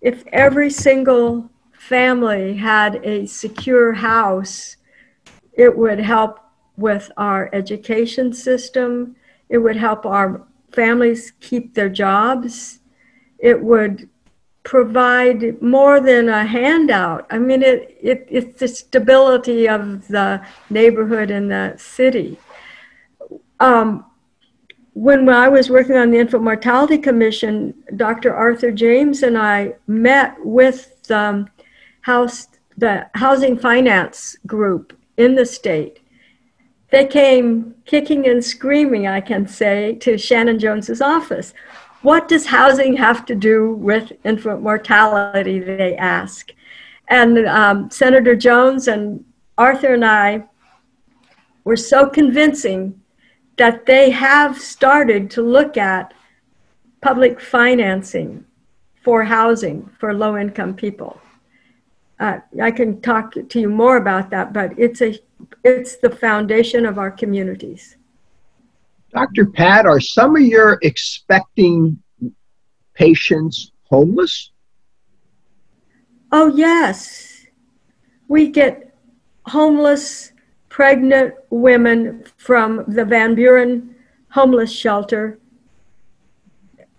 If 0.00 0.24
every 0.32 0.70
single 0.70 1.50
family 1.72 2.56
had 2.56 3.04
a 3.04 3.26
secure 3.26 3.92
house, 3.92 4.76
it 5.52 5.76
would 5.76 5.98
help 5.98 6.40
with 6.76 7.10
our 7.16 7.50
education 7.52 8.32
system. 8.32 9.16
It 9.48 9.58
would 9.58 9.76
help 9.76 10.06
our 10.06 10.46
families 10.72 11.32
keep 11.40 11.74
their 11.74 11.88
jobs. 11.88 12.80
It 13.38 13.60
would 13.62 14.08
provide 14.62 15.62
more 15.62 15.98
than 16.00 16.28
a 16.28 16.44
handout. 16.44 17.26
I 17.30 17.38
mean, 17.38 17.62
it, 17.62 17.96
it, 18.02 18.26
it's 18.28 18.60
the 18.60 18.68
stability 18.68 19.68
of 19.68 20.06
the 20.08 20.44
neighborhood 20.68 21.30
and 21.30 21.50
the 21.50 21.74
city. 21.78 22.38
Um, 23.60 24.04
when 24.98 25.28
I 25.28 25.48
was 25.48 25.70
working 25.70 25.96
on 25.96 26.10
the 26.10 26.18
Infant 26.18 26.42
Mortality 26.42 26.98
Commission, 26.98 27.72
Dr. 27.94 28.34
Arthur 28.34 28.72
James 28.72 29.22
and 29.22 29.38
I 29.38 29.74
met 29.86 30.34
with 30.44 31.00
the 31.04 31.46
house, 32.00 32.48
the 32.76 33.08
housing 33.14 33.56
finance 33.56 34.36
group 34.44 34.98
in 35.16 35.36
the 35.36 35.46
state. 35.46 36.00
They 36.90 37.06
came 37.06 37.76
kicking 37.86 38.26
and 38.26 38.44
screaming, 38.44 39.06
I 39.06 39.20
can 39.20 39.46
say, 39.46 39.94
to 40.00 40.18
Shannon 40.18 40.58
Jones's 40.58 41.00
office. 41.00 41.54
What 42.02 42.26
does 42.26 42.46
housing 42.46 42.96
have 42.96 43.24
to 43.26 43.36
do 43.36 43.74
with 43.74 44.10
infant 44.24 44.62
mortality? 44.62 45.60
They 45.60 45.94
ask. 45.96 46.50
And 47.06 47.46
um, 47.46 47.88
Senator 47.88 48.34
Jones 48.34 48.88
and 48.88 49.24
Arthur 49.58 49.94
and 49.94 50.04
I 50.04 50.44
were 51.62 51.76
so 51.76 52.08
convincing 52.08 53.00
that 53.58 53.86
they 53.86 54.10
have 54.10 54.58
started 54.58 55.30
to 55.32 55.42
look 55.42 55.76
at 55.76 56.14
public 57.00 57.40
financing 57.40 58.44
for 59.02 59.24
housing 59.24 59.90
for 59.98 60.14
low 60.14 60.36
income 60.36 60.74
people. 60.74 61.20
Uh, 62.20 62.38
I 62.60 62.70
can 62.70 63.00
talk 63.00 63.34
to 63.34 63.60
you 63.60 63.68
more 63.68 63.96
about 63.96 64.30
that, 64.30 64.52
but 64.52 64.76
it's 64.78 65.00
a 65.02 65.18
it's 65.62 65.96
the 65.96 66.10
foundation 66.10 66.84
of 66.84 66.98
our 66.98 67.12
communities. 67.12 67.96
Dr. 69.12 69.46
Pat, 69.46 69.86
are 69.86 70.00
some 70.00 70.36
of 70.36 70.42
your 70.42 70.78
expecting 70.82 72.02
patients 72.94 73.70
homeless? 73.84 74.50
Oh, 76.30 76.48
yes. 76.54 77.46
We 78.26 78.50
get 78.50 78.94
homeless, 79.46 80.32
pregnant 80.78 81.34
women 81.50 82.22
from 82.36 82.84
the 82.86 83.04
Van 83.04 83.34
Buren 83.34 83.96
homeless 84.28 84.70
shelter 84.70 85.40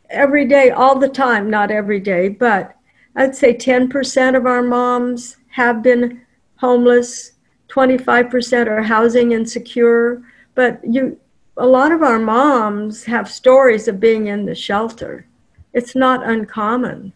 every 0.10 0.46
day, 0.46 0.70
all 0.70 1.00
the 1.00 1.08
time, 1.08 1.50
not 1.50 1.72
every 1.72 2.02
day, 2.02 2.28
but 2.28 2.76
I'd 3.16 3.34
say 3.34 3.54
10% 3.54 4.36
of 4.36 4.46
our 4.46 4.62
moms 4.62 5.38
have 5.48 5.82
been 5.82 6.24
homeless, 6.58 7.32
25% 7.70 8.68
are 8.68 8.84
housing 8.84 9.32
insecure, 9.32 10.24
but 10.56 10.82
you 10.84 11.18
a 11.56 11.66
lot 11.66 11.94
of 11.94 12.04
our 12.04 12.20
moms 12.20 13.06
have 13.06 13.32
stories 13.32 13.88
of 13.88 14.02
being 14.02 14.28
in 14.28 14.46
the 14.46 14.56
shelter. 14.56 15.26
It's 15.72 15.96
not 15.96 16.28
uncommon. 16.28 17.14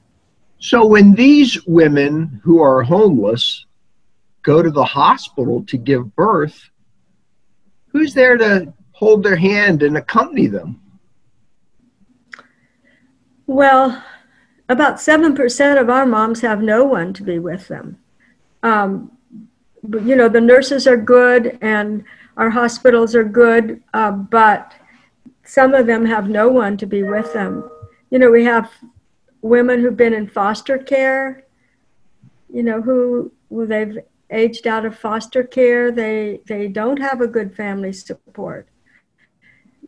So 0.60 0.86
when 0.86 1.14
these 1.14 1.62
women 1.66 2.40
who 2.42 2.62
are 2.62 2.84
homeless 2.84 3.66
go 4.44 4.62
to 4.62 4.70
the 4.70 4.84
hospital 4.84 5.64
to 5.66 5.78
give 5.78 6.16
birth, 6.16 6.70
who's 7.88 8.14
there 8.14 8.38
to 8.38 8.74
hold 8.92 9.24
their 9.24 9.36
hand 9.36 9.82
and 9.82 9.98
accompany 9.98 10.48
them? 10.48 10.80
Well, 13.48 14.04
about 14.70 14.98
7% 14.98 15.82
of 15.82 15.90
our 15.90 16.06
moms 16.06 16.42
have 16.42 16.62
no 16.62 16.84
one 16.84 17.14
to 17.14 17.24
be 17.24 17.40
with 17.40 17.68
them. 17.68 17.98
Um, 18.62 19.12
but, 19.84 20.04
you 20.04 20.16
know, 20.16 20.30
the 20.30 20.42
nurses 20.42 20.88
are 20.88 20.98
good 20.98 21.58
and 21.62 22.04
our 22.38 22.50
hospitals 22.50 23.16
are 23.16 23.24
good, 23.24 23.84
uh, 23.94 24.12
but 24.12 24.74
some 25.44 25.74
of 25.74 25.86
them 25.86 26.06
have 26.06 26.30
no 26.30 26.48
one 26.48 26.78
to 26.78 26.86
be 26.86 27.04
with 27.04 27.34
them. 27.34 27.70
You 28.10 28.20
know, 28.20 28.32
we 28.32 28.46
have 28.46 28.72
women 29.42 29.82
who've 29.82 29.98
been 29.98 30.14
in 30.14 30.28
foster 30.28 30.78
care, 30.78 31.44
you 32.52 32.64
know, 32.64 32.82
who 32.82 33.32
well, 33.50 33.68
they've 33.68 34.00
aged 34.34 34.68
out 34.68 34.86
of 34.86 34.98
foster 34.98 35.44
care. 35.44 35.92
They 35.92 36.42
they 36.46 36.68
don't 36.68 37.00
have 37.00 37.22
a 37.22 37.28
good 37.28 37.56
family 37.56 37.94
support. 37.94 38.68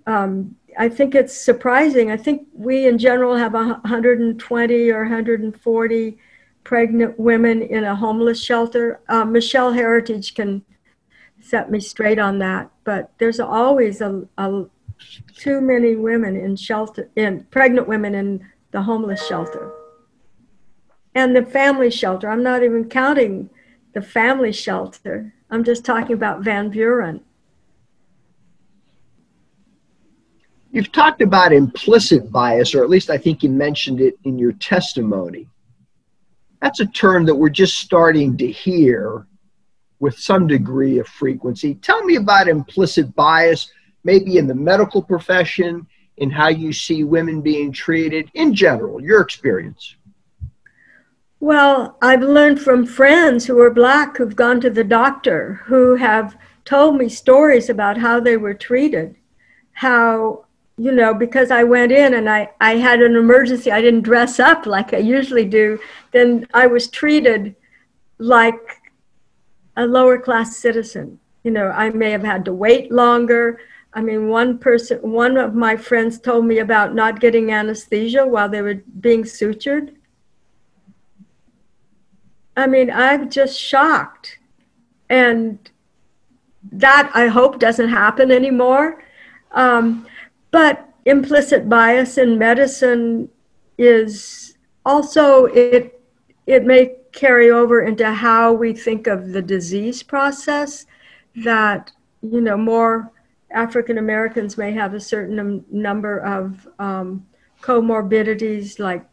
Um, 0.08 0.56
I 0.78 0.90
think 0.90 1.16
it's 1.16 1.36
surprising. 1.36 2.12
I 2.12 2.18
think 2.18 2.48
we 2.54 2.88
in 2.88 2.98
general 2.98 3.36
have 3.36 3.54
120 3.54 4.90
or 4.92 5.02
140 5.02 6.18
pregnant 6.64 7.20
women 7.20 7.62
in 7.62 7.84
a 7.84 7.96
homeless 7.96 8.44
shelter. 8.44 9.00
Uh, 9.08 9.26
Michelle 9.26 9.72
Heritage 9.72 10.36
can 10.36 10.64
set 11.40 11.72
me 11.72 11.80
straight 11.80 12.20
on 12.20 12.40
that, 12.40 12.70
but 12.84 13.12
there's 13.20 13.40
always 13.40 14.02
a, 14.02 14.28
a 14.38 14.66
too 15.36 15.62
many 15.62 15.96
women 15.96 16.36
in 16.36 16.56
shelter, 16.56 17.10
in 17.16 17.46
pregnant 17.52 17.88
women 17.88 18.16
in 18.16 18.46
the 18.72 18.82
homeless 18.82 19.26
shelter. 19.26 19.72
And 21.14 21.36
the 21.36 21.46
family 21.46 21.90
shelter. 21.90 22.30
I'm 22.30 22.44
not 22.44 22.64
even 22.64 22.90
counting 22.90 23.50
the 23.96 24.02
family 24.02 24.52
shelter. 24.52 25.34
I'm 25.50 25.64
just 25.64 25.86
talking 25.86 26.14
about 26.14 26.42
Van 26.42 26.70
Buren. 26.70 27.22
You've 30.72 30.92
talked 30.92 31.22
about 31.22 31.54
implicit 31.54 32.30
bias, 32.30 32.76
or 32.76 32.84
at 32.84 32.90
least 32.90 33.10
I 33.10 33.18
think 33.18 33.42
you 33.42 33.50
mentioned 33.50 34.02
it 34.02 34.16
in 34.26 34.38
your 34.38 34.52
testimony. 34.52 35.48
That's 36.62 36.82
a 36.82 36.88
term 36.88 37.26
that 37.26 37.36
we're 37.36 37.48
just 37.48 37.80
starting 37.80 38.36
to 38.38 38.52
hear 38.52 39.26
with 40.00 40.20
some 40.20 40.46
degree 40.46 41.00
of 41.00 41.08
frequency. 41.08 41.76
Tell 41.76 42.04
me 42.04 42.18
about 42.18 42.50
implicit 42.50 43.16
bias, 43.16 43.72
maybe 44.04 44.38
in 44.38 44.46
the 44.46 44.56
medical 44.56 45.02
profession, 45.02 45.88
in 46.18 46.30
how 46.30 46.50
you 46.50 46.74
see 46.74 47.06
women 47.06 47.40
being 47.40 47.72
treated 47.72 48.30
in 48.34 48.54
general, 48.54 49.02
your 49.02 49.22
experience? 49.22 49.96
Well, 51.46 51.96
I've 52.02 52.24
learned 52.24 52.60
from 52.60 52.88
friends 52.88 53.46
who 53.46 53.60
are 53.60 53.70
black 53.70 54.18
who've 54.18 54.36
gone 54.36 54.60
to 54.62 54.70
the 54.72 54.84
doctor 54.84 55.62
who 55.66 55.94
have 55.94 56.36
told 56.66 56.98
me 56.98 57.08
stories 57.08 57.70
about 57.70 58.00
how 58.00 58.20
they 58.20 58.36
were 58.36 58.56
treated. 58.56 59.16
How, 59.74 60.46
you 60.76 60.92
know, 60.92 61.14
because 61.14 61.52
I 61.52 61.64
went 61.64 61.92
in 61.92 62.16
and 62.16 62.28
I, 62.28 62.50
I 62.60 62.78
had 62.78 63.00
an 63.00 63.16
emergency, 63.16 63.72
I 63.72 63.80
didn't 63.80 64.02
dress 64.02 64.40
up 64.40 64.66
like 64.66 64.92
I 64.96 64.98
usually 64.98 65.46
do, 65.46 65.78
then 66.14 66.48
I 66.52 66.66
was 66.66 66.88
treated 66.88 67.56
like 68.18 68.82
a 69.78 69.86
lower 69.86 70.18
class 70.18 70.58
citizen. 70.58 71.20
You 71.44 71.52
know, 71.52 71.68
I 71.68 71.92
may 71.92 72.10
have 72.10 72.24
had 72.24 72.44
to 72.46 72.54
wait 72.54 72.92
longer. 72.92 73.60
I 73.94 74.02
mean, 74.02 74.30
one 74.30 74.58
person, 74.58 74.98
one 75.00 75.38
of 75.38 75.54
my 75.54 75.78
friends 75.78 76.20
told 76.20 76.46
me 76.46 76.58
about 76.58 76.96
not 76.96 77.20
getting 77.20 77.52
anesthesia 77.52 78.26
while 78.26 78.50
they 78.50 78.64
were 78.64 78.82
being 79.00 79.22
sutured. 79.22 79.92
I 82.56 82.68
mean, 82.68 82.90
I'm 82.90 83.30
just 83.30 83.60
shocked. 83.60 84.40
And 85.10 85.60
that 86.72 87.12
I 87.14 87.28
hope 87.28 87.60
doesn't 87.60 87.90
happen 87.90 88.32
anymore. 88.32 89.04
Um, 89.52 90.08
but 90.52 90.90
implicit 91.06 91.70
bias 91.70 92.18
in 92.18 92.38
medicine 92.38 93.30
is 93.78 94.58
also, 94.86 95.46
it, 95.46 96.02
it 96.48 96.66
may 96.66 96.96
carry 97.12 97.50
over 97.50 97.82
into 97.82 98.12
how 98.12 98.54
we 98.54 98.74
think 98.74 99.08
of 99.08 99.32
the 99.32 99.42
disease 99.42 100.04
process 100.04 100.86
that, 101.44 101.92
you 102.22 102.42
know, 102.42 102.58
more 102.58 103.12
African 103.52 103.98
Americans 103.98 104.58
may 104.58 104.72
have 104.74 104.94
a 104.94 105.00
certain 105.00 105.64
number 105.72 106.20
of 106.20 106.68
um, 106.80 107.26
comorbidities 107.62 108.80
like 108.80 109.06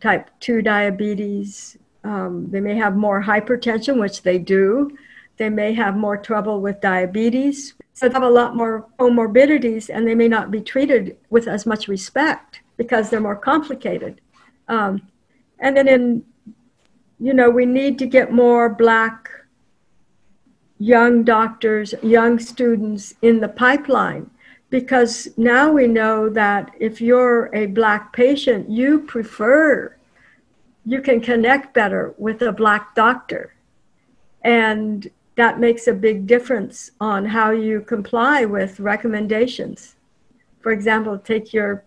type 0.00 0.28
2 0.40 0.60
diabetes. 0.62 1.78
Um, 2.04 2.50
they 2.50 2.60
may 2.60 2.76
have 2.76 2.96
more 2.96 3.22
hypertension, 3.22 3.98
which 3.98 4.22
they 4.22 4.38
do. 4.38 4.96
They 5.36 5.48
may 5.48 5.72
have 5.72 5.96
more 5.96 6.16
trouble 6.16 6.60
with 6.60 6.80
diabetes. 6.80 7.74
So 7.94 8.08
they 8.08 8.12
have 8.12 8.22
a 8.22 8.30
lot 8.30 8.54
more 8.54 8.86
comorbidities 8.98 9.88
and 9.92 10.06
they 10.06 10.14
may 10.14 10.28
not 10.28 10.50
be 10.50 10.60
treated 10.60 11.16
with 11.30 11.48
as 11.48 11.66
much 11.66 11.88
respect 11.88 12.60
because 12.76 13.10
they're 13.10 13.20
more 13.20 13.36
complicated. 13.36 14.20
Um, 14.68 15.02
and 15.58 15.76
then 15.76 15.88
in, 15.88 16.24
you 17.18 17.32
know, 17.32 17.50
we 17.50 17.66
need 17.66 17.98
to 18.00 18.06
get 18.06 18.32
more 18.32 18.68
black 18.68 19.30
young 20.78 21.24
doctors, 21.24 21.94
young 22.02 22.38
students 22.38 23.14
in 23.22 23.40
the 23.40 23.48
pipeline. 23.48 24.30
Because 24.70 25.28
now 25.36 25.70
we 25.70 25.86
know 25.86 26.28
that 26.28 26.72
if 26.80 27.00
you're 27.00 27.48
a 27.54 27.66
black 27.66 28.12
patient, 28.12 28.68
you 28.68 29.00
prefer, 29.00 29.96
you 30.84 31.00
can 31.00 31.20
connect 31.20 31.74
better 31.74 32.14
with 32.18 32.42
a 32.42 32.52
black 32.52 32.94
doctor. 32.94 33.54
And 34.42 35.10
that 35.36 35.58
makes 35.58 35.86
a 35.86 35.92
big 35.92 36.26
difference 36.26 36.90
on 37.00 37.24
how 37.24 37.50
you 37.50 37.80
comply 37.80 38.44
with 38.44 38.78
recommendations. 38.78 39.96
For 40.60 40.70
example, 40.70 41.18
take 41.18 41.52
your 41.52 41.84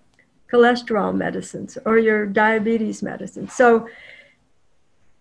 cholesterol 0.52 1.16
medicines 1.16 1.78
or 1.86 1.98
your 1.98 2.26
diabetes 2.26 3.04
medicine. 3.04 3.48
So, 3.48 3.88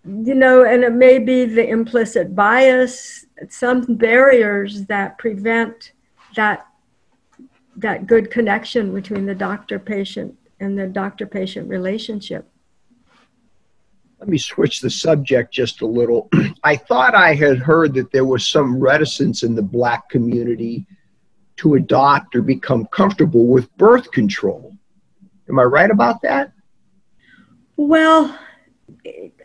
you 0.04 0.34
know, 0.34 0.64
and 0.64 0.84
it 0.84 0.92
may 0.92 1.18
be 1.18 1.44
the 1.44 1.68
implicit 1.68 2.34
bias 2.34 3.26
some 3.48 3.82
barriers 3.82 4.84
that 4.86 5.18
prevent 5.18 5.92
that 6.34 6.66
that 7.76 8.06
good 8.06 8.30
connection 8.30 8.94
between 8.94 9.26
the 9.26 9.34
doctor 9.34 9.78
patient 9.78 10.34
and 10.60 10.78
the 10.78 10.86
doctor 10.86 11.26
patient 11.26 11.68
relationship. 11.68 12.48
Let 14.18 14.28
me 14.28 14.38
switch 14.38 14.80
the 14.80 14.90
subject 14.90 15.52
just 15.52 15.82
a 15.82 15.86
little. 15.86 16.28
I 16.64 16.76
thought 16.76 17.14
I 17.14 17.34
had 17.34 17.58
heard 17.58 17.94
that 17.94 18.12
there 18.12 18.24
was 18.24 18.48
some 18.48 18.80
reticence 18.80 19.42
in 19.42 19.54
the 19.54 19.62
black 19.62 20.08
community 20.08 20.86
to 21.56 21.74
adopt 21.74 22.34
or 22.34 22.42
become 22.42 22.86
comfortable 22.86 23.46
with 23.46 23.74
birth 23.76 24.10
control. 24.12 24.74
Am 25.48 25.58
I 25.58 25.64
right 25.64 25.90
about 25.90 26.22
that? 26.22 26.52
Well, 27.76 28.38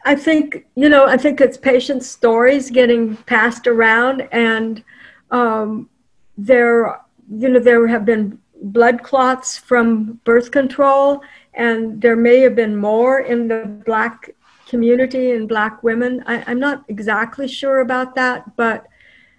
I 0.05 0.15
think 0.15 0.65
you 0.75 0.89
know 0.89 1.05
I 1.05 1.17
think 1.17 1.41
it's 1.41 1.57
patient 1.57 2.03
stories 2.03 2.71
getting 2.71 3.17
passed 3.17 3.67
around, 3.67 4.27
and 4.31 4.83
um, 5.31 5.89
there 6.37 7.01
you 7.29 7.49
know 7.49 7.59
there 7.59 7.87
have 7.87 8.05
been 8.05 8.39
blood 8.63 9.03
clots 9.03 9.57
from 9.57 10.19
birth 10.23 10.51
control, 10.51 11.21
and 11.53 12.01
there 12.01 12.15
may 12.15 12.39
have 12.39 12.55
been 12.55 12.75
more 12.75 13.19
in 13.19 13.47
the 13.47 13.65
black 13.85 14.31
community 14.71 15.31
and 15.31 15.47
black 15.47 15.83
women. 15.83 16.23
I, 16.25 16.43
I'm 16.47 16.59
not 16.59 16.85
exactly 16.87 17.47
sure 17.47 17.79
about 17.81 18.15
that, 18.15 18.55
but 18.55 18.87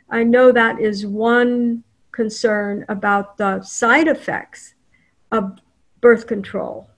I 0.08 0.22
know 0.22 0.52
that 0.52 0.78
is 0.78 1.06
one 1.06 1.82
concern 2.12 2.84
about 2.88 3.38
the 3.38 3.62
side 3.62 4.08
effects 4.08 4.74
of 5.30 5.58
birth 6.00 6.26
control. 6.26 6.90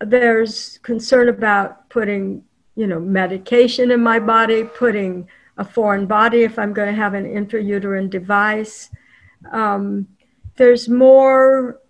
There's 0.00 0.78
concern 0.78 1.28
about 1.28 1.90
putting 1.90 2.44
you 2.76 2.86
know, 2.86 3.00
medication 3.00 3.90
in 3.90 4.02
my 4.02 4.20
body, 4.20 4.62
putting 4.62 5.28
a 5.56 5.64
foreign 5.64 6.06
body 6.06 6.42
if 6.42 6.58
I'm 6.58 6.74
going 6.74 6.88
to 6.88 6.94
have 6.94 7.14
an 7.14 7.24
intrauterine 7.24 8.10
device. 8.10 8.90
Um, 9.50 10.06
there's 10.56 10.88
more 10.88 11.80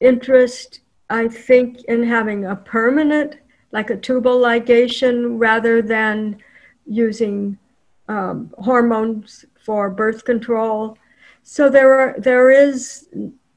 interest, 0.00 0.80
I 1.10 1.28
think, 1.28 1.84
in 1.84 2.02
having 2.02 2.46
a 2.46 2.56
permanent, 2.56 3.36
like 3.72 3.90
a 3.90 3.96
tubal 3.96 4.40
ligation, 4.40 5.38
rather 5.38 5.82
than 5.82 6.38
using 6.86 7.58
um, 8.08 8.52
hormones 8.58 9.44
for 9.62 9.90
birth 9.90 10.24
control. 10.24 10.98
So 11.42 11.70
there 11.70 11.94
are 11.94 12.14
there 12.18 12.50
is 12.50 13.08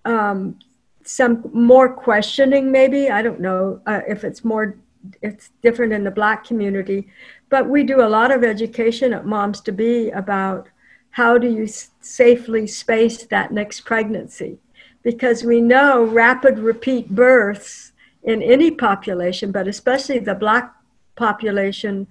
um, 0.05 0.59
some 1.03 1.49
more 1.53 1.93
questioning, 1.93 2.71
maybe 2.71 3.09
I 3.09 3.21
don't 3.21 3.39
know 3.39 3.81
uh, 3.85 4.01
if 4.07 4.23
it's 4.23 4.43
more 4.43 4.77
it's 5.21 5.51
different 5.61 5.93
in 5.93 6.03
the 6.03 6.11
black 6.11 6.45
community 6.45 7.09
but 7.49 7.69
we 7.69 7.83
do 7.83 8.01
a 8.01 8.07
lot 8.07 8.31
of 8.31 8.43
education 8.43 9.13
at 9.13 9.25
moms 9.25 9.61
to 9.61 9.71
be 9.71 10.09
about 10.11 10.67
how 11.11 11.37
do 11.37 11.47
you 11.47 11.67
safely 12.01 12.65
space 12.65 13.25
that 13.25 13.51
next 13.51 13.81
pregnancy 13.81 14.57
because 15.03 15.43
we 15.43 15.61
know 15.61 16.03
rapid 16.03 16.57
repeat 16.57 17.09
births 17.09 17.91
in 18.23 18.41
any 18.41 18.71
population 18.71 19.51
but 19.51 19.67
especially 19.67 20.19
the 20.19 20.35
black 20.35 20.73
population 21.15 22.07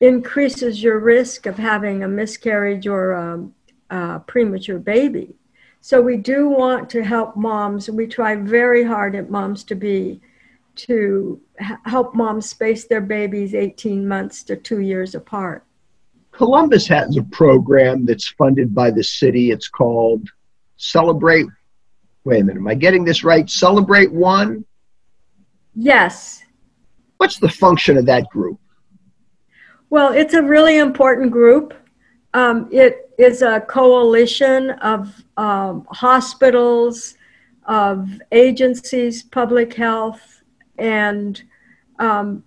increases 0.00 0.82
your 0.82 0.98
risk 0.98 1.46
of 1.46 1.56
having 1.56 2.02
a 2.02 2.08
miscarriage 2.08 2.86
or 2.86 3.12
a, 3.12 3.48
a 3.90 4.20
premature 4.20 4.78
baby 4.78 5.34
so 5.80 6.00
we 6.00 6.16
do 6.16 6.48
want 6.48 6.90
to 6.90 7.04
help 7.04 7.36
moms 7.36 7.88
we 7.88 8.06
try 8.06 8.34
very 8.34 8.84
hard 8.84 9.14
at 9.14 9.30
moms 9.30 9.64
to 9.64 9.74
be 9.74 10.20
to 10.76 11.40
help 11.84 12.14
moms 12.14 12.48
space 12.48 12.86
their 12.86 13.00
babies 13.00 13.54
18 13.54 14.06
months 14.06 14.42
to 14.44 14.56
two 14.56 14.80
years 14.80 15.14
apart. 15.14 15.64
Columbus 16.32 16.86
has 16.88 17.16
a 17.16 17.22
program 17.22 18.04
that's 18.04 18.28
funded 18.28 18.74
by 18.74 18.90
the 18.90 19.04
city. 19.04 19.50
It's 19.52 19.68
called 19.68 20.28
Celebrate. 20.76 21.46
Wait 22.24 22.40
a 22.40 22.44
minute, 22.44 22.58
am 22.58 22.66
I 22.66 22.74
getting 22.74 23.04
this 23.04 23.22
right? 23.22 23.48
Celebrate 23.48 24.12
One? 24.12 24.64
Yes. 25.74 26.44
What's 27.16 27.38
the 27.38 27.48
function 27.48 27.96
of 27.96 28.06
that 28.06 28.28
group? 28.28 28.58
Well, 29.90 30.12
it's 30.12 30.34
a 30.34 30.42
really 30.42 30.78
important 30.78 31.30
group. 31.30 31.74
Um, 32.32 32.68
it 32.72 33.10
is 33.18 33.42
a 33.42 33.60
coalition 33.60 34.70
of 34.70 35.24
um, 35.36 35.86
hospitals, 35.90 37.14
of 37.66 38.08
agencies, 38.32 39.22
public 39.22 39.74
health, 39.74 40.42
and 40.78 41.42
um, 41.98 42.42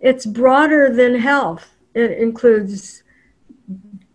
it's 0.00 0.24
broader 0.24 0.94
than 0.94 1.14
health. 1.14 1.68
It 1.94 2.12
includes 2.12 3.02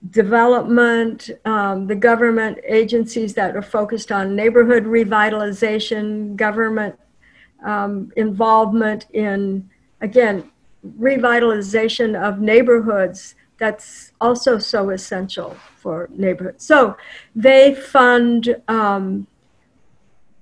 development, 0.09 1.29
um, 1.45 1.87
the 1.87 1.95
government 1.95 2.57
agencies 2.67 3.33
that 3.35 3.55
are 3.55 3.61
focused 3.61 4.11
on 4.11 4.35
neighborhood 4.35 4.85
revitalization, 4.85 6.35
government 6.35 6.95
um, 7.63 8.11
involvement 8.15 9.07
in, 9.13 9.69
again, 10.01 10.49
revitalization 10.99 12.19
of 12.19 12.39
neighborhoods 12.39 13.35
that's 13.57 14.11
also 14.19 14.57
so 14.57 14.89
essential 14.89 15.55
for 15.77 16.09
neighborhoods. 16.11 16.65
So 16.65 16.97
they 17.35 17.75
fund 17.75 18.55
um, 18.67 19.27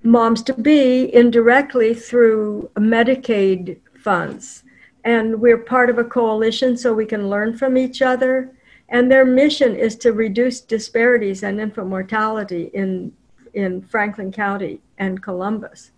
moms 0.03 0.41
to 0.43 0.53
be 0.53 1.13
indirectly 1.13 1.93
through 1.93 2.71
Medicaid 2.77 3.79
funds. 3.99 4.63
And 5.03 5.41
we're 5.41 5.57
part 5.57 5.89
of 5.89 5.97
a 5.97 6.03
coalition 6.05 6.77
so 6.77 6.93
we 6.93 7.05
can 7.05 7.29
learn 7.29 7.57
from 7.57 7.77
each 7.77 8.01
other. 8.01 8.55
And 8.87 9.11
their 9.11 9.25
mission 9.25 9.75
is 9.75 9.97
to 9.97 10.13
reduce 10.13 10.61
disparities 10.61 11.43
and 11.43 11.59
infant 11.59 11.87
mortality 11.87 12.71
in, 12.73 13.11
in 13.53 13.81
Franklin 13.81 14.31
County 14.31 14.79
and 14.97 15.21
Columbus. 15.21 15.91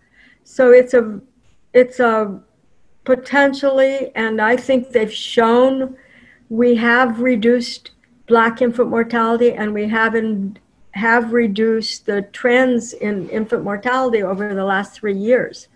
So 0.44 0.72
it's 0.72 0.94
a, 0.94 1.20
it's 1.72 2.00
a 2.00 2.40
potentially, 3.04 4.12
and 4.14 4.40
I 4.40 4.56
think 4.56 4.90
they've 4.90 5.12
shown 5.12 5.96
we 6.48 6.74
have 6.76 7.20
reduced 7.20 7.92
black 8.26 8.62
infant 8.62 8.90
mortality 8.90 9.52
and 9.52 9.72
we 9.72 9.88
have 9.88 10.14
in, 10.14 10.58
have 10.92 11.32
reduced 11.32 12.06
the 12.06 12.22
trends 12.32 12.92
in 12.92 13.28
infant 13.30 13.64
mortality 13.64 14.22
over 14.22 14.54
the 14.54 14.64
last 14.64 14.94
three 14.94 15.16
years. 15.16 15.68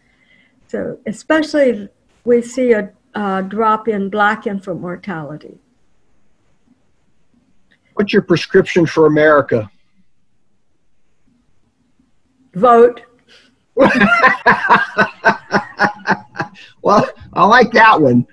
So 0.69 0.99
especially 1.07 1.89
we 2.25 2.43
see 2.43 2.73
a, 2.73 2.91
a 3.15 3.43
drop 3.43 3.89
in 3.89 4.11
black 4.11 4.47
infant 4.47 4.81
mortality. 4.81 5.59
What's 7.95 8.13
your 8.13 8.23
prescription 8.23 8.85
for 8.85 9.07
America? 9.07 9.71
Vote. 12.55 13.03
well, 16.83 17.07
I 17.35 17.45
like 17.45 17.71
that 17.73 18.01
one. 18.01 18.27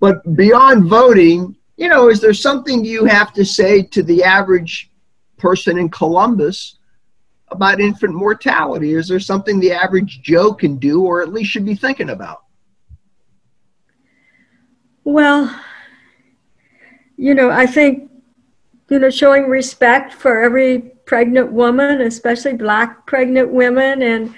But 0.00 0.36
beyond 0.36 0.84
voting, 0.84 1.56
you 1.76 1.88
know, 1.88 2.10
is 2.10 2.20
there 2.20 2.34
something 2.34 2.84
you 2.84 3.06
have 3.06 3.32
to 3.32 3.44
say 3.44 3.82
to 3.82 4.02
the 4.02 4.22
average 4.22 4.90
person 5.38 5.78
in 5.78 5.88
Columbus 5.88 6.78
about 7.48 7.80
infant 7.80 8.14
mortality? 8.14 8.92
Is 8.92 9.08
there 9.08 9.20
something 9.20 9.58
the 9.58 9.72
average 9.72 10.20
Joe 10.22 10.52
can 10.52 10.76
do 10.76 11.02
or 11.02 11.22
at 11.22 11.32
least 11.32 11.50
should 11.50 11.64
be 11.64 11.74
thinking 11.74 12.10
about? 12.10 12.42
Well, 15.04 15.58
you 17.16 17.34
know, 17.34 17.50
I 17.50 17.66
think, 17.66 18.10
you 18.90 18.98
know, 18.98 19.10
showing 19.10 19.48
respect 19.48 20.12
for 20.12 20.42
every 20.42 20.94
pregnant 21.06 21.52
woman, 21.52 22.00
especially 22.00 22.54
black 22.54 23.06
pregnant 23.06 23.52
women, 23.52 24.02
and 24.02 24.34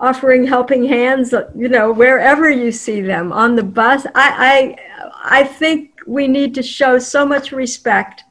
offering 0.00 0.46
helping 0.46 0.84
hands, 0.84 1.34
you 1.54 1.68
know, 1.68 1.92
wherever 1.92 2.48
you 2.48 2.72
see 2.72 3.02
them 3.02 3.32
on 3.32 3.54
the 3.54 3.62
bus. 3.62 4.06
I, 4.14 4.76
I, 5.14 5.40
I 5.40 5.44
think 5.44 6.00
we 6.06 6.26
need 6.26 6.54
to 6.54 6.62
show 6.62 6.98
so 6.98 7.26
much 7.26 7.52
respect 7.52 8.24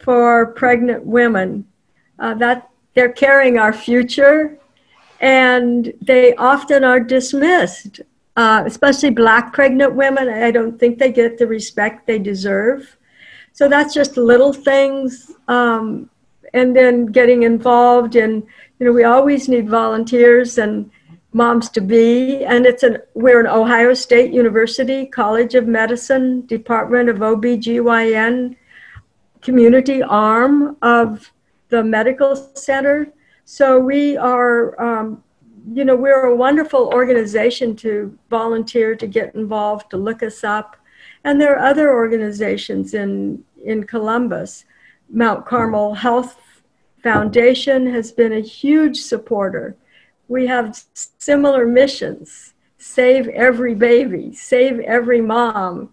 for 0.00 0.46
pregnant 0.46 1.06
women 1.06 1.66
uh, 2.18 2.34
that 2.34 2.68
they're 2.94 3.12
carrying 3.12 3.58
our 3.58 3.72
future 3.72 4.58
and 5.20 5.92
they 6.02 6.34
often 6.34 6.82
are 6.82 7.00
dismissed, 7.00 8.00
uh, 8.36 8.64
especially 8.66 9.10
black 9.10 9.52
pregnant 9.52 9.94
women. 9.94 10.28
I 10.28 10.50
don't 10.50 10.78
think 10.78 10.98
they 10.98 11.12
get 11.12 11.38
the 11.38 11.46
respect 11.46 12.06
they 12.06 12.18
deserve. 12.18 12.96
So 13.52 13.68
that's 13.68 13.94
just 13.94 14.16
little 14.16 14.52
things. 14.52 15.30
Um, 15.46 16.10
and 16.52 16.74
then 16.74 17.06
getting 17.06 17.44
involved 17.44 18.16
in, 18.16 18.46
you 18.78 18.86
know, 18.86 18.92
we 18.92 19.04
always 19.04 19.48
need 19.48 19.68
volunteers 19.68 20.58
and 20.58 20.90
moms 21.34 21.68
to 21.68 21.80
be 21.80 22.44
and 22.44 22.64
it's 22.64 22.84
an 22.84 22.96
we're 23.14 23.40
an 23.40 23.46
ohio 23.46 23.92
state 23.92 24.32
university 24.32 25.04
college 25.04 25.56
of 25.56 25.66
medicine 25.66 26.46
department 26.46 27.08
of 27.08 27.16
obgyn 27.16 28.56
community 29.44 30.02
arm 30.02 30.76
of 30.80 31.30
the 31.68 31.84
medical 31.84 32.34
center. 32.54 33.12
So 33.44 33.78
we 33.78 34.16
are 34.16 34.80
um, 34.80 35.22
you 35.72 35.84
know 35.84 35.96
we're 35.96 36.24
a 36.24 36.36
wonderful 36.36 36.88
organization 36.88 37.76
to 37.76 38.18
volunteer 38.30 38.96
to 38.96 39.06
get 39.06 39.34
involved 39.34 39.90
to 39.90 39.96
look 39.96 40.22
us 40.22 40.42
up. 40.42 40.76
And 41.24 41.40
there 41.40 41.54
are 41.56 41.66
other 41.66 41.92
organizations 41.92 42.94
in 42.94 43.44
in 43.64 43.84
columbus. 43.84 44.64
Mount 45.10 45.46
carmel 45.46 45.94
health 45.94 46.40
foundation 47.02 47.86
has 47.86 48.10
been 48.10 48.32
a 48.32 48.40
huge 48.40 48.98
supporter 48.98 49.76
we 50.28 50.46
have 50.46 50.78
similar 51.18 51.66
missions 51.66 52.54
save 52.78 53.28
every 53.28 53.74
baby, 53.74 54.34
save 54.34 54.78
every 54.80 55.20
mom, 55.20 55.88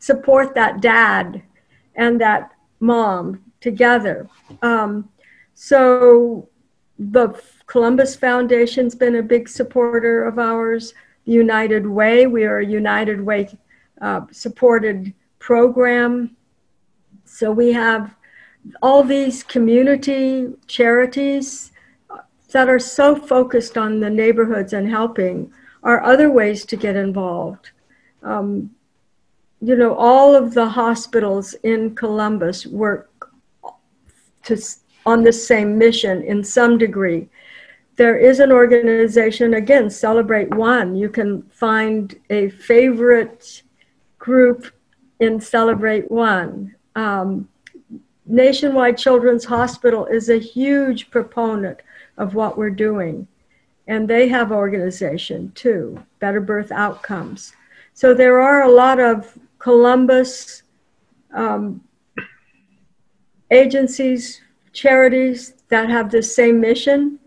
support 0.00 0.54
that 0.56 0.80
dad 0.80 1.40
and 1.94 2.20
that 2.20 2.50
mom 2.80 3.40
together. 3.60 4.28
Um, 4.60 5.08
so 5.54 6.48
the 6.98 7.40
Columbus 7.66 8.16
Foundation's 8.16 8.94
been 8.94 9.16
a 9.16 9.22
big 9.22 9.48
supporter 9.48 10.24
of 10.24 10.38
ours. 10.38 10.94
The 11.26 11.32
United 11.32 11.86
Way, 11.86 12.26
we 12.26 12.44
are 12.44 12.58
a 12.58 12.66
United 12.66 13.20
Way 13.20 13.48
uh, 14.00 14.22
supported 14.32 15.14
program. 15.38 16.36
So 17.24 17.52
we 17.52 17.72
have 17.72 18.16
all 18.82 19.04
these 19.04 19.42
community 19.42 20.48
charities 20.66 21.71
that 22.52 22.68
are 22.68 22.78
so 22.78 23.16
focused 23.16 23.76
on 23.76 24.00
the 24.00 24.10
neighborhoods 24.10 24.72
and 24.72 24.88
helping 24.88 25.52
are 25.82 26.02
other 26.02 26.30
ways 26.30 26.64
to 26.66 26.76
get 26.76 26.96
involved. 26.96 27.70
Um, 28.22 28.70
you 29.60 29.76
know, 29.76 29.94
all 29.94 30.34
of 30.34 30.54
the 30.54 30.68
hospitals 30.68 31.54
in 31.62 31.94
Columbus 31.94 32.66
work 32.66 33.30
to, 34.44 34.60
on 35.06 35.22
the 35.22 35.32
same 35.32 35.78
mission 35.78 36.22
in 36.22 36.42
some 36.44 36.78
degree. 36.78 37.28
There 37.96 38.16
is 38.16 38.40
an 38.40 38.50
organization, 38.50 39.54
again, 39.54 39.90
Celebrate 39.90 40.50
One. 40.54 40.96
You 40.96 41.08
can 41.08 41.42
find 41.42 42.14
a 42.30 42.48
favorite 42.50 43.62
group 44.18 44.66
in 45.20 45.40
Celebrate 45.40 46.10
One. 46.10 46.74
Um, 46.96 47.48
Nationwide 48.26 48.98
Children's 48.98 49.44
Hospital 49.44 50.06
is 50.06 50.28
a 50.28 50.38
huge 50.38 51.10
proponent 51.10 51.80
of 52.16 52.34
what 52.34 52.56
we're 52.56 52.70
doing. 52.70 53.26
And 53.86 54.08
they 54.08 54.28
have 54.28 54.52
organization 54.52 55.52
too, 55.54 56.02
Better 56.20 56.40
Birth 56.40 56.70
Outcomes. 56.70 57.52
So 57.94 58.14
there 58.14 58.40
are 58.40 58.62
a 58.62 58.70
lot 58.70 59.00
of 59.00 59.36
Columbus 59.58 60.62
um, 61.34 61.82
agencies, 63.50 64.40
charities 64.72 65.54
that 65.68 65.90
have 65.90 66.10
the 66.10 66.22
same 66.22 66.60
mission. 66.60 67.18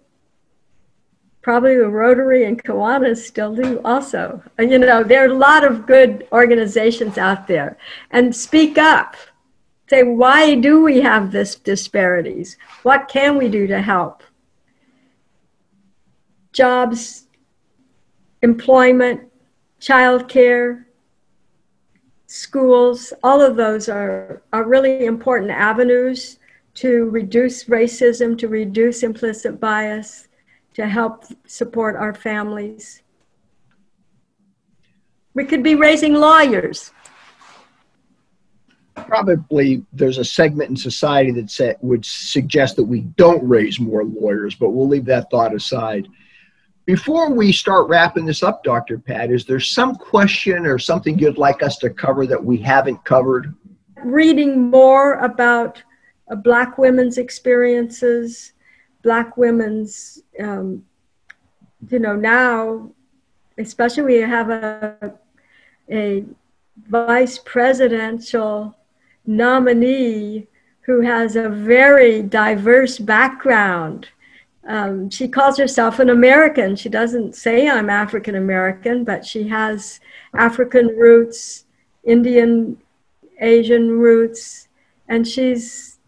Probably 1.42 1.76
the 1.76 1.88
Rotary 1.88 2.46
and 2.46 2.62
Kiwanis 2.64 3.18
still 3.18 3.54
do 3.56 3.80
also. 3.86 4.42
You 4.58 4.80
know, 4.80 5.04
there 5.04 5.24
are 5.24 5.32
a 5.32 5.38
lot 5.38 5.64
of 5.64 5.86
good 5.86 6.28
organizations 6.32 7.18
out 7.18 7.48
there. 7.48 7.78
And 8.12 8.36
speak 8.36 8.78
up. 8.78 9.16
Say, 9.88 10.02
why 10.02 10.56
do 10.56 10.82
we 10.82 11.02
have 11.02 11.32
this 11.32 11.54
disparities? 11.54 12.58
What 12.82 13.08
can 13.08 13.38
we 13.38 13.48
do 13.48 13.68
to 13.68 13.80
help? 13.80 14.24
Jobs, 16.56 17.28
employment, 18.42 19.22
childcare, 19.80 20.86
schools, 22.28 23.14
all 23.24 23.42
of 23.42 23.56
those 23.56 23.90
are, 23.90 24.42
are 24.54 24.64
really 24.64 25.06
important 25.06 25.52
avenues 25.52 26.40
to 26.76 27.10
reduce 27.10 27.66
racism, 27.66 28.38
to 28.38 28.48
reduce 28.48 29.04
implicit 29.04 29.60
bias, 29.60 30.28
to 30.74 30.88
help 30.88 31.26
support 31.46 31.96
our 31.96 32.14
families. 32.14 33.04
We 35.34 35.46
could 35.46 35.64
be 35.64 35.76
raising 35.76 36.14
lawyers. 36.14 36.92
Probably 38.96 39.86
there's 39.92 40.18
a 40.18 40.26
segment 40.26 40.70
in 40.70 40.78
society 40.78 41.32
that 41.32 41.78
would 41.82 42.06
suggest 42.06 42.78
that 42.78 42.84
we 42.84 43.02
don't 43.02 43.46
raise 43.46 43.80
more 43.80 44.06
lawyers, 44.06 44.56
but 44.56 44.70
we'll 44.70 44.88
leave 44.88 45.06
that 45.06 45.30
thought 45.30 45.54
aside. 45.54 46.08
Before 46.86 47.32
we 47.32 47.52
start 47.52 47.88
wrapping 47.90 48.26
this 48.26 48.44
up, 48.44 48.64
Dr. 48.64 49.00
Pat, 49.00 49.32
is 49.32 49.44
there 49.44 49.60
some 49.60 49.96
question 49.96 50.68
or 50.68 50.78
something 50.78 51.18
you'd 51.18 51.40
like 51.40 51.64
us 51.64 51.78
to 51.78 51.90
cover 51.90 52.28
that 52.28 52.44
we 52.44 52.58
haven't 52.58 53.04
covered? 53.04 53.56
Reading 54.04 54.70
more 54.70 55.16
about 55.16 55.82
uh, 56.30 56.36
Black 56.36 56.78
women's 56.78 57.18
experiences, 57.18 58.54
Black 59.02 59.36
women's, 59.36 60.22
um, 60.40 60.86
you 61.90 61.98
know, 61.98 62.16
now, 62.16 62.92
especially 63.58 64.04
we 64.04 64.16
have 64.18 64.52
a, 64.52 65.16
a 65.90 66.24
vice 66.88 67.40
presidential 67.40 68.78
nominee 69.26 70.46
who 70.82 71.02
has 71.02 71.36
a 71.36 71.50
very 71.50 72.22
diverse 72.22 73.00
background 73.00 74.10
um, 74.68 75.10
she 75.10 75.28
calls 75.28 75.58
herself 75.58 76.00
an 76.00 76.10
American. 76.10 76.76
She 76.76 76.90
doesn't 76.90 77.36
say 77.36 77.70
I'm 77.70 77.90
African 77.90 78.36
American, 78.36 79.04
but 79.04 79.26
she 79.26 79.48
has 79.48 80.00
African 80.34 80.88
roots, 80.88 81.66
Indian, 82.04 82.78
Asian 83.40 83.92
roots, 83.92 84.68
and 85.08 85.28
she's 85.28 86.00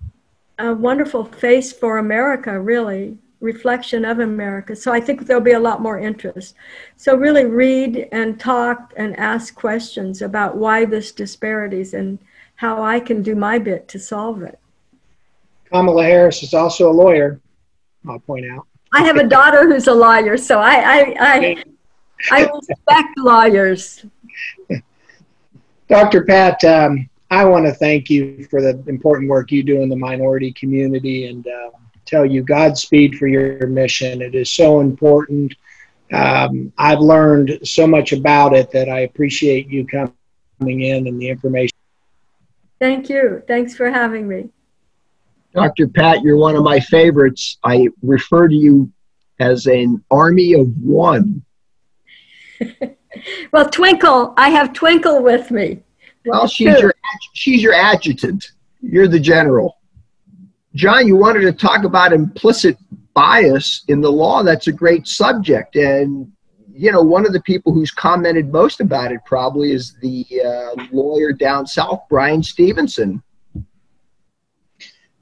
a 0.58 0.74
wonderful 0.74 1.24
face 1.24 1.72
for 1.72 2.00
America, 2.00 2.60
really, 2.60 3.18
reflection 3.42 4.04
of 4.04 4.20
America. 4.20 4.76
So 4.76 4.92
I 4.92 5.00
think 5.00 5.26
there'll 5.26 5.42
be 5.42 5.52
a 5.52 5.60
lot 5.60 5.82
more 5.82 6.00
interest. 6.00 6.56
So 6.96 7.16
really 7.16 7.46
read 7.46 8.10
and 8.12 8.40
talk 8.40 8.92
and 8.98 9.18
ask 9.20 9.54
questions 9.54 10.24
about 10.24 10.58
why 10.58 10.86
this 10.86 11.12
disparities 11.12 11.94
and 11.94 12.18
how 12.56 12.82
I 12.82 13.00
can 13.00 13.22
do 13.22 13.36
my 13.36 13.60
bit 13.60 13.88
to 13.90 14.00
solve 14.00 14.42
it. 14.42 14.58
Kamala 15.66 16.06
Harris 16.06 16.42
is 16.42 16.56
also 16.56 16.90
a 16.90 16.92
lawyer. 16.92 17.40
I'll 18.10 18.20
point 18.20 18.46
out. 18.52 18.68
I 18.94 19.04
have 19.04 19.18
a 19.18 19.28
daughter 19.28 19.68
who's 19.68 19.88
a 19.88 19.94
lawyer, 19.94 20.38
so 20.38 20.60
I 20.60 20.76
I 20.76 21.16
I, 21.20 21.64
I 22.32 22.50
respect 22.70 23.18
lawyers. 23.18 24.06
Dr. 25.90 26.26
Pat, 26.26 26.64
um, 26.64 27.10
I 27.32 27.46
want 27.46 27.66
to 27.66 27.74
thank 27.74 28.10
you 28.10 28.46
for 28.50 28.62
the 28.62 28.84
important 28.88 29.30
work 29.30 29.52
you 29.52 29.64
do 29.64 29.82
in 29.82 29.90
the 29.90 29.96
minority 29.96 30.52
community 30.54 31.28
and 31.28 31.46
uh, 31.48 31.72
tell 32.06 32.26
you 32.26 32.44
Godspeed 32.44 33.18
for 33.18 33.28
your 33.28 33.68
mission. 33.68 34.22
It 34.22 34.36
is 34.36 34.50
so 34.50 34.80
important. 34.80 35.56
Um, 36.12 36.72
I've 36.78 37.00
learned 37.00 37.60
so 37.64 37.86
much 37.86 38.14
about 38.14 38.54
it 38.54 38.72
that 38.72 38.90
I 38.90 39.02
appreciate 39.02 39.68
you 39.68 39.86
coming 39.86 40.82
in 40.82 41.08
and 41.08 41.22
the 41.22 41.30
information. 41.30 41.78
Thank 42.80 43.10
you. 43.10 43.44
Thanks 43.48 43.76
for 43.76 43.90
having 43.90 44.28
me. 44.28 44.50
Dr. 45.54 45.88
Pat, 45.88 46.22
you're 46.22 46.38
one 46.38 46.56
of 46.56 46.64
my 46.64 46.80
favorites. 46.80 47.58
I 47.64 47.88
refer 48.02 48.48
to 48.48 48.56
you 48.56 48.92
as 49.40 49.66
an 49.66 50.04
army 50.12 50.54
of 50.54 50.68
one. 50.78 51.44
well, 53.52 53.70
Twinkle, 53.70 54.34
I 54.38 54.50
have 54.50 54.74
Twinkle 54.74 55.24
with 55.24 55.52
me. 55.52 55.80
Well, 56.26 56.48
she's 56.48 56.80
your 56.80 56.94
she's 57.34 57.62
your 57.62 57.74
adjutant. 57.74 58.52
You're 58.82 59.08
the 59.08 59.20
general. 59.20 59.78
John, 60.76 61.08
you 61.08 61.16
wanted 61.16 61.42
to 61.42 61.54
talk 61.54 61.84
about 61.84 62.14
implicit 62.14 62.78
bias 63.14 63.84
in 63.88 64.02
the 64.02 64.12
law. 64.12 64.44
That's 64.44 64.68
a 64.68 64.72
great 64.72 65.08
subject, 65.08 65.76
and 65.76 66.32
you 66.74 66.92
know 66.92 67.02
one 67.02 67.26
of 67.26 67.34
the 67.34 67.42
people 67.42 67.74
who's 67.74 67.92
commented 67.92 68.52
most 68.52 68.82
about 68.82 69.12
it 69.12 69.22
probably 69.26 69.72
is 69.72 69.96
the 70.02 70.26
uh, 70.46 70.84
lawyer 70.92 71.32
down 71.32 71.66
south, 71.66 72.02
Bryan 72.10 72.44
Stevenson. 72.44 73.24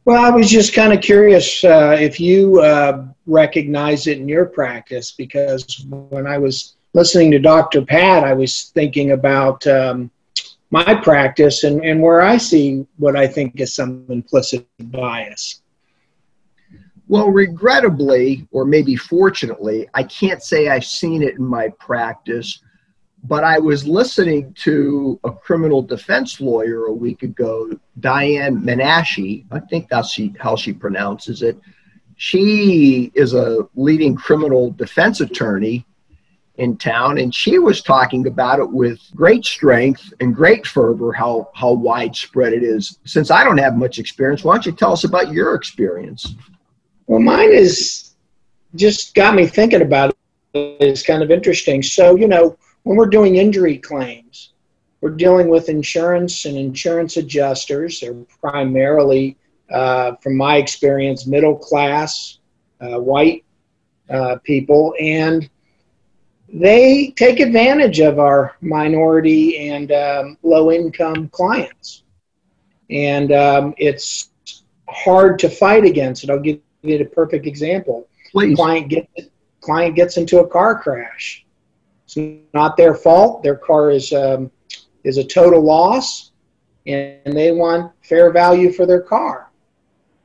Well, 0.06 0.24
I 0.24 0.30
was 0.30 0.52
just 0.52 0.76
kind 0.76 0.94
of 0.94 1.02
curious 1.02 1.64
uh, 1.64 1.98
if 2.00 2.20
you 2.20 2.62
uh, 2.62 3.08
recognize 3.26 4.06
it 4.06 4.20
in 4.20 4.30
your 4.30 4.46
practice 4.46 5.10
because 5.12 5.84
when 5.90 6.28
I 6.28 6.38
was 6.38 6.76
listening 6.94 7.32
to 7.32 7.40
Dr. 7.40 7.82
Pat, 7.82 8.24
I 8.24 8.34
was 8.34 8.66
thinking 8.76 9.14
about 9.14 9.66
um, 9.66 10.12
my 10.70 10.94
practice 10.94 11.64
and, 11.64 11.84
and 11.84 12.04
where 12.04 12.22
I 12.22 12.38
see 12.38 12.86
what 12.98 13.16
I 13.16 13.26
think 13.26 13.60
is 13.60 13.74
some 13.74 14.06
implicit 14.10 14.68
bias. 14.80 15.64
Well, 17.08 17.32
regrettably, 17.32 18.48
or 18.52 18.64
maybe 18.64 18.96
fortunately, 18.96 19.90
I 19.96 20.04
can't 20.04 20.44
say 20.44 20.70
I've 20.70 20.86
seen 20.86 21.24
it 21.24 21.40
in 21.40 21.44
my 21.44 21.70
practice 21.80 22.62
but 23.28 23.44
I 23.44 23.58
was 23.58 23.88
listening 23.88 24.54
to 24.60 25.20
a 25.24 25.32
criminal 25.32 25.82
defense 25.82 26.40
lawyer 26.40 26.86
a 26.86 26.94
week 26.94 27.24
ago, 27.24 27.72
Diane 28.00 28.62
Menashe. 28.62 29.46
I 29.52 29.60
think 29.60 29.90
that's 29.90 30.12
she, 30.12 30.34
how 30.40 30.56
she 30.56 30.74
pronounces 30.74 31.42
it. 31.42 31.60
She 32.18 33.12
is 33.16 33.34
a 33.34 33.68
leading 33.76 34.16
criminal 34.16 34.72
defense 34.72 35.22
attorney 35.22 35.86
in 36.58 36.78
town, 36.78 37.18
and 37.18 37.34
she 37.34 37.58
was 37.58 37.82
talking 37.82 38.28
about 38.28 38.60
it 38.60 38.70
with 38.70 39.00
great 39.16 39.44
strength 39.44 40.14
and 40.20 40.34
great 40.34 40.66
fervor 40.68 41.12
how, 41.12 41.50
how 41.56 41.74
widespread 41.74 42.54
it 42.54 42.64
is. 42.64 43.00
Since 43.06 43.32
I 43.32 43.44
don't 43.44 43.58
have 43.58 43.76
much 43.76 43.98
experience, 43.98 44.44
why 44.44 44.54
don't 44.54 44.66
you 44.68 44.72
tell 44.72 44.94
us 44.94 45.04
about 45.04 45.34
your 45.34 45.56
experience? 45.56 46.36
Well, 47.08 47.20
mine 47.20 47.52
is 47.52 48.16
just 48.76 49.16
got 49.16 49.36
me 49.36 49.48
thinking 49.48 49.82
about 49.82 50.12
it. 50.12 50.78
It's 50.80 51.04
kind 51.04 51.24
of 51.24 51.32
interesting. 51.32 51.84
So, 51.84 52.16
you 52.16 52.28
know, 52.28 52.58
when 52.86 52.98
we're 52.98 53.08
doing 53.08 53.36
injury 53.36 53.80
claims, 53.80 54.54
we're 55.02 55.10
dealing 55.10 55.50
with 55.50 55.70
insurance 55.70 56.46
and 56.46 56.56
insurance 56.56 57.18
adjusters. 57.18 58.00
They're 58.00 58.14
primarily, 58.40 59.38
uh, 59.72 60.16
from 60.18 60.38
my 60.38 60.58
experience, 60.58 61.26
middle 61.26 61.58
class, 61.58 62.38
uh, 62.80 63.00
white 63.00 63.44
uh, 64.08 64.38
people, 64.44 64.94
and 65.00 65.50
they 66.48 67.12
take 67.16 67.40
advantage 67.40 68.02
of 68.02 68.20
our 68.20 68.56
minority 68.62 69.70
and 69.70 69.92
um, 69.92 70.38
low 70.44 70.72
income 70.72 71.28
clients. 71.30 72.04
And 72.92 73.32
um, 73.32 73.74
it's 73.80 74.30
hard 74.88 75.40
to 75.40 75.50
fight 75.50 75.86
against 75.86 76.24
it. 76.24 76.30
I'll 76.30 76.40
give 76.40 76.60
you 76.84 77.00
a 77.00 77.06
perfect 77.06 77.48
example. 77.48 78.08
Please. 78.32 78.56
Client, 78.56 78.90
get, 78.90 79.10
client 79.60 79.96
gets 79.96 80.18
into 80.18 80.38
a 80.38 80.48
car 80.48 80.80
crash 80.80 81.45
it's 82.06 82.18
not 82.54 82.78
their 82.78 82.94
fault. 82.94 83.44
Their 83.44 83.56
car 83.56 83.92
is 83.92 84.14
um, 84.14 84.52
is 85.04 85.18
a 85.18 85.24
total 85.24 85.62
loss, 85.62 86.32
and 86.86 87.20
they 87.26 87.52
want 87.52 87.92
fair 88.04 88.32
value 88.32 88.72
for 88.72 88.86
their 88.86 89.02
car. 89.02 89.50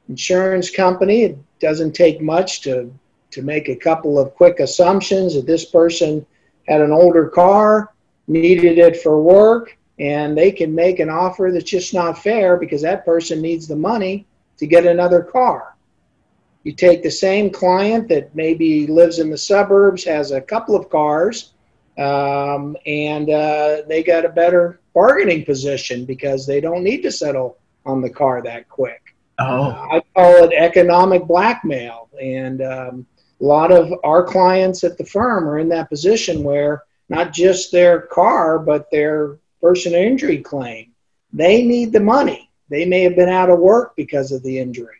Insurance 0.08 0.70
company, 0.70 1.22
it 1.22 1.38
doesn't 1.58 1.92
take 1.92 2.20
much 2.20 2.60
to 2.62 2.92
to 3.30 3.42
make 3.42 3.68
a 3.68 3.76
couple 3.76 4.18
of 4.18 4.34
quick 4.34 4.60
assumptions 4.60 5.34
that 5.34 5.46
this 5.46 5.64
person 5.64 6.26
had 6.68 6.80
an 6.80 6.92
older 6.92 7.28
car, 7.28 7.92
needed 8.26 8.78
it 8.78 8.96
for 9.02 9.22
work, 9.22 9.76
and 9.98 10.36
they 10.36 10.50
can 10.50 10.74
make 10.74 10.98
an 10.98 11.08
offer 11.08 11.50
that's 11.52 11.70
just 11.70 11.94
not 11.94 12.18
fair 12.18 12.56
because 12.56 12.82
that 12.82 13.04
person 13.04 13.40
needs 13.40 13.68
the 13.68 13.76
money 13.76 14.26
to 14.56 14.66
get 14.66 14.86
another 14.86 15.22
car. 15.22 15.76
You 16.64 16.72
take 16.72 17.02
the 17.02 17.10
same 17.10 17.50
client 17.50 18.08
that 18.08 18.34
maybe 18.34 18.86
lives 18.86 19.18
in 19.18 19.30
the 19.30 19.38
suburbs, 19.38 20.04
has 20.04 20.30
a 20.30 20.40
couple 20.40 20.76
of 20.76 20.90
cars, 20.90 21.52
um, 22.00 22.76
and 22.86 23.28
uh, 23.28 23.82
they 23.86 24.02
got 24.02 24.24
a 24.24 24.30
better 24.30 24.80
bargaining 24.94 25.44
position 25.44 26.06
because 26.06 26.46
they 26.46 26.60
don't 26.60 26.82
need 26.82 27.02
to 27.02 27.12
settle 27.12 27.58
on 27.84 28.00
the 28.00 28.10
car 28.10 28.42
that 28.42 28.68
quick. 28.68 29.14
Oh. 29.38 29.64
Uh, 29.64 29.88
I 29.92 30.02
call 30.14 30.44
it 30.44 30.52
economic 30.54 31.26
blackmail, 31.26 32.08
and 32.20 32.62
um, 32.62 33.06
a 33.40 33.44
lot 33.44 33.70
of 33.70 33.92
our 34.02 34.24
clients 34.24 34.82
at 34.82 34.96
the 34.96 35.04
firm 35.04 35.46
are 35.46 35.58
in 35.58 35.68
that 35.68 35.90
position 35.90 36.42
where 36.42 36.84
not 37.10 37.32
just 37.32 37.70
their 37.70 38.02
car, 38.02 38.58
but 38.58 38.90
their 38.90 39.38
personal 39.60 40.00
injury 40.00 40.38
claim, 40.38 40.92
they 41.32 41.62
need 41.62 41.92
the 41.92 42.00
money. 42.00 42.50
They 42.70 42.86
may 42.86 43.02
have 43.02 43.16
been 43.16 43.28
out 43.28 43.50
of 43.50 43.58
work 43.58 43.94
because 43.96 44.32
of 44.32 44.42
the 44.42 44.58
injury. 44.58 44.96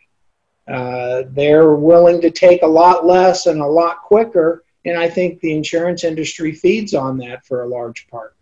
Uh, 0.67 1.23
they're 1.29 1.73
willing 1.73 2.21
to 2.21 2.29
take 2.29 2.61
a 2.61 2.67
lot 2.67 3.05
less 3.05 3.47
and 3.47 3.61
a 3.61 3.65
lot 3.65 4.03
quicker 4.03 4.63
and 4.85 4.97
I 4.97 5.09
think 5.09 5.39
the 5.39 5.55
insurance 5.55 6.03
industry 6.03 6.53
feeds 6.53 6.93
on 6.93 7.17
that 7.19 7.45
for 7.45 7.63
a 7.63 7.67
large 7.67 8.07
part. 8.07 8.35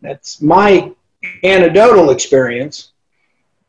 That's 0.00 0.40
my 0.40 0.92
anecdotal 1.42 2.10
experience. 2.10 2.92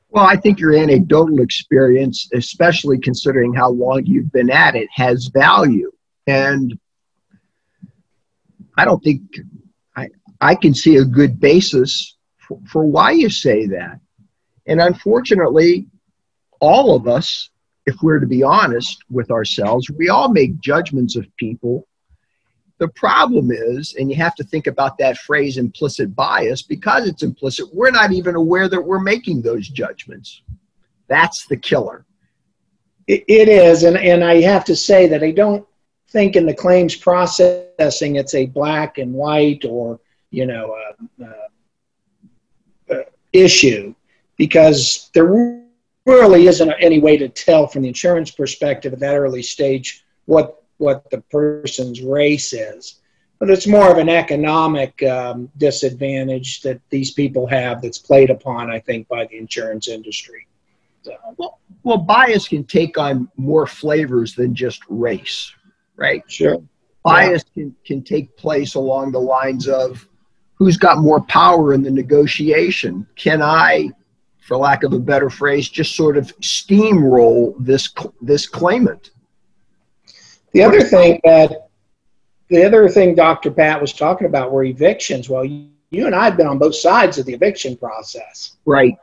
Well, 0.10 0.26
I 0.26 0.36
think 0.36 0.60
your 0.60 0.76
anecdotal 0.76 1.42
experience, 1.42 2.30
especially 2.34 3.00
considering 3.00 3.54
how 3.54 3.70
long 3.70 4.06
you've 4.06 4.32
been 4.32 4.50
at 4.50 4.76
it, 4.76 4.88
has 4.94 5.28
value. 5.34 5.92
And 6.28 6.78
I 8.78 8.86
don't 8.86 9.04
think 9.04 9.22
I, 9.96 10.10
I 10.40 10.56
can 10.56 10.74
see 10.74 10.98
a 10.98 11.06
good 11.06 11.40
basis 11.40 12.16
for, 12.38 12.60
for 12.68 12.86
why 12.86 13.12
you 13.12 13.30
say 13.30 13.66
that. 13.68 14.00
And 14.68 14.80
unfortunately, 14.80 15.88
all 16.60 16.96
of 16.96 17.08
us 17.08 17.50
if 17.88 17.96
we're 18.04 18.20
to 18.20 18.28
be 18.28 18.44
honest 18.44 19.04
with 19.10 19.32
ourselves, 19.32 19.90
we 19.90 20.10
all 20.10 20.30
make 20.30 20.60
judgments 20.60 21.16
of 21.16 21.26
people. 21.38 21.88
the 22.80 22.88
problem 22.90 23.50
is, 23.52 23.96
and 23.98 24.12
you 24.12 24.16
have 24.18 24.36
to 24.36 24.44
think 24.44 24.68
about 24.68 24.98
that 25.00 25.18
phrase 25.18 25.58
implicit 25.58 26.16
bias, 26.16 26.62
because 26.62 27.08
it's 27.08 27.24
implicit, 27.24 27.66
we're 27.74 27.90
not 27.90 28.12
even 28.12 28.36
aware 28.36 28.70
that 28.70 28.80
we're 28.80 29.00
making 29.00 29.42
those 29.42 29.68
judgments. 29.68 30.44
That's 31.08 31.48
the 31.48 31.58
killer. 31.58 32.06
it, 33.08 33.24
it 33.28 33.50
is, 33.50 33.84
and, 33.84 33.98
and 33.98 34.24
I 34.24 34.42
have 34.42 34.66
to 34.66 34.76
say 34.76 35.08
that 35.08 35.24
I 35.24 35.32
don't 35.32 35.66
think 36.10 36.36
in 36.36 36.46
the 36.46 36.54
claims 36.54 36.96
processing 36.96 38.18
it's 38.18 38.36
a 38.36 38.46
black 38.46 38.98
and 38.98 39.14
white 39.14 39.66
or, 39.66 40.00
you 40.30 40.46
know, 40.46 40.76
uh, 40.76 41.26
uh, 41.26 42.94
uh, 42.94 43.04
issue 43.34 43.96
because 44.38 45.10
there 45.14 45.26
really 46.08 46.48
isn't 46.48 46.72
any 46.80 47.00
way 47.00 47.18
to 47.18 47.28
tell 47.28 47.68
from 47.68 47.84
the 47.84 47.90
insurance 47.90 48.32
perspective 48.32 48.94
at 48.94 49.00
that 49.00 49.16
early 49.16 49.44
stage 49.44 50.06
what 50.26 50.64
what 50.78 51.10
the 51.12 51.22
person's 51.30 52.02
race 52.02 52.54
is. 52.54 53.02
But 53.40 53.50
it's 53.50 53.68
more 53.68 53.92
of 53.92 53.98
an 53.98 54.10
economic 54.10 55.02
um, 55.04 55.50
disadvantage 55.58 56.62
that 56.62 56.80
these 56.90 57.12
people 57.12 57.46
have 57.48 57.82
that's 57.82 58.00
played 58.00 58.30
upon, 58.30 58.72
I 58.72 58.80
think, 58.80 59.08
by 59.08 59.26
the 59.26 59.38
insurance 59.38 59.88
industry. 59.88 60.48
So. 61.04 61.14
Well, 61.38 61.60
well, 61.84 61.98
bias 61.98 62.48
can 62.48 62.64
take 62.64 62.98
on 62.98 63.30
more 63.38 63.68
flavors 63.68 64.34
than 64.34 64.56
just 64.56 64.82
race, 64.90 65.54
right? 65.96 66.24
Sure. 66.28 66.58
Bias 67.04 67.44
yeah. 67.54 67.64
can, 67.64 67.76
can 67.86 68.04
take 68.04 68.36
place 68.38 68.76
along 68.76 69.12
the 69.12 69.22
lines 69.22 69.68
of 69.68 70.08
who's 70.56 70.78
got 70.78 70.98
more 70.98 71.22
power 71.22 71.74
in 71.74 71.84
the 71.84 71.92
negotiation. 71.92 73.06
Can 73.16 73.42
I 73.42 73.92
for 74.48 74.56
lack 74.56 74.84
of 74.84 74.94
a 74.94 75.00
better 75.00 75.30
phrase, 75.30 75.68
just 75.68 75.94
sort 75.94 76.16
of 76.16 76.28
steamroll 76.40 77.54
this 77.60 77.94
this 78.22 78.48
claimant. 78.48 79.12
The 80.54 80.64
other 80.64 80.80
thing 80.80 81.20
that 81.26 81.68
the 82.50 82.64
other 82.64 82.88
thing 82.88 83.14
Dr. 83.14 83.52
Pat 83.52 83.82
was 83.82 83.92
talking 83.92 84.26
about 84.26 84.54
were 84.54 84.64
evictions. 84.64 85.30
Well, 85.30 85.44
you, 85.44 85.68
you 85.90 86.06
and 86.06 86.16
I 86.16 86.24
have 86.24 86.38
been 86.38 86.48
on 86.48 86.60
both 86.60 86.76
sides 86.76 87.18
of 87.18 87.26
the 87.26 87.34
eviction 87.34 87.76
process. 87.76 88.56
Right. 88.66 88.96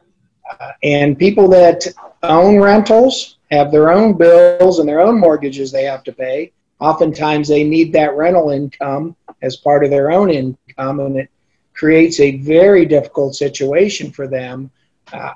Uh, 0.59 0.73
and 0.83 1.19
people 1.19 1.47
that 1.49 1.87
own 2.23 2.59
rentals 2.59 3.37
have 3.51 3.71
their 3.71 3.93
own 3.93 4.17
bills 4.17 4.79
and 4.79 4.89
their 4.89 5.01
own 5.01 5.21
mortgages 5.21 5.71
they 5.71 5.85
have 5.85 6.03
to 6.05 6.13
pay. 6.13 6.53
Oftentimes, 6.81 7.49
they 7.49 7.65
need 7.65 7.93
that 7.93 8.17
rental 8.17 8.49
income 8.49 9.15
as 9.43 9.57
part 9.57 9.85
of 9.85 9.91
their 9.91 10.11
own 10.11 10.31
income, 10.31 11.01
and 11.01 11.19
it 11.19 11.29
creates 11.75 12.19
a 12.19 12.39
very 12.39 12.87
difficult 12.87 13.35
situation 13.35 14.11
for 14.11 14.27
them 14.27 14.71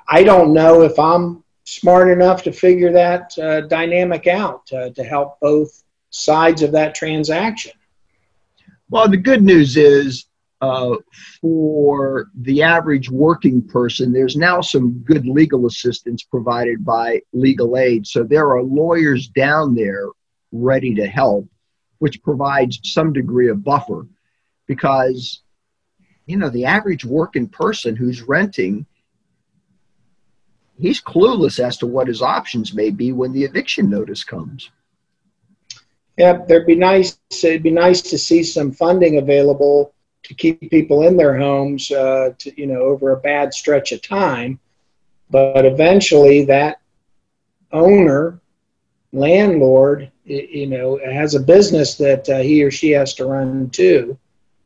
I 0.07 0.23
don't 0.23 0.53
know 0.53 0.81
if 0.81 0.97
I'm 0.99 1.43
smart 1.63 2.09
enough 2.09 2.43
to 2.43 2.51
figure 2.51 2.91
that 2.91 3.37
uh, 3.37 3.61
dynamic 3.61 4.27
out 4.27 4.71
uh, 4.73 4.89
to 4.89 5.03
help 5.03 5.39
both 5.39 5.83
sides 6.09 6.63
of 6.63 6.71
that 6.71 6.95
transaction. 6.95 7.71
Well, 8.89 9.07
the 9.07 9.17
good 9.17 9.43
news 9.43 9.77
is 9.77 10.25
uh, 10.61 10.95
for 11.39 12.29
the 12.41 12.63
average 12.63 13.09
working 13.09 13.61
person, 13.61 14.11
there's 14.11 14.35
now 14.35 14.61
some 14.61 14.99
good 15.05 15.25
legal 15.25 15.67
assistance 15.67 16.23
provided 16.23 16.83
by 16.83 17.21
legal 17.31 17.77
aid. 17.77 18.07
So 18.07 18.23
there 18.23 18.49
are 18.49 18.63
lawyers 18.63 19.27
down 19.27 19.75
there 19.75 20.07
ready 20.51 20.95
to 20.95 21.07
help, 21.07 21.47
which 21.99 22.21
provides 22.23 22.79
some 22.83 23.13
degree 23.13 23.49
of 23.49 23.63
buffer 23.63 24.07
because, 24.65 25.43
you 26.25 26.35
know, 26.35 26.49
the 26.49 26.65
average 26.65 27.05
working 27.05 27.47
person 27.47 27.95
who's 27.95 28.23
renting 28.23 28.85
he's 30.79 31.01
clueless 31.01 31.59
as 31.59 31.77
to 31.77 31.87
what 31.87 32.07
his 32.07 32.21
options 32.21 32.73
may 32.73 32.89
be 32.89 33.11
when 33.11 33.31
the 33.31 33.43
eviction 33.43 33.89
notice 33.89 34.23
comes. 34.23 34.71
Yeah, 36.17 36.43
there'd 36.47 36.67
be 36.67 36.75
nice. 36.75 37.17
It'd 37.31 37.63
be 37.63 37.71
nice 37.71 38.01
to 38.01 38.17
see 38.17 38.43
some 38.43 38.71
funding 38.71 39.17
available 39.17 39.93
to 40.23 40.33
keep 40.33 40.69
people 40.69 41.07
in 41.07 41.15
their 41.15 41.37
homes, 41.37 41.91
uh, 41.91 42.31
to 42.37 42.59
you 42.59 42.67
know, 42.67 42.81
over 42.81 43.11
a 43.11 43.19
bad 43.19 43.53
stretch 43.53 43.91
of 43.91 44.01
time. 44.01 44.59
But 45.29 45.65
eventually, 45.65 46.43
that 46.45 46.81
owner, 47.71 48.41
landlord, 49.13 50.11
you 50.25 50.67
know, 50.67 50.99
has 51.05 51.35
a 51.35 51.39
business 51.39 51.95
that 51.95 52.27
uh, 52.27 52.39
he 52.39 52.63
or 52.63 52.71
she 52.71 52.89
has 52.91 53.13
to 53.15 53.25
run 53.25 53.69
too. 53.69 54.17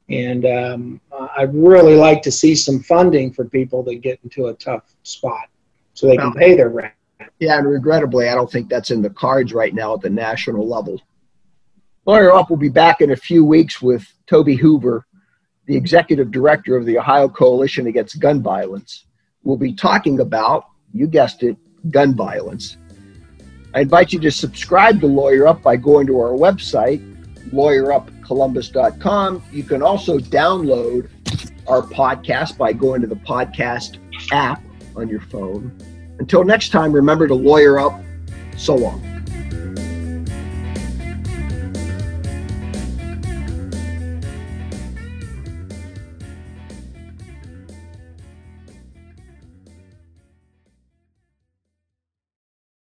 And 0.09 0.45
um, 0.45 1.01
I'd 1.38 1.53
really 1.53 1.95
like 1.95 2.22
to 2.24 2.32
see 2.32 2.55
some 2.55 2.80
funding 2.82 3.32
for 3.32 3.45
people 3.45 3.84
that 3.84 4.01
get 4.01 4.20
into 4.24 4.47
a 4.47 4.53
tough 4.55 4.95
spot 5.03 5.47
so 5.94 6.08
they 6.08 6.18
can 6.18 6.34
pay 6.34 6.56
their 6.56 6.70
rent. 6.70 6.94
Yeah, 7.39 7.58
and 7.58 7.68
regrettably, 7.68 8.30
I 8.30 8.36
don't 8.36 8.52
think 8.52 8.70
that's 8.70 8.91
in 8.91 9.02
the 9.02 9.10
cards 9.10 9.54
right 9.54 9.74
now 9.74 9.94
at 9.94 10.02
the 10.02 10.10
national 10.10 10.68
level. 10.68 11.02
Lawyer 12.06 12.34
Up 12.34 12.50
will 12.50 12.58
be 12.58 12.70
back 12.70 13.02
in 13.02 13.12
a 13.12 13.16
few 13.16 13.46
weeks 13.46 13.82
with 13.82 14.06
Toby 14.28 14.56
Hoover, 14.56 15.06
the 15.66 15.76
executive 15.76 16.32
director 16.32 16.76
of 16.76 16.86
the 16.86 16.98
Ohio 16.98 17.30
Coalition 17.30 17.88
Against 17.88 18.20
Gun 18.20 18.41
Violence. 18.41 19.06
We'll 19.44 19.58
be 19.58 19.74
talking 19.74 20.20
about, 20.20 20.66
you 20.94 21.08
guessed 21.08 21.44
it, 21.44 21.58
gun 21.91 22.16
violence. 22.16 22.78
I 23.74 23.82
invite 23.82 24.14
you 24.14 24.20
to 24.20 24.32
subscribe 24.32 25.02
to 25.02 25.08
Lawyer 25.08 25.48
Up 25.48 25.62
by 25.62 25.76
going 25.76 26.08
to 26.08 26.20
our 26.20 26.32
website, 26.32 27.02
lawyerupcolumbus.com. 27.50 29.44
You 29.52 29.64
can 29.64 29.82
also 29.82 30.20
download 30.20 31.10
our 31.68 31.82
podcast 31.82 32.58
by 32.58 32.74
going 32.74 33.02
to 33.02 33.08
the 33.08 33.16
podcast 33.16 33.98
app 34.32 34.62
on 34.96 35.10
your 35.10 35.22
phone. 35.22 35.76
Until 36.20 36.44
next 36.44 36.70
time, 36.70 36.91
remember 36.91 37.28
to 37.28 37.36
lawyer 37.36 37.80
up. 37.80 38.00
So 38.58 38.76
long. 38.76 39.12